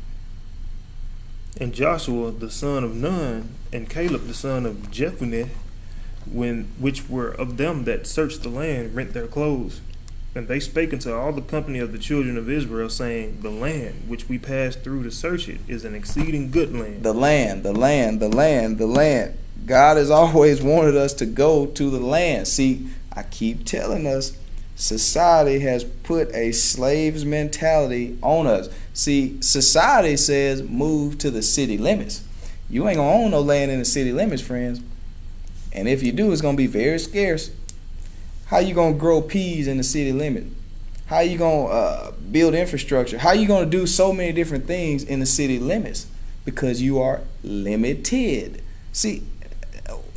And 1.59 1.73
Joshua, 1.73 2.31
the 2.31 2.49
son 2.49 2.83
of 2.83 2.95
Nun, 2.95 3.55
and 3.71 3.89
Caleb, 3.89 4.27
the 4.27 4.33
son 4.33 4.65
of 4.65 4.75
Jephunneh, 4.91 5.49
when 6.31 6.65
which 6.79 7.09
were 7.09 7.29
of 7.29 7.57
them 7.57 7.85
that 7.85 8.07
searched 8.07 8.43
the 8.43 8.49
land 8.49 8.95
rent 8.95 9.13
their 9.13 9.27
clothes. 9.27 9.81
And 10.35 10.47
they 10.47 10.59
spake 10.59 10.93
unto 10.93 11.11
all 11.11 11.33
the 11.33 11.41
company 11.41 11.79
of 11.79 11.91
the 11.91 11.97
children 11.97 12.37
of 12.37 12.49
Israel, 12.49 12.89
saying, 12.89 13.39
The 13.41 13.49
land 13.49 14.03
which 14.07 14.29
we 14.29 14.37
passed 14.37 14.81
through 14.83 15.03
to 15.03 15.11
search 15.11 15.49
it 15.49 15.59
is 15.67 15.83
an 15.83 15.95
exceeding 15.95 16.51
good 16.51 16.73
land. 16.73 17.01
The 17.03 17.13
land, 17.13 17.63
the 17.63 17.73
land, 17.73 18.19
the 18.19 18.29
land, 18.29 18.77
the 18.77 18.87
land. 18.87 19.37
God 19.65 19.97
has 19.97 20.11
always 20.11 20.61
wanted 20.61 20.95
us 20.95 21.13
to 21.15 21.25
go 21.25 21.65
to 21.65 21.89
the 21.89 21.99
land. 21.99 22.47
See, 22.47 22.89
I 23.11 23.23
keep 23.23 23.65
telling 23.65 24.05
us 24.05 24.37
society 24.75 25.59
has 25.59 25.83
put 25.83 26.33
a 26.33 26.51
slave's 26.51 27.25
mentality 27.25 28.17
on 28.21 28.45
us. 28.47 28.69
See, 28.93 29.41
society 29.41 30.15
says 30.15 30.63
move 30.63 31.17
to 31.17 31.31
the 31.31 31.41
city 31.41 31.77
limits. 31.77 32.23
You 32.69 32.87
ain't 32.87 32.97
gonna 32.97 33.11
own 33.11 33.31
no 33.31 33.41
land 33.41 33.71
in 33.71 33.79
the 33.79 33.85
city 33.85 34.13
limits, 34.13 34.43
friends. 34.43 34.81
And 35.73 35.87
if 35.87 36.03
you 36.03 36.11
do, 36.11 36.31
it's 36.31 36.41
gonna 36.41 36.57
be 36.57 36.67
very 36.67 36.99
scarce. 36.99 37.51
How 38.47 38.59
you 38.59 38.73
gonna 38.73 38.95
grow 38.95 39.21
peas 39.21 39.67
in 39.67 39.77
the 39.77 39.83
city 39.83 40.11
limit? 40.11 40.45
How 41.05 41.19
you 41.19 41.37
gonna 41.37 41.65
uh, 41.65 42.11
build 42.31 42.53
infrastructure? 42.53 43.17
How 43.17 43.31
you 43.31 43.47
gonna 43.47 43.65
do 43.65 43.87
so 43.87 44.13
many 44.13 44.31
different 44.31 44.65
things 44.65 45.03
in 45.03 45.19
the 45.19 45.25
city 45.25 45.59
limits? 45.59 46.07
Because 46.45 46.81
you 46.81 46.99
are 46.99 47.21
limited. 47.43 48.61
See, 48.91 49.23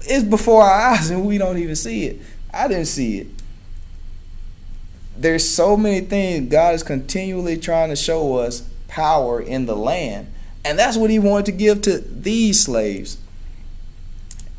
it's 0.00 0.24
before 0.24 0.62
our 0.62 0.92
eyes 0.92 1.10
and 1.10 1.26
we 1.26 1.38
don't 1.38 1.58
even 1.58 1.76
see 1.76 2.04
it. 2.06 2.20
I 2.52 2.68
didn't 2.68 2.86
see 2.86 3.18
it. 3.18 3.26
There's 5.16 5.48
so 5.48 5.76
many 5.76 6.00
things 6.00 6.50
God 6.50 6.74
is 6.74 6.82
continually 6.82 7.56
trying 7.56 7.90
to 7.90 7.96
show 7.96 8.36
us 8.36 8.68
power 8.88 9.40
in 9.40 9.66
the 9.66 9.76
land. 9.76 10.32
And 10.64 10.78
that's 10.78 10.96
what 10.96 11.10
he 11.10 11.18
wanted 11.18 11.46
to 11.46 11.52
give 11.52 11.82
to 11.82 11.98
these 11.98 12.62
slaves. 12.62 13.18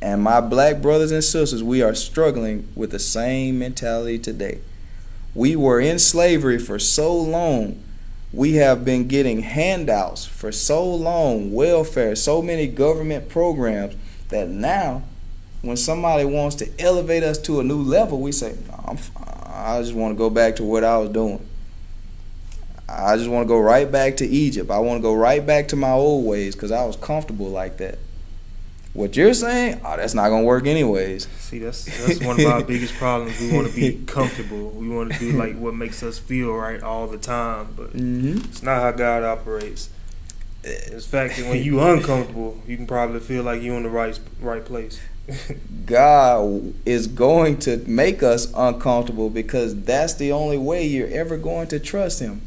And 0.04 0.22
my 0.22 0.42
black 0.42 0.82
brothers 0.82 1.14
and 1.14 1.24
sisters, 1.24 1.64
we 1.64 1.82
are 1.82 1.96
struggling 1.96 2.68
with 2.76 2.92
the 2.92 3.00
same 3.00 3.58
mentality 3.58 4.20
today. 4.20 4.60
We 5.34 5.56
were 5.56 5.80
in 5.80 5.98
slavery 5.98 6.60
for 6.60 6.78
so 6.78 7.16
long. 7.16 7.82
We 8.34 8.56
have 8.56 8.84
been 8.84 9.08
getting 9.08 9.44
handouts 9.44 10.26
for 10.26 10.52
so 10.52 10.84
long, 10.84 11.54
welfare, 11.54 12.18
so 12.18 12.42
many 12.42 12.68
government 12.68 13.30
programs 13.30 13.96
that 14.28 14.50
now 14.50 15.04
when 15.62 15.78
somebody 15.78 16.26
wants 16.26 16.58
to 16.58 16.70
elevate 16.82 17.24
us 17.24 17.38
to 17.38 17.62
a 17.62 17.64
new 17.64 17.82
level, 17.82 18.20
we 18.20 18.34
say, 18.34 18.58
i 19.48 19.80
just 19.80 19.94
want 19.94 20.14
to 20.14 20.18
go 20.18 20.30
back 20.30 20.58
to 20.58 20.66
what 20.66 20.84
I 20.84 20.98
was 20.98 21.12
doing. 21.12 21.48
I 22.90 23.16
just 23.16 23.30
want 23.30 23.46
to 23.46 23.48
go 23.48 23.62
right 23.62 23.90
back 23.90 24.18
to 24.18 24.28
Egypt. 24.28 24.70
I 24.70 24.80
want 24.80 24.98
to 24.98 25.02
go 25.02 25.14
right 25.14 25.46
back 25.46 25.70
to 25.70 25.78
my 25.78 25.92
old 25.92 26.26
ways 26.26 26.56
because 26.56 26.74
I 26.74 26.84
was 26.84 26.98
comfortable 26.98 27.48
like 27.48 27.78
that. 27.78 28.00
What 28.94 29.16
you're 29.16 29.34
saying, 29.34 29.82
oh, 29.84 29.98
that's 29.98 30.14
not 30.14 30.30
gonna 30.30 30.44
work 30.44 30.68
anyways. 30.68 31.28
See, 31.40 31.58
that's 31.58 31.86
that's 31.86 32.24
one 32.24 32.40
of 32.40 32.46
our 32.46 32.64
biggest 32.64 32.94
problems. 32.94 33.40
We 33.40 33.52
want 33.52 33.68
to 33.68 33.76
be 33.76 34.06
comfortable. 34.06 34.70
We 34.70 34.88
want 34.88 35.14
to 35.14 35.20
do 35.20 35.32
like 35.38 35.58
what 35.58 35.74
makes 35.74 36.04
us 36.04 36.20
feel 36.20 36.54
right 36.54 36.82
all 36.82 37.08
the 37.08 37.18
time, 37.18 37.74
but 37.76 37.94
mm-hmm. 37.94 38.38
it's 38.50 38.62
not 38.62 38.82
how 38.82 38.92
God 38.92 39.24
operates. 39.24 39.90
In 40.64 41.00
fact, 41.00 41.38
that 41.38 41.50
when 41.50 41.64
you 41.64 41.82
uncomfortable, 41.82 42.62
you 42.68 42.78
can 42.78 42.86
probably 42.86 43.20
feel 43.20 43.44
like 43.44 43.64
you're 43.64 43.76
in 43.76 43.84
the 43.84 43.90
right 43.90 44.20
right 44.40 44.64
place. 44.64 45.02
God 45.86 46.74
is 46.86 47.08
going 47.08 47.58
to 47.60 47.78
make 47.88 48.22
us 48.22 48.54
uncomfortable 48.56 49.30
because 49.30 49.84
that's 49.84 50.14
the 50.14 50.32
only 50.32 50.58
way 50.58 50.86
you're 50.86 51.10
ever 51.10 51.38
going 51.38 51.68
to 51.70 51.80
trust 51.80 52.20
Him. 52.20 52.44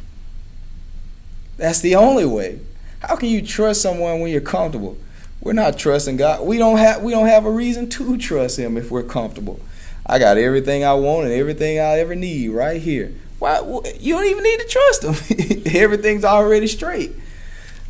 That's 1.57 1.81
the 1.81 1.97
only 1.97 2.27
way. 2.27 2.61
How 3.01 3.17
can 3.17 3.31
you 3.31 3.43
trust 3.43 3.83
someone 3.83 4.21
when 4.21 4.31
you're 4.31 4.41
comfortable? 4.41 4.97
We're 5.41 5.53
not 5.53 5.79
trusting 5.79 6.17
God. 6.17 6.47
We 6.47 6.59
don't 6.59 6.79
have 6.79 7.03
we 7.03 7.13
don't 7.13 7.27
have 7.27 7.45
a 7.45 7.51
reason 7.51 7.89
to 7.91 8.17
trust 8.19 8.59
Him 8.59 8.77
if 8.77 8.91
we're 8.91 9.03
comfortable. 9.03 9.61
I 10.05 10.19
got 10.19 10.37
everything 10.37 10.85
I 10.85 10.95
want 10.95 11.27
and 11.27 11.35
everything 11.35 11.79
I 11.79 11.99
ever 11.99 12.15
need 12.15 12.49
right 12.51 12.81
here. 12.81 13.13
Why 13.39 13.61
you 13.99 14.15
don't 14.15 14.27
even 14.27 14.43
need 14.43 14.61
to 14.61 14.67
trust 14.67 15.05
Him? 15.05 15.63
Everything's 15.75 16.25
already 16.25 16.67
straight. 16.67 17.13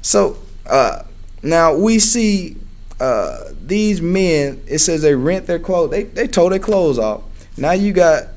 So 0.03 0.39
uh, 0.67 1.03
now 1.43 1.75
we 1.75 1.99
see 1.99 2.57
uh, 2.99 3.51
these 3.61 4.01
men, 4.01 4.63
it 4.67 4.79
says 4.79 5.03
they 5.03 5.15
rent 5.15 5.47
their 5.47 5.59
clothes. 5.59 5.91
They 5.91 6.05
they 6.05 6.27
tore 6.27 6.51
their 6.51 6.59
clothes 6.59 6.99
off. 6.99 7.23
Now 7.57 7.73
you 7.73 7.93
got 7.93 8.29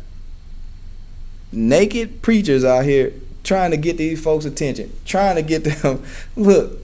naked 1.52 2.22
preachers 2.22 2.64
out 2.64 2.86
here 2.86 3.14
trying 3.44 3.72
to 3.72 3.78
get 3.78 3.98
these 3.98 4.22
folks' 4.22 4.46
attention, 4.46 4.92
trying 5.06 5.36
to 5.36 5.42
get 5.42 5.64
them 5.64 6.04
look, 6.36 6.80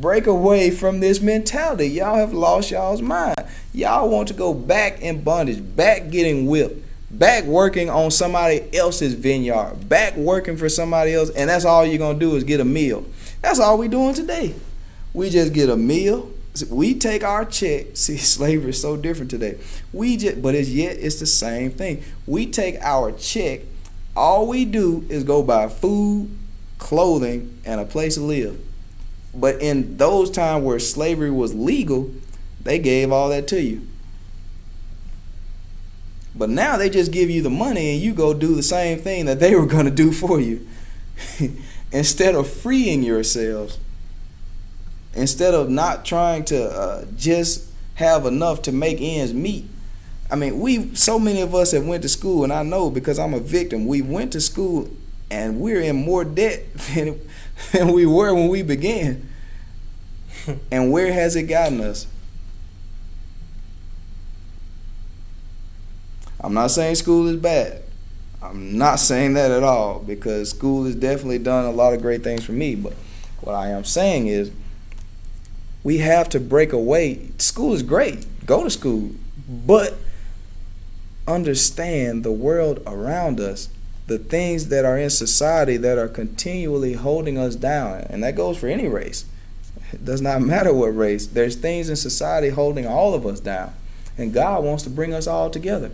break 0.00 0.26
away 0.26 0.70
from 0.70 1.00
this 1.00 1.20
mentality. 1.20 1.88
Y'all 1.88 2.16
have 2.16 2.32
lost 2.32 2.70
y'all's 2.70 3.02
mind. 3.02 3.36
Y'all 3.72 4.08
want 4.08 4.28
to 4.28 4.34
go 4.34 4.54
back 4.54 5.00
in 5.00 5.22
bondage, 5.22 5.60
back 5.76 6.10
getting 6.10 6.46
whipped, 6.46 6.84
back 7.10 7.44
working 7.44 7.88
on 7.90 8.10
somebody 8.10 8.62
else's 8.76 9.14
vineyard, 9.14 9.88
back 9.88 10.16
working 10.16 10.56
for 10.56 10.68
somebody 10.68 11.14
else, 11.14 11.30
and 11.30 11.50
that's 11.50 11.64
all 11.64 11.84
you're 11.84 11.98
gonna 11.98 12.18
do 12.18 12.36
is 12.36 12.44
get 12.44 12.60
a 12.60 12.64
meal. 12.64 13.04
That's 13.42 13.60
all 13.60 13.78
we 13.78 13.88
doing 13.88 14.14
today. 14.14 14.54
We 15.12 15.30
just 15.30 15.52
get 15.52 15.68
a 15.68 15.76
meal 15.76 16.30
we 16.68 16.94
take 16.94 17.22
our 17.22 17.44
check. 17.44 17.86
See, 17.94 18.16
slavery 18.16 18.70
is 18.70 18.80
so 18.80 18.96
different 18.96 19.30
today. 19.30 19.58
We 19.92 20.16
just, 20.16 20.42
but 20.42 20.54
it's 20.54 20.68
yet 20.68 20.96
it's 20.98 21.20
the 21.20 21.26
same 21.26 21.70
thing. 21.70 22.02
We 22.26 22.46
take 22.46 22.76
our 22.80 23.12
check. 23.12 23.60
All 24.16 24.46
we 24.46 24.64
do 24.64 25.06
is 25.08 25.24
go 25.24 25.42
buy 25.42 25.68
food, 25.68 26.36
clothing, 26.78 27.58
and 27.64 27.80
a 27.80 27.84
place 27.84 28.14
to 28.16 28.22
live. 28.22 28.60
But 29.34 29.60
in 29.60 29.96
those 29.96 30.30
times 30.30 30.64
where 30.64 30.78
slavery 30.78 31.30
was 31.30 31.54
legal, 31.54 32.10
they 32.62 32.78
gave 32.78 33.12
all 33.12 33.28
that 33.28 33.46
to 33.48 33.62
you. 33.62 33.86
But 36.34 36.50
now 36.50 36.76
they 36.76 36.90
just 36.90 37.12
give 37.12 37.30
you 37.30 37.42
the 37.42 37.50
money 37.50 37.92
and 37.92 38.00
you 38.00 38.12
go 38.12 38.34
do 38.34 38.54
the 38.54 38.62
same 38.62 38.98
thing 38.98 39.26
that 39.26 39.40
they 39.40 39.54
were 39.56 39.66
going 39.66 39.84
to 39.86 39.90
do 39.90 40.12
for 40.12 40.40
you. 40.40 40.66
Instead 41.92 42.34
of 42.34 42.48
freeing 42.48 43.02
yourselves 43.02 43.78
instead 45.14 45.54
of 45.54 45.68
not 45.68 46.04
trying 46.04 46.44
to 46.44 46.64
uh, 46.70 47.04
just 47.16 47.68
have 47.94 48.26
enough 48.26 48.62
to 48.62 48.72
make 48.72 48.98
ends 49.00 49.34
meet. 49.34 49.66
I 50.30 50.36
mean, 50.36 50.60
we 50.60 50.94
so 50.94 51.18
many 51.18 51.40
of 51.40 51.54
us 51.54 51.72
have 51.72 51.86
went 51.86 52.02
to 52.02 52.08
school, 52.08 52.44
and 52.44 52.52
I 52.52 52.62
know 52.62 52.90
because 52.90 53.18
I'm 53.18 53.34
a 53.34 53.40
victim. 53.40 53.86
We 53.86 54.00
went 54.00 54.32
to 54.32 54.40
school, 54.40 54.88
and 55.30 55.60
we're 55.60 55.80
in 55.80 55.96
more 55.96 56.24
debt 56.24 56.72
than, 56.94 57.20
than 57.72 57.92
we 57.92 58.06
were 58.06 58.34
when 58.34 58.48
we 58.48 58.62
began. 58.62 59.28
and 60.70 60.90
where 60.92 61.12
has 61.12 61.36
it 61.36 61.44
gotten 61.44 61.80
us? 61.80 62.06
I'm 66.42 66.54
not 66.54 66.70
saying 66.70 66.94
school 66.94 67.28
is 67.28 67.36
bad. 67.36 67.82
I'm 68.42 68.78
not 68.78 68.98
saying 68.98 69.34
that 69.34 69.50
at 69.50 69.62
all 69.62 69.98
because 69.98 70.50
school 70.50 70.84
has 70.84 70.94
definitely 70.94 71.38
done 71.38 71.66
a 71.66 71.70
lot 71.70 71.92
of 71.92 72.00
great 72.00 72.22
things 72.22 72.44
for 72.44 72.52
me. 72.52 72.74
But 72.74 72.94
what 73.42 73.54
I 73.54 73.68
am 73.68 73.84
saying 73.84 74.28
is 74.28 74.50
we 75.84 75.98
have 75.98 76.28
to 76.30 76.40
break 76.40 76.72
away. 76.72 77.30
School 77.36 77.74
is 77.74 77.82
great. 77.82 78.26
Go 78.46 78.64
to 78.64 78.70
school. 78.70 79.10
But 79.48 79.96
understand 81.28 82.24
the 82.24 82.32
world 82.32 82.82
around 82.86 83.40
us, 83.40 83.68
the 84.10 84.18
things 84.18 84.70
that 84.70 84.84
are 84.84 84.98
in 84.98 85.08
society 85.08 85.76
that 85.76 85.96
are 85.96 86.08
continually 86.08 86.94
holding 86.94 87.38
us 87.38 87.54
down. 87.54 88.00
And 88.10 88.24
that 88.24 88.34
goes 88.34 88.58
for 88.58 88.66
any 88.66 88.88
race. 88.88 89.24
It 89.92 90.04
does 90.04 90.20
not 90.20 90.42
matter 90.52 90.74
what 90.74 90.96
race. 90.96 91.28
There's 91.28 91.54
things 91.54 91.88
in 91.88 91.94
society 91.94 92.48
holding 92.48 92.88
all 92.88 93.14
of 93.14 93.24
us 93.24 93.38
down. 93.38 93.72
And 94.18 94.34
God 94.34 94.64
wants 94.64 94.82
to 94.82 94.90
bring 94.90 95.14
us 95.14 95.28
all 95.28 95.48
together. 95.48 95.92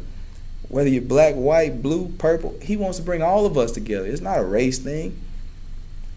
Whether 0.69 0.89
you're 0.89 1.03
black, 1.03 1.35
white, 1.35 1.83
blue, 1.83 2.09
purple, 2.17 2.59
He 2.63 2.75
wants 2.75 2.97
to 2.97 3.05
bring 3.05 3.23
all 3.23 3.45
of 3.45 3.59
us 3.59 3.71
together. 3.71 4.07
It's 4.07 4.23
not 4.23 4.39
a 4.39 4.45
race 4.45 4.79
thing. 4.79 5.21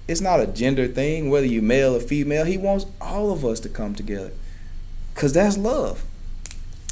It's 0.07 0.21
not 0.21 0.39
a 0.39 0.47
gender 0.47 0.87
thing, 0.87 1.29
whether 1.29 1.45
you're 1.45 1.61
male 1.61 1.97
or 1.97 1.99
female. 1.99 2.45
He 2.45 2.57
wants 2.57 2.85
all 3.01 3.31
of 3.31 3.43
us 3.43 3.59
to 3.59 3.69
come 3.69 3.93
together, 3.93 4.31
cause 5.13 5.33
that's 5.33 5.55
love. 5.55 6.03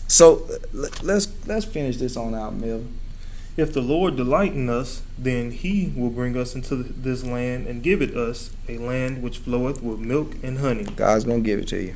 So 0.07 0.47
let's 0.71 1.27
let's 1.47 1.65
finish 1.65 1.97
this 1.97 2.15
on 2.15 2.35
out, 2.35 2.53
Melvin. 2.53 2.93
If 3.57 3.73
the 3.73 3.81
Lord 3.81 4.15
delight 4.15 4.53
in 4.53 4.69
us, 4.69 5.01
then 5.17 5.49
He 5.49 5.91
will 5.95 6.11
bring 6.11 6.37
us 6.37 6.53
into 6.53 6.75
this 6.75 7.23
land 7.23 7.65
and 7.65 7.81
give 7.81 8.03
it 8.03 8.15
us 8.15 8.51
a 8.69 8.77
land 8.77 9.23
which 9.23 9.39
floweth 9.39 9.81
with 9.81 9.97
milk 9.97 10.35
and 10.43 10.59
honey. 10.59 10.83
God's 10.95 11.23
gonna 11.23 11.39
give 11.39 11.61
it 11.61 11.67
to 11.69 11.81
you. 11.81 11.95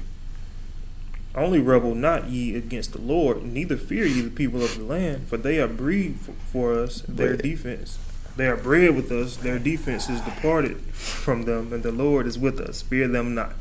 Only 1.35 1.59
rebel 1.59 1.93
not 1.93 2.29
ye 2.29 2.55
against 2.55 2.93
the 2.93 3.01
Lord, 3.01 3.43
neither 3.43 3.77
fear 3.77 4.05
ye 4.05 4.21
the 4.21 4.31
people 4.31 4.63
of 4.63 4.75
the 4.75 4.83
land, 4.83 5.27
for 5.27 5.37
they 5.37 5.59
are 5.59 5.67
breed 5.67 6.17
for 6.51 6.73
us 6.73 7.03
their 7.07 7.37
defense. 7.37 7.99
They 8.35 8.47
are 8.47 8.57
bread 8.57 8.95
with 8.95 9.11
us, 9.11 9.37
their 9.37 9.59
defense 9.59 10.09
is 10.09 10.19
departed 10.21 10.77
from 10.81 11.43
them, 11.43 11.71
and 11.71 11.83
the 11.83 11.91
Lord 11.91 12.25
is 12.25 12.39
with 12.39 12.59
us. 12.59 12.81
Fear 12.81 13.09
them 13.09 13.35
not. 13.35 13.53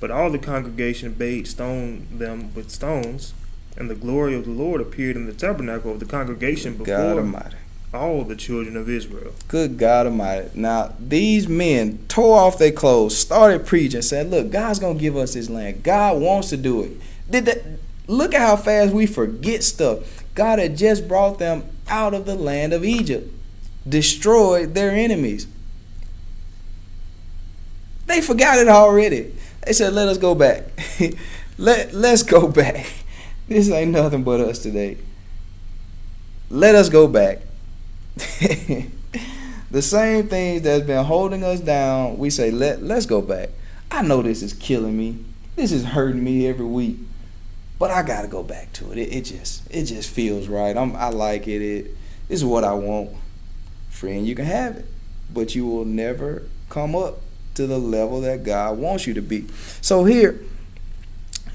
But 0.00 0.12
all 0.12 0.30
the 0.30 0.38
congregation 0.38 1.14
bade 1.14 1.48
stone 1.48 2.06
them 2.10 2.54
with 2.54 2.70
stones, 2.70 3.34
and 3.76 3.90
the 3.90 3.94
glory 3.94 4.34
of 4.34 4.44
the 4.44 4.50
Lord 4.50 4.80
appeared 4.80 5.16
in 5.16 5.26
the 5.26 5.32
tabernacle 5.32 5.92
of 5.92 6.00
the 6.00 6.06
congregation 6.06 6.76
before 6.76 7.50
all 7.92 8.24
the 8.24 8.34
children 8.34 8.76
of 8.76 8.88
Israel. 8.88 9.32
Good 9.46 9.78
God 9.78 10.06
Almighty. 10.06 10.48
Now, 10.54 10.94
these 10.98 11.48
men 11.48 12.04
tore 12.08 12.38
off 12.38 12.58
their 12.58 12.72
clothes, 12.72 13.16
started 13.16 13.66
preaching, 13.66 14.02
said, 14.02 14.30
Look, 14.30 14.50
God's 14.50 14.80
going 14.80 14.96
to 14.96 15.00
give 15.00 15.16
us 15.16 15.34
this 15.34 15.48
land. 15.48 15.84
God 15.84 16.20
wants 16.20 16.50
to 16.50 16.56
do 16.56 16.82
it. 16.82 16.92
Did 17.30 17.44
that, 17.46 17.62
look 18.08 18.34
at 18.34 18.40
how 18.40 18.56
fast 18.56 18.92
we 18.92 19.06
forget 19.06 19.62
stuff. 19.62 20.24
God 20.34 20.58
had 20.58 20.76
just 20.76 21.06
brought 21.06 21.38
them 21.38 21.64
out 21.88 22.14
of 22.14 22.26
the 22.26 22.34
land 22.34 22.72
of 22.72 22.84
Egypt 22.84 23.30
destroyed 23.88 24.74
their 24.74 24.90
enemies. 24.90 25.46
They 28.06 28.20
forgot 28.20 28.58
it 28.58 28.68
already. 28.68 29.34
They 29.64 29.72
said, 29.72 29.92
let 29.92 30.08
us 30.08 30.18
go 30.18 30.34
back. 30.34 30.64
Let 31.56 31.94
let's 31.94 32.24
go 32.24 32.48
back. 32.48 32.92
This 33.48 33.70
ain't 33.70 33.90
nothing 33.90 34.24
but 34.24 34.40
us 34.40 34.58
today. 34.58 34.96
Let 36.50 36.74
us 36.74 36.88
go 36.88 37.06
back. 37.06 37.40
the 38.16 39.82
same 39.82 40.28
things 40.28 40.62
that's 40.62 40.86
been 40.86 41.04
holding 41.04 41.42
us 41.42 41.60
down, 41.60 42.16
we 42.16 42.30
say 42.30 42.50
let 42.50 42.82
let's 42.82 43.06
go 43.06 43.20
back. 43.20 43.50
I 43.90 44.02
know 44.02 44.22
this 44.22 44.42
is 44.42 44.52
killing 44.52 44.96
me. 44.96 45.24
This 45.56 45.72
is 45.72 45.84
hurting 45.84 46.22
me 46.22 46.46
every 46.46 46.64
week. 46.64 46.96
But 47.78 47.90
I 47.90 48.02
gotta 48.02 48.28
go 48.28 48.42
back 48.42 48.72
to 48.74 48.92
it. 48.92 48.98
It, 48.98 49.12
it 49.12 49.22
just 49.22 49.70
it 49.70 49.84
just 49.84 50.08
feels 50.08 50.48
right. 50.48 50.76
I'm 50.76 50.96
I 50.96 51.10
like 51.10 51.46
it. 51.46 51.60
It 51.62 51.96
this 52.28 52.40
is 52.40 52.44
what 52.44 52.64
I 52.64 52.72
want. 52.72 53.10
Friend, 53.90 54.26
you 54.26 54.34
can 54.34 54.46
have 54.46 54.76
it. 54.76 54.86
But 55.32 55.54
you 55.54 55.66
will 55.66 55.84
never 55.84 56.42
come 56.70 56.94
up 56.94 57.20
to 57.54 57.66
the 57.66 57.78
level 57.78 58.20
that 58.22 58.42
God 58.42 58.78
wants 58.78 59.06
you 59.06 59.14
to 59.14 59.22
be. 59.22 59.46
So 59.80 60.04
here 60.04 60.40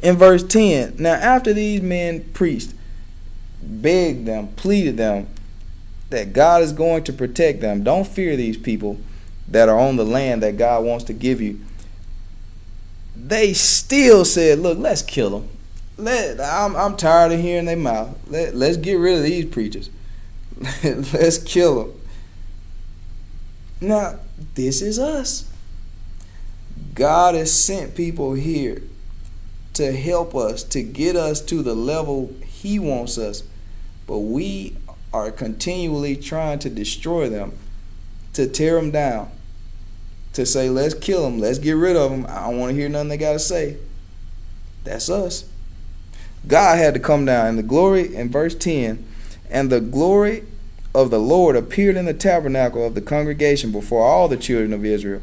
in 0.02 0.16
verse 0.16 0.44
10, 0.44 0.96
now 0.98 1.14
after 1.14 1.54
these 1.54 1.82
men 1.82 2.24
preached, 2.34 2.74
begged 3.62 4.26
them, 4.26 4.48
pleaded 4.50 4.98
them 4.98 5.28
that 6.10 6.34
God 6.34 6.62
is 6.62 6.74
going 6.74 7.04
to 7.04 7.14
protect 7.14 7.62
them. 7.62 7.84
Don't 7.84 8.08
fear 8.08 8.36
these 8.36 8.58
people 8.58 8.98
that 9.48 9.70
are 9.70 9.78
on 9.78 9.96
the 9.96 10.06
land 10.06 10.44
that 10.44 10.58
God 10.58 10.84
wants 10.84 11.04
to 11.06 11.14
give 11.14 11.42
you. 11.42 11.60
They 13.16 13.54
still 13.54 14.26
said, 14.26 14.60
"Look, 14.60 14.78
let's 14.78 15.02
kill 15.02 15.32
them. 15.32 15.50
Let 15.98 16.40
I'm 16.40 16.76
I'm 16.76 16.96
tired 16.96 17.34
of 17.34 17.42
hearing 17.42 17.66
their 17.66 17.76
mouth. 17.76 18.18
Let 18.30 18.56
let's 18.56 18.78
get 18.78 18.96
rid 18.96 19.18
of 19.18 19.24
these 19.24 19.46
preachers. 19.46 19.90
let's 20.84 21.38
kill 21.38 21.84
them." 21.84 22.02
Now, 23.82 24.20
this 24.56 24.82
is 24.82 25.00
us. 25.00 25.50
God 26.96 27.36
has 27.36 27.54
sent 27.54 27.96
people 27.96 28.34
here 28.34 28.82
to 29.80 29.94
help 29.94 30.36
us, 30.36 30.62
to 30.62 30.84
get 30.84 31.16
us 31.16 31.40
to 31.40 31.64
the 31.64 31.74
level 31.74 32.34
He 32.44 32.80
wants 32.80 33.18
us. 33.18 33.44
But 34.06 34.20
we 34.20 34.76
are 35.14 35.32
continually 35.32 36.18
trying 36.18 36.60
to 36.60 36.70
destroy 36.70 37.30
them, 37.30 37.54
to 38.34 38.46
tear 38.46 38.76
them 38.76 38.92
down, 38.92 39.32
to 40.34 40.46
say, 40.46 40.70
let's 40.70 40.96
kill 40.96 41.24
them, 41.24 41.40
let's 41.40 41.60
get 41.60 41.72
rid 41.72 41.96
of 41.96 42.12
them. 42.12 42.26
I 42.28 42.50
don't 42.50 42.60
want 42.60 42.72
to 42.72 42.76
hear 42.76 42.90
nothing 42.90 43.08
they 43.08 43.16
got 43.16 43.32
to 43.34 43.40
say. 43.40 43.78
That's 44.84 45.10
us. 45.10 45.50
God 46.46 46.78
had 46.78 46.94
to 46.96 47.00
come 47.00 47.24
down. 47.24 47.48
And 47.48 47.58
the 47.58 47.64
glory, 47.64 48.14
in 48.14 48.30
verse 48.30 48.56
10, 48.56 49.06
and 49.50 49.70
the 49.70 49.80
glory 49.80 50.44
of 50.94 51.10
the 51.10 51.20
Lord 51.20 51.56
appeared 51.56 51.96
in 51.96 52.04
the 52.04 52.14
tabernacle 52.14 52.86
of 52.86 52.96
the 52.96 53.02
congregation 53.02 53.72
before 53.72 54.04
all 54.04 54.28
the 54.28 54.36
children 54.36 54.74
of 54.74 54.84
Israel. 54.84 55.22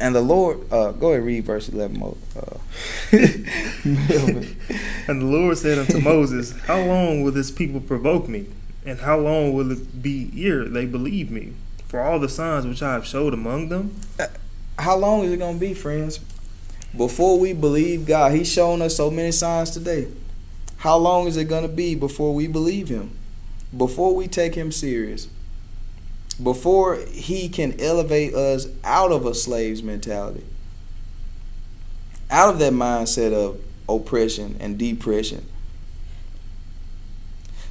And 0.00 0.14
the 0.14 0.20
Lord, 0.20 0.60
uh, 0.72 0.92
go 0.92 1.08
ahead 1.08 1.18
and 1.18 1.26
read 1.26 1.44
verse 1.44 1.68
11. 1.68 1.98
Mo, 1.98 2.16
uh, 2.36 2.58
and 3.12 5.22
the 5.22 5.26
Lord 5.26 5.58
said 5.58 5.78
unto 5.78 6.00
Moses, 6.00 6.58
How 6.62 6.82
long 6.82 7.22
will 7.22 7.32
this 7.32 7.50
people 7.50 7.80
provoke 7.80 8.28
me? 8.28 8.46
And 8.84 9.00
how 9.00 9.18
long 9.18 9.52
will 9.52 9.70
it 9.70 10.02
be 10.02 10.32
ere 10.36 10.64
they 10.64 10.86
believe 10.86 11.30
me? 11.30 11.52
For 11.86 12.00
all 12.00 12.18
the 12.18 12.28
signs 12.28 12.66
which 12.66 12.82
I 12.82 12.94
have 12.94 13.06
showed 13.06 13.32
among 13.32 13.68
them? 13.68 13.94
Uh, 14.18 14.26
how 14.78 14.96
long 14.96 15.24
is 15.24 15.32
it 15.32 15.38
going 15.38 15.54
to 15.54 15.60
be, 15.60 15.74
friends? 15.74 16.20
Before 16.96 17.38
we 17.38 17.52
believe 17.52 18.06
God, 18.06 18.32
He's 18.32 18.50
shown 18.50 18.82
us 18.82 18.96
so 18.96 19.10
many 19.10 19.30
signs 19.30 19.70
today. 19.70 20.08
How 20.78 20.96
long 20.96 21.26
is 21.26 21.36
it 21.36 21.44
going 21.44 21.62
to 21.62 21.68
be 21.68 21.94
before 21.94 22.34
we 22.34 22.46
believe 22.46 22.88
Him? 22.88 23.16
Before 23.76 24.14
we 24.14 24.26
take 24.26 24.54
Him 24.54 24.72
serious? 24.72 25.28
Before 26.34 26.96
he 26.96 27.48
can 27.48 27.78
elevate 27.80 28.34
us 28.34 28.66
out 28.84 29.12
of 29.12 29.26
a 29.26 29.34
slave's 29.34 29.82
mentality, 29.82 30.44
out 32.30 32.48
of 32.48 32.58
that 32.58 32.72
mindset 32.72 33.32
of 33.32 33.60
oppression 33.88 34.56
and 34.60 34.78
depression. 34.78 35.46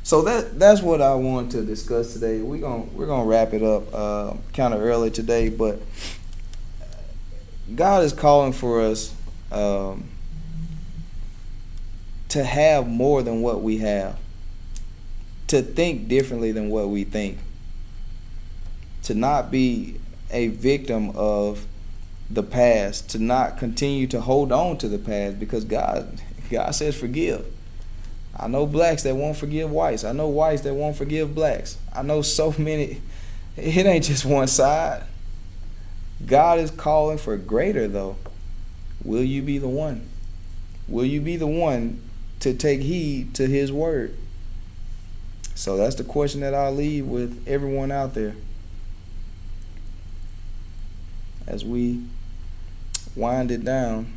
So 0.03 0.21
that 0.23 0.59
that's 0.59 0.81
what 0.81 1.01
I 1.01 1.13
want 1.15 1.51
to 1.51 1.63
discuss 1.63 2.13
today. 2.13 2.41
We're 2.41 2.59
gonna 2.59 2.83
we're 2.83 3.05
gonna 3.05 3.25
wrap 3.25 3.53
it 3.53 3.63
up 3.63 3.93
uh, 3.93 4.33
kind 4.53 4.73
of 4.73 4.81
early 4.81 5.11
today, 5.11 5.49
but 5.49 5.79
God 7.73 8.03
is 8.03 8.11
calling 8.11 8.51
for 8.51 8.81
us 8.81 9.13
um, 9.51 10.09
to 12.29 12.43
have 12.43 12.87
more 12.87 13.21
than 13.21 13.41
what 13.41 13.61
we 13.61 13.77
have, 13.77 14.17
to 15.47 15.61
think 15.61 16.07
differently 16.07 16.51
than 16.51 16.69
what 16.69 16.89
we 16.89 17.03
think 17.03 17.37
to 19.03 19.13
not 19.13 19.51
be 19.51 19.99
a 20.29 20.47
victim 20.47 21.11
of 21.11 21.65
the 22.29 22.43
past, 22.43 23.09
to 23.09 23.19
not 23.19 23.57
continue 23.57 24.07
to 24.07 24.21
hold 24.21 24.51
on 24.51 24.77
to 24.77 24.87
the 24.87 24.97
past 24.97 25.39
because 25.39 25.65
God 25.65 26.21
God 26.49 26.71
says 26.71 26.97
forgive. 26.97 27.45
I 28.37 28.47
know 28.47 28.65
blacks 28.65 29.03
that 29.03 29.15
won't 29.15 29.37
forgive 29.37 29.69
whites. 29.69 30.03
I 30.03 30.13
know 30.13 30.27
whites 30.27 30.61
that 30.61 30.73
won't 30.73 30.95
forgive 30.95 31.35
blacks. 31.35 31.77
I 31.93 32.01
know 32.01 32.21
so 32.21 32.53
many 32.57 33.01
it 33.57 33.85
ain't 33.85 34.05
just 34.05 34.25
one 34.25 34.47
side. 34.47 35.03
God 36.25 36.59
is 36.59 36.71
calling 36.71 37.17
for 37.17 37.35
greater 37.37 37.87
though. 37.87 38.17
Will 39.03 39.23
you 39.23 39.41
be 39.41 39.57
the 39.57 39.67
one? 39.67 40.07
Will 40.87 41.05
you 41.05 41.21
be 41.21 41.35
the 41.35 41.47
one 41.47 42.01
to 42.41 42.53
take 42.53 42.81
heed 42.81 43.33
to 43.35 43.47
his 43.47 43.71
word? 43.71 44.15
So 45.55 45.77
that's 45.77 45.95
the 45.95 46.03
question 46.03 46.41
that 46.41 46.53
I'll 46.53 46.73
leave 46.73 47.05
with 47.05 47.43
everyone 47.47 47.91
out 47.91 48.13
there. 48.13 48.35
As 51.51 51.65
we 51.65 52.01
wind 53.13 53.51
it 53.51 53.63
down. 53.65 54.13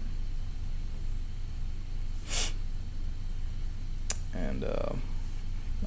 And 4.32 4.64
uh, 4.64 4.92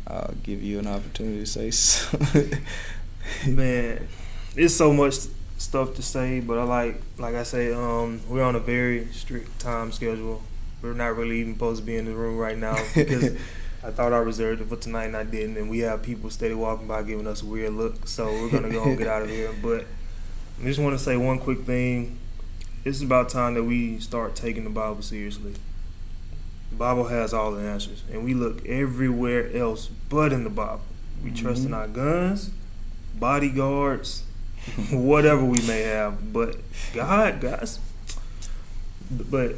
I'll 0.06 0.34
give 0.44 0.62
you 0.62 0.80
an 0.80 0.88
opportunity 0.88 1.40
to 1.40 1.46
say 1.46 1.72
something. 1.72 2.62
Man, 3.48 4.08
it's 4.56 4.76
so 4.76 4.92
much 4.92 5.16
stuff 5.58 5.96
to 5.96 6.02
say, 6.02 6.42
but 6.42 6.58
I 6.58 6.64
like, 6.64 7.02
like 7.18 7.36
I 7.36 7.44
say, 7.44 7.74
um, 7.74 8.22
we're 8.30 8.44
on 8.44 8.56
a 8.56 8.60
very 8.60 9.08
strict 9.08 9.60
time 9.60 9.92
schedule. 9.92 10.42
We're 10.82 10.94
not 10.94 11.16
really 11.16 11.40
even 11.40 11.54
supposed 11.54 11.80
to 11.80 11.86
be 11.86 11.96
in 11.96 12.06
the 12.06 12.14
room 12.14 12.38
right 12.38 12.58
now 12.58 12.78
because 12.96 13.32
I 13.84 13.92
thought 13.92 14.12
I 14.12 14.18
reserved 14.18 14.62
it 14.62 14.68
for 14.68 14.76
tonight 14.76 15.06
and 15.06 15.18
I 15.18 15.24
didn't. 15.24 15.58
And 15.58 15.70
we 15.70 15.80
have 15.80 16.04
people 16.04 16.30
steady 16.30 16.54
walking 16.54 16.88
by 16.88 17.04
giving 17.04 17.26
us 17.26 17.42
a 17.42 17.46
weird 17.46 17.74
look. 17.74 18.08
So 18.08 18.26
we're 18.28 18.52
gonna 18.52 18.70
go 18.70 18.84
and 18.84 18.98
get 18.98 19.08
out 19.08 19.24
of 19.24 19.30
here. 19.30 19.54
But 19.62 19.86
I 20.60 20.64
just 20.64 20.80
want 20.80 20.98
to 20.98 21.04
say 21.04 21.16
one 21.18 21.38
quick 21.38 21.62
thing. 21.66 22.18
It's 22.84 23.04
about 23.04 23.30
time 23.30 23.54
that 23.54 23.64
we 23.64 24.00
start 24.00 24.36
taking 24.36 24.64
the 24.64 24.72
Bible 24.72 25.04
seriously. 25.04 25.54
The 26.72 26.76
Bible 26.76 27.06
has 27.06 27.32
all 27.32 27.52
the 27.52 27.62
answers, 27.62 28.04
and 28.12 28.26
we 28.26 28.34
look 28.34 28.66
everywhere 28.66 29.56
else 29.56 29.88
but 30.10 30.34
in 30.34 30.44
the 30.44 30.50
Bible. 30.50 30.82
We 31.24 31.30
mm-hmm. 31.30 31.46
trust 31.46 31.66
in 31.66 31.76
our 31.76 31.88
guns, 31.88 32.50
bodyguards, 33.20 34.24
whatever 34.92 35.46
we 35.46 35.62
may 35.68 35.82
have, 35.82 36.34
but 36.34 36.58
God, 36.94 37.40
guys. 37.40 37.80
But 39.12 39.56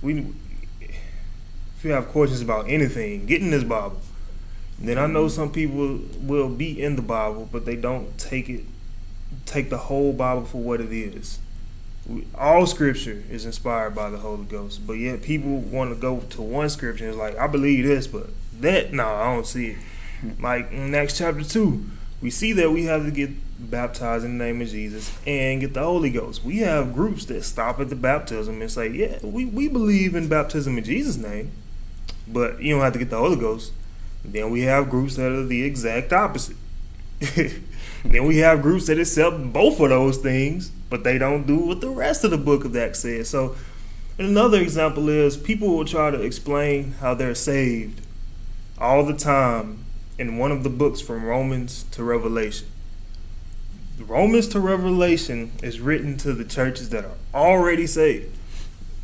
we, 0.00 0.32
if 0.80 1.84
you 1.84 1.90
have 1.90 2.08
questions 2.08 2.40
about 2.40 2.70
anything, 2.70 3.26
get 3.26 3.42
in 3.42 3.50
this 3.50 3.64
Bible. 3.64 4.00
Then 4.78 4.96
I 4.96 5.06
know 5.06 5.26
mm-hmm. 5.26 5.34
some 5.34 5.52
people 5.52 6.00
will 6.20 6.48
be 6.48 6.82
in 6.82 6.96
the 6.96 7.02
Bible, 7.02 7.48
but 7.52 7.66
they 7.66 7.76
don't 7.76 8.16
take 8.16 8.48
it 8.48 8.64
take 9.46 9.70
the 9.70 9.78
whole 9.78 10.12
Bible 10.12 10.44
for 10.44 10.58
what 10.58 10.80
it 10.80 10.92
is. 10.92 11.38
We, 12.06 12.26
all 12.36 12.66
scripture 12.66 13.22
is 13.30 13.44
inspired 13.44 13.94
by 13.94 14.10
the 14.10 14.18
Holy 14.18 14.44
Ghost, 14.44 14.86
but 14.86 14.94
yet 14.94 15.22
people 15.22 15.58
want 15.58 15.94
to 15.94 16.00
go 16.00 16.20
to 16.30 16.42
one 16.42 16.68
scripture 16.68 17.04
and 17.04 17.14
it's 17.14 17.20
like, 17.20 17.38
I 17.38 17.46
believe 17.46 17.84
this, 17.84 18.06
but 18.06 18.26
that, 18.60 18.92
no, 18.92 19.06
I 19.06 19.34
don't 19.34 19.46
see 19.46 19.70
it. 19.70 19.76
Like 20.38 20.70
in 20.70 20.94
Acts 20.94 21.18
chapter 21.18 21.42
2, 21.42 21.84
we 22.20 22.30
see 22.30 22.52
that 22.52 22.70
we 22.70 22.84
have 22.84 23.04
to 23.04 23.10
get 23.10 23.30
baptized 23.58 24.24
in 24.24 24.38
the 24.38 24.44
name 24.44 24.60
of 24.60 24.68
Jesus 24.68 25.16
and 25.26 25.60
get 25.60 25.74
the 25.74 25.82
Holy 25.82 26.10
Ghost. 26.10 26.44
We 26.44 26.58
have 26.58 26.94
groups 26.94 27.24
that 27.26 27.42
stop 27.42 27.80
at 27.80 27.88
the 27.88 27.96
baptism 27.96 28.60
and 28.60 28.70
say, 28.70 28.88
yeah, 28.88 29.18
we, 29.22 29.44
we 29.44 29.66
believe 29.66 30.14
in 30.14 30.28
baptism 30.28 30.78
in 30.78 30.84
Jesus' 30.84 31.16
name, 31.16 31.50
but 32.28 32.62
you 32.62 32.74
don't 32.74 32.82
have 32.82 32.92
to 32.92 33.00
get 33.00 33.10
the 33.10 33.18
Holy 33.18 33.36
Ghost. 33.36 33.72
Then 34.24 34.50
we 34.50 34.62
have 34.62 34.88
groups 34.88 35.16
that 35.16 35.32
are 35.32 35.44
the 35.44 35.64
exact 35.64 36.12
opposite. 36.12 36.56
then 38.04 38.26
we 38.26 38.38
have 38.38 38.62
groups 38.62 38.86
that 38.86 38.98
accept 38.98 39.52
both 39.52 39.80
of 39.80 39.90
those 39.90 40.18
things, 40.18 40.70
but 40.90 41.04
they 41.04 41.18
don't 41.18 41.46
do 41.46 41.56
what 41.56 41.80
the 41.80 41.88
rest 41.88 42.24
of 42.24 42.30
the 42.30 42.38
book 42.38 42.64
of 42.64 42.76
Acts 42.76 43.00
says. 43.00 43.28
So, 43.28 43.56
another 44.18 44.60
example 44.60 45.08
is 45.08 45.36
people 45.36 45.68
will 45.68 45.84
try 45.84 46.10
to 46.10 46.20
explain 46.20 46.92
how 47.00 47.14
they're 47.14 47.34
saved 47.34 48.00
all 48.78 49.04
the 49.04 49.16
time 49.16 49.84
in 50.18 50.36
one 50.36 50.52
of 50.52 50.62
the 50.62 50.70
books 50.70 51.00
from 51.00 51.24
Romans 51.24 51.84
to 51.92 52.02
Revelation. 52.02 52.68
Romans 53.98 54.48
to 54.48 54.60
Revelation 54.60 55.52
is 55.62 55.80
written 55.80 56.16
to 56.18 56.32
the 56.32 56.44
churches 56.44 56.90
that 56.90 57.04
are 57.04 57.16
already 57.34 57.86
saved. 57.86 58.36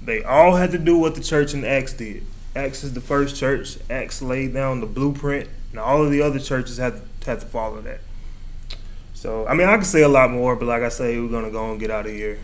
They 0.02 0.22
all 0.22 0.56
had 0.56 0.72
to 0.72 0.78
do 0.78 0.96
what 0.96 1.14
the 1.14 1.22
church 1.22 1.54
in 1.54 1.64
Acts 1.64 1.92
did. 1.92 2.24
Acts 2.56 2.82
is 2.82 2.94
the 2.94 3.00
first 3.00 3.36
church. 3.36 3.78
Acts 3.88 4.20
laid 4.20 4.54
down 4.54 4.80
the 4.80 4.86
blueprint, 4.86 5.48
and 5.70 5.78
all 5.78 6.04
of 6.04 6.10
the 6.10 6.22
other 6.22 6.40
churches 6.40 6.78
had 6.78 6.94
to, 7.20 7.30
had 7.30 7.40
to 7.40 7.46
follow 7.46 7.80
that. 7.82 8.00
So 9.18 9.46
I 9.48 9.54
mean, 9.54 9.68
I 9.68 9.76
could 9.76 9.86
say 9.86 10.02
a 10.02 10.08
lot 10.08 10.30
more, 10.30 10.54
but 10.54 10.66
like 10.66 10.82
I 10.82 10.90
say, 10.90 11.18
we're 11.20 11.28
gonna 11.36 11.50
go 11.50 11.70
and 11.72 11.80
get 11.80 11.90
out 11.90 12.06
of 12.06 12.12
here. 12.12 12.38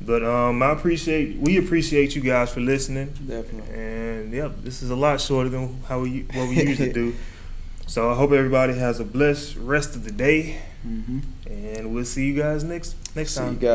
But 0.00 0.22
um, 0.22 0.62
I 0.62 0.70
appreciate 0.72 1.38
we 1.38 1.56
appreciate 1.56 2.14
you 2.14 2.20
guys 2.20 2.52
for 2.52 2.60
listening. 2.60 3.08
Definitely. 3.26 3.72
And 3.74 4.32
yep, 4.32 4.52
this 4.62 4.82
is 4.82 4.90
a 4.90 4.96
lot 4.96 5.18
shorter 5.20 5.48
than 5.48 5.80
how 5.88 6.00
we 6.00 6.22
what 6.34 6.48
we 6.50 6.56
usually 6.62 6.92
do. 7.02 7.14
So 7.86 8.10
I 8.10 8.14
hope 8.14 8.32
everybody 8.32 8.74
has 8.74 9.00
a 9.00 9.04
blessed 9.04 9.56
rest 9.56 9.94
of 9.96 10.04
the 10.04 10.12
day, 10.12 10.60
Mm-hmm. 10.86 11.20
and 11.50 11.94
we'll 11.94 12.04
see 12.04 12.26
you 12.26 12.34
guys 12.36 12.62
next 12.62 12.96
next 13.16 13.30
See 13.32 13.40
time. 13.40 13.54
you 13.54 13.58
guys. 13.58 13.70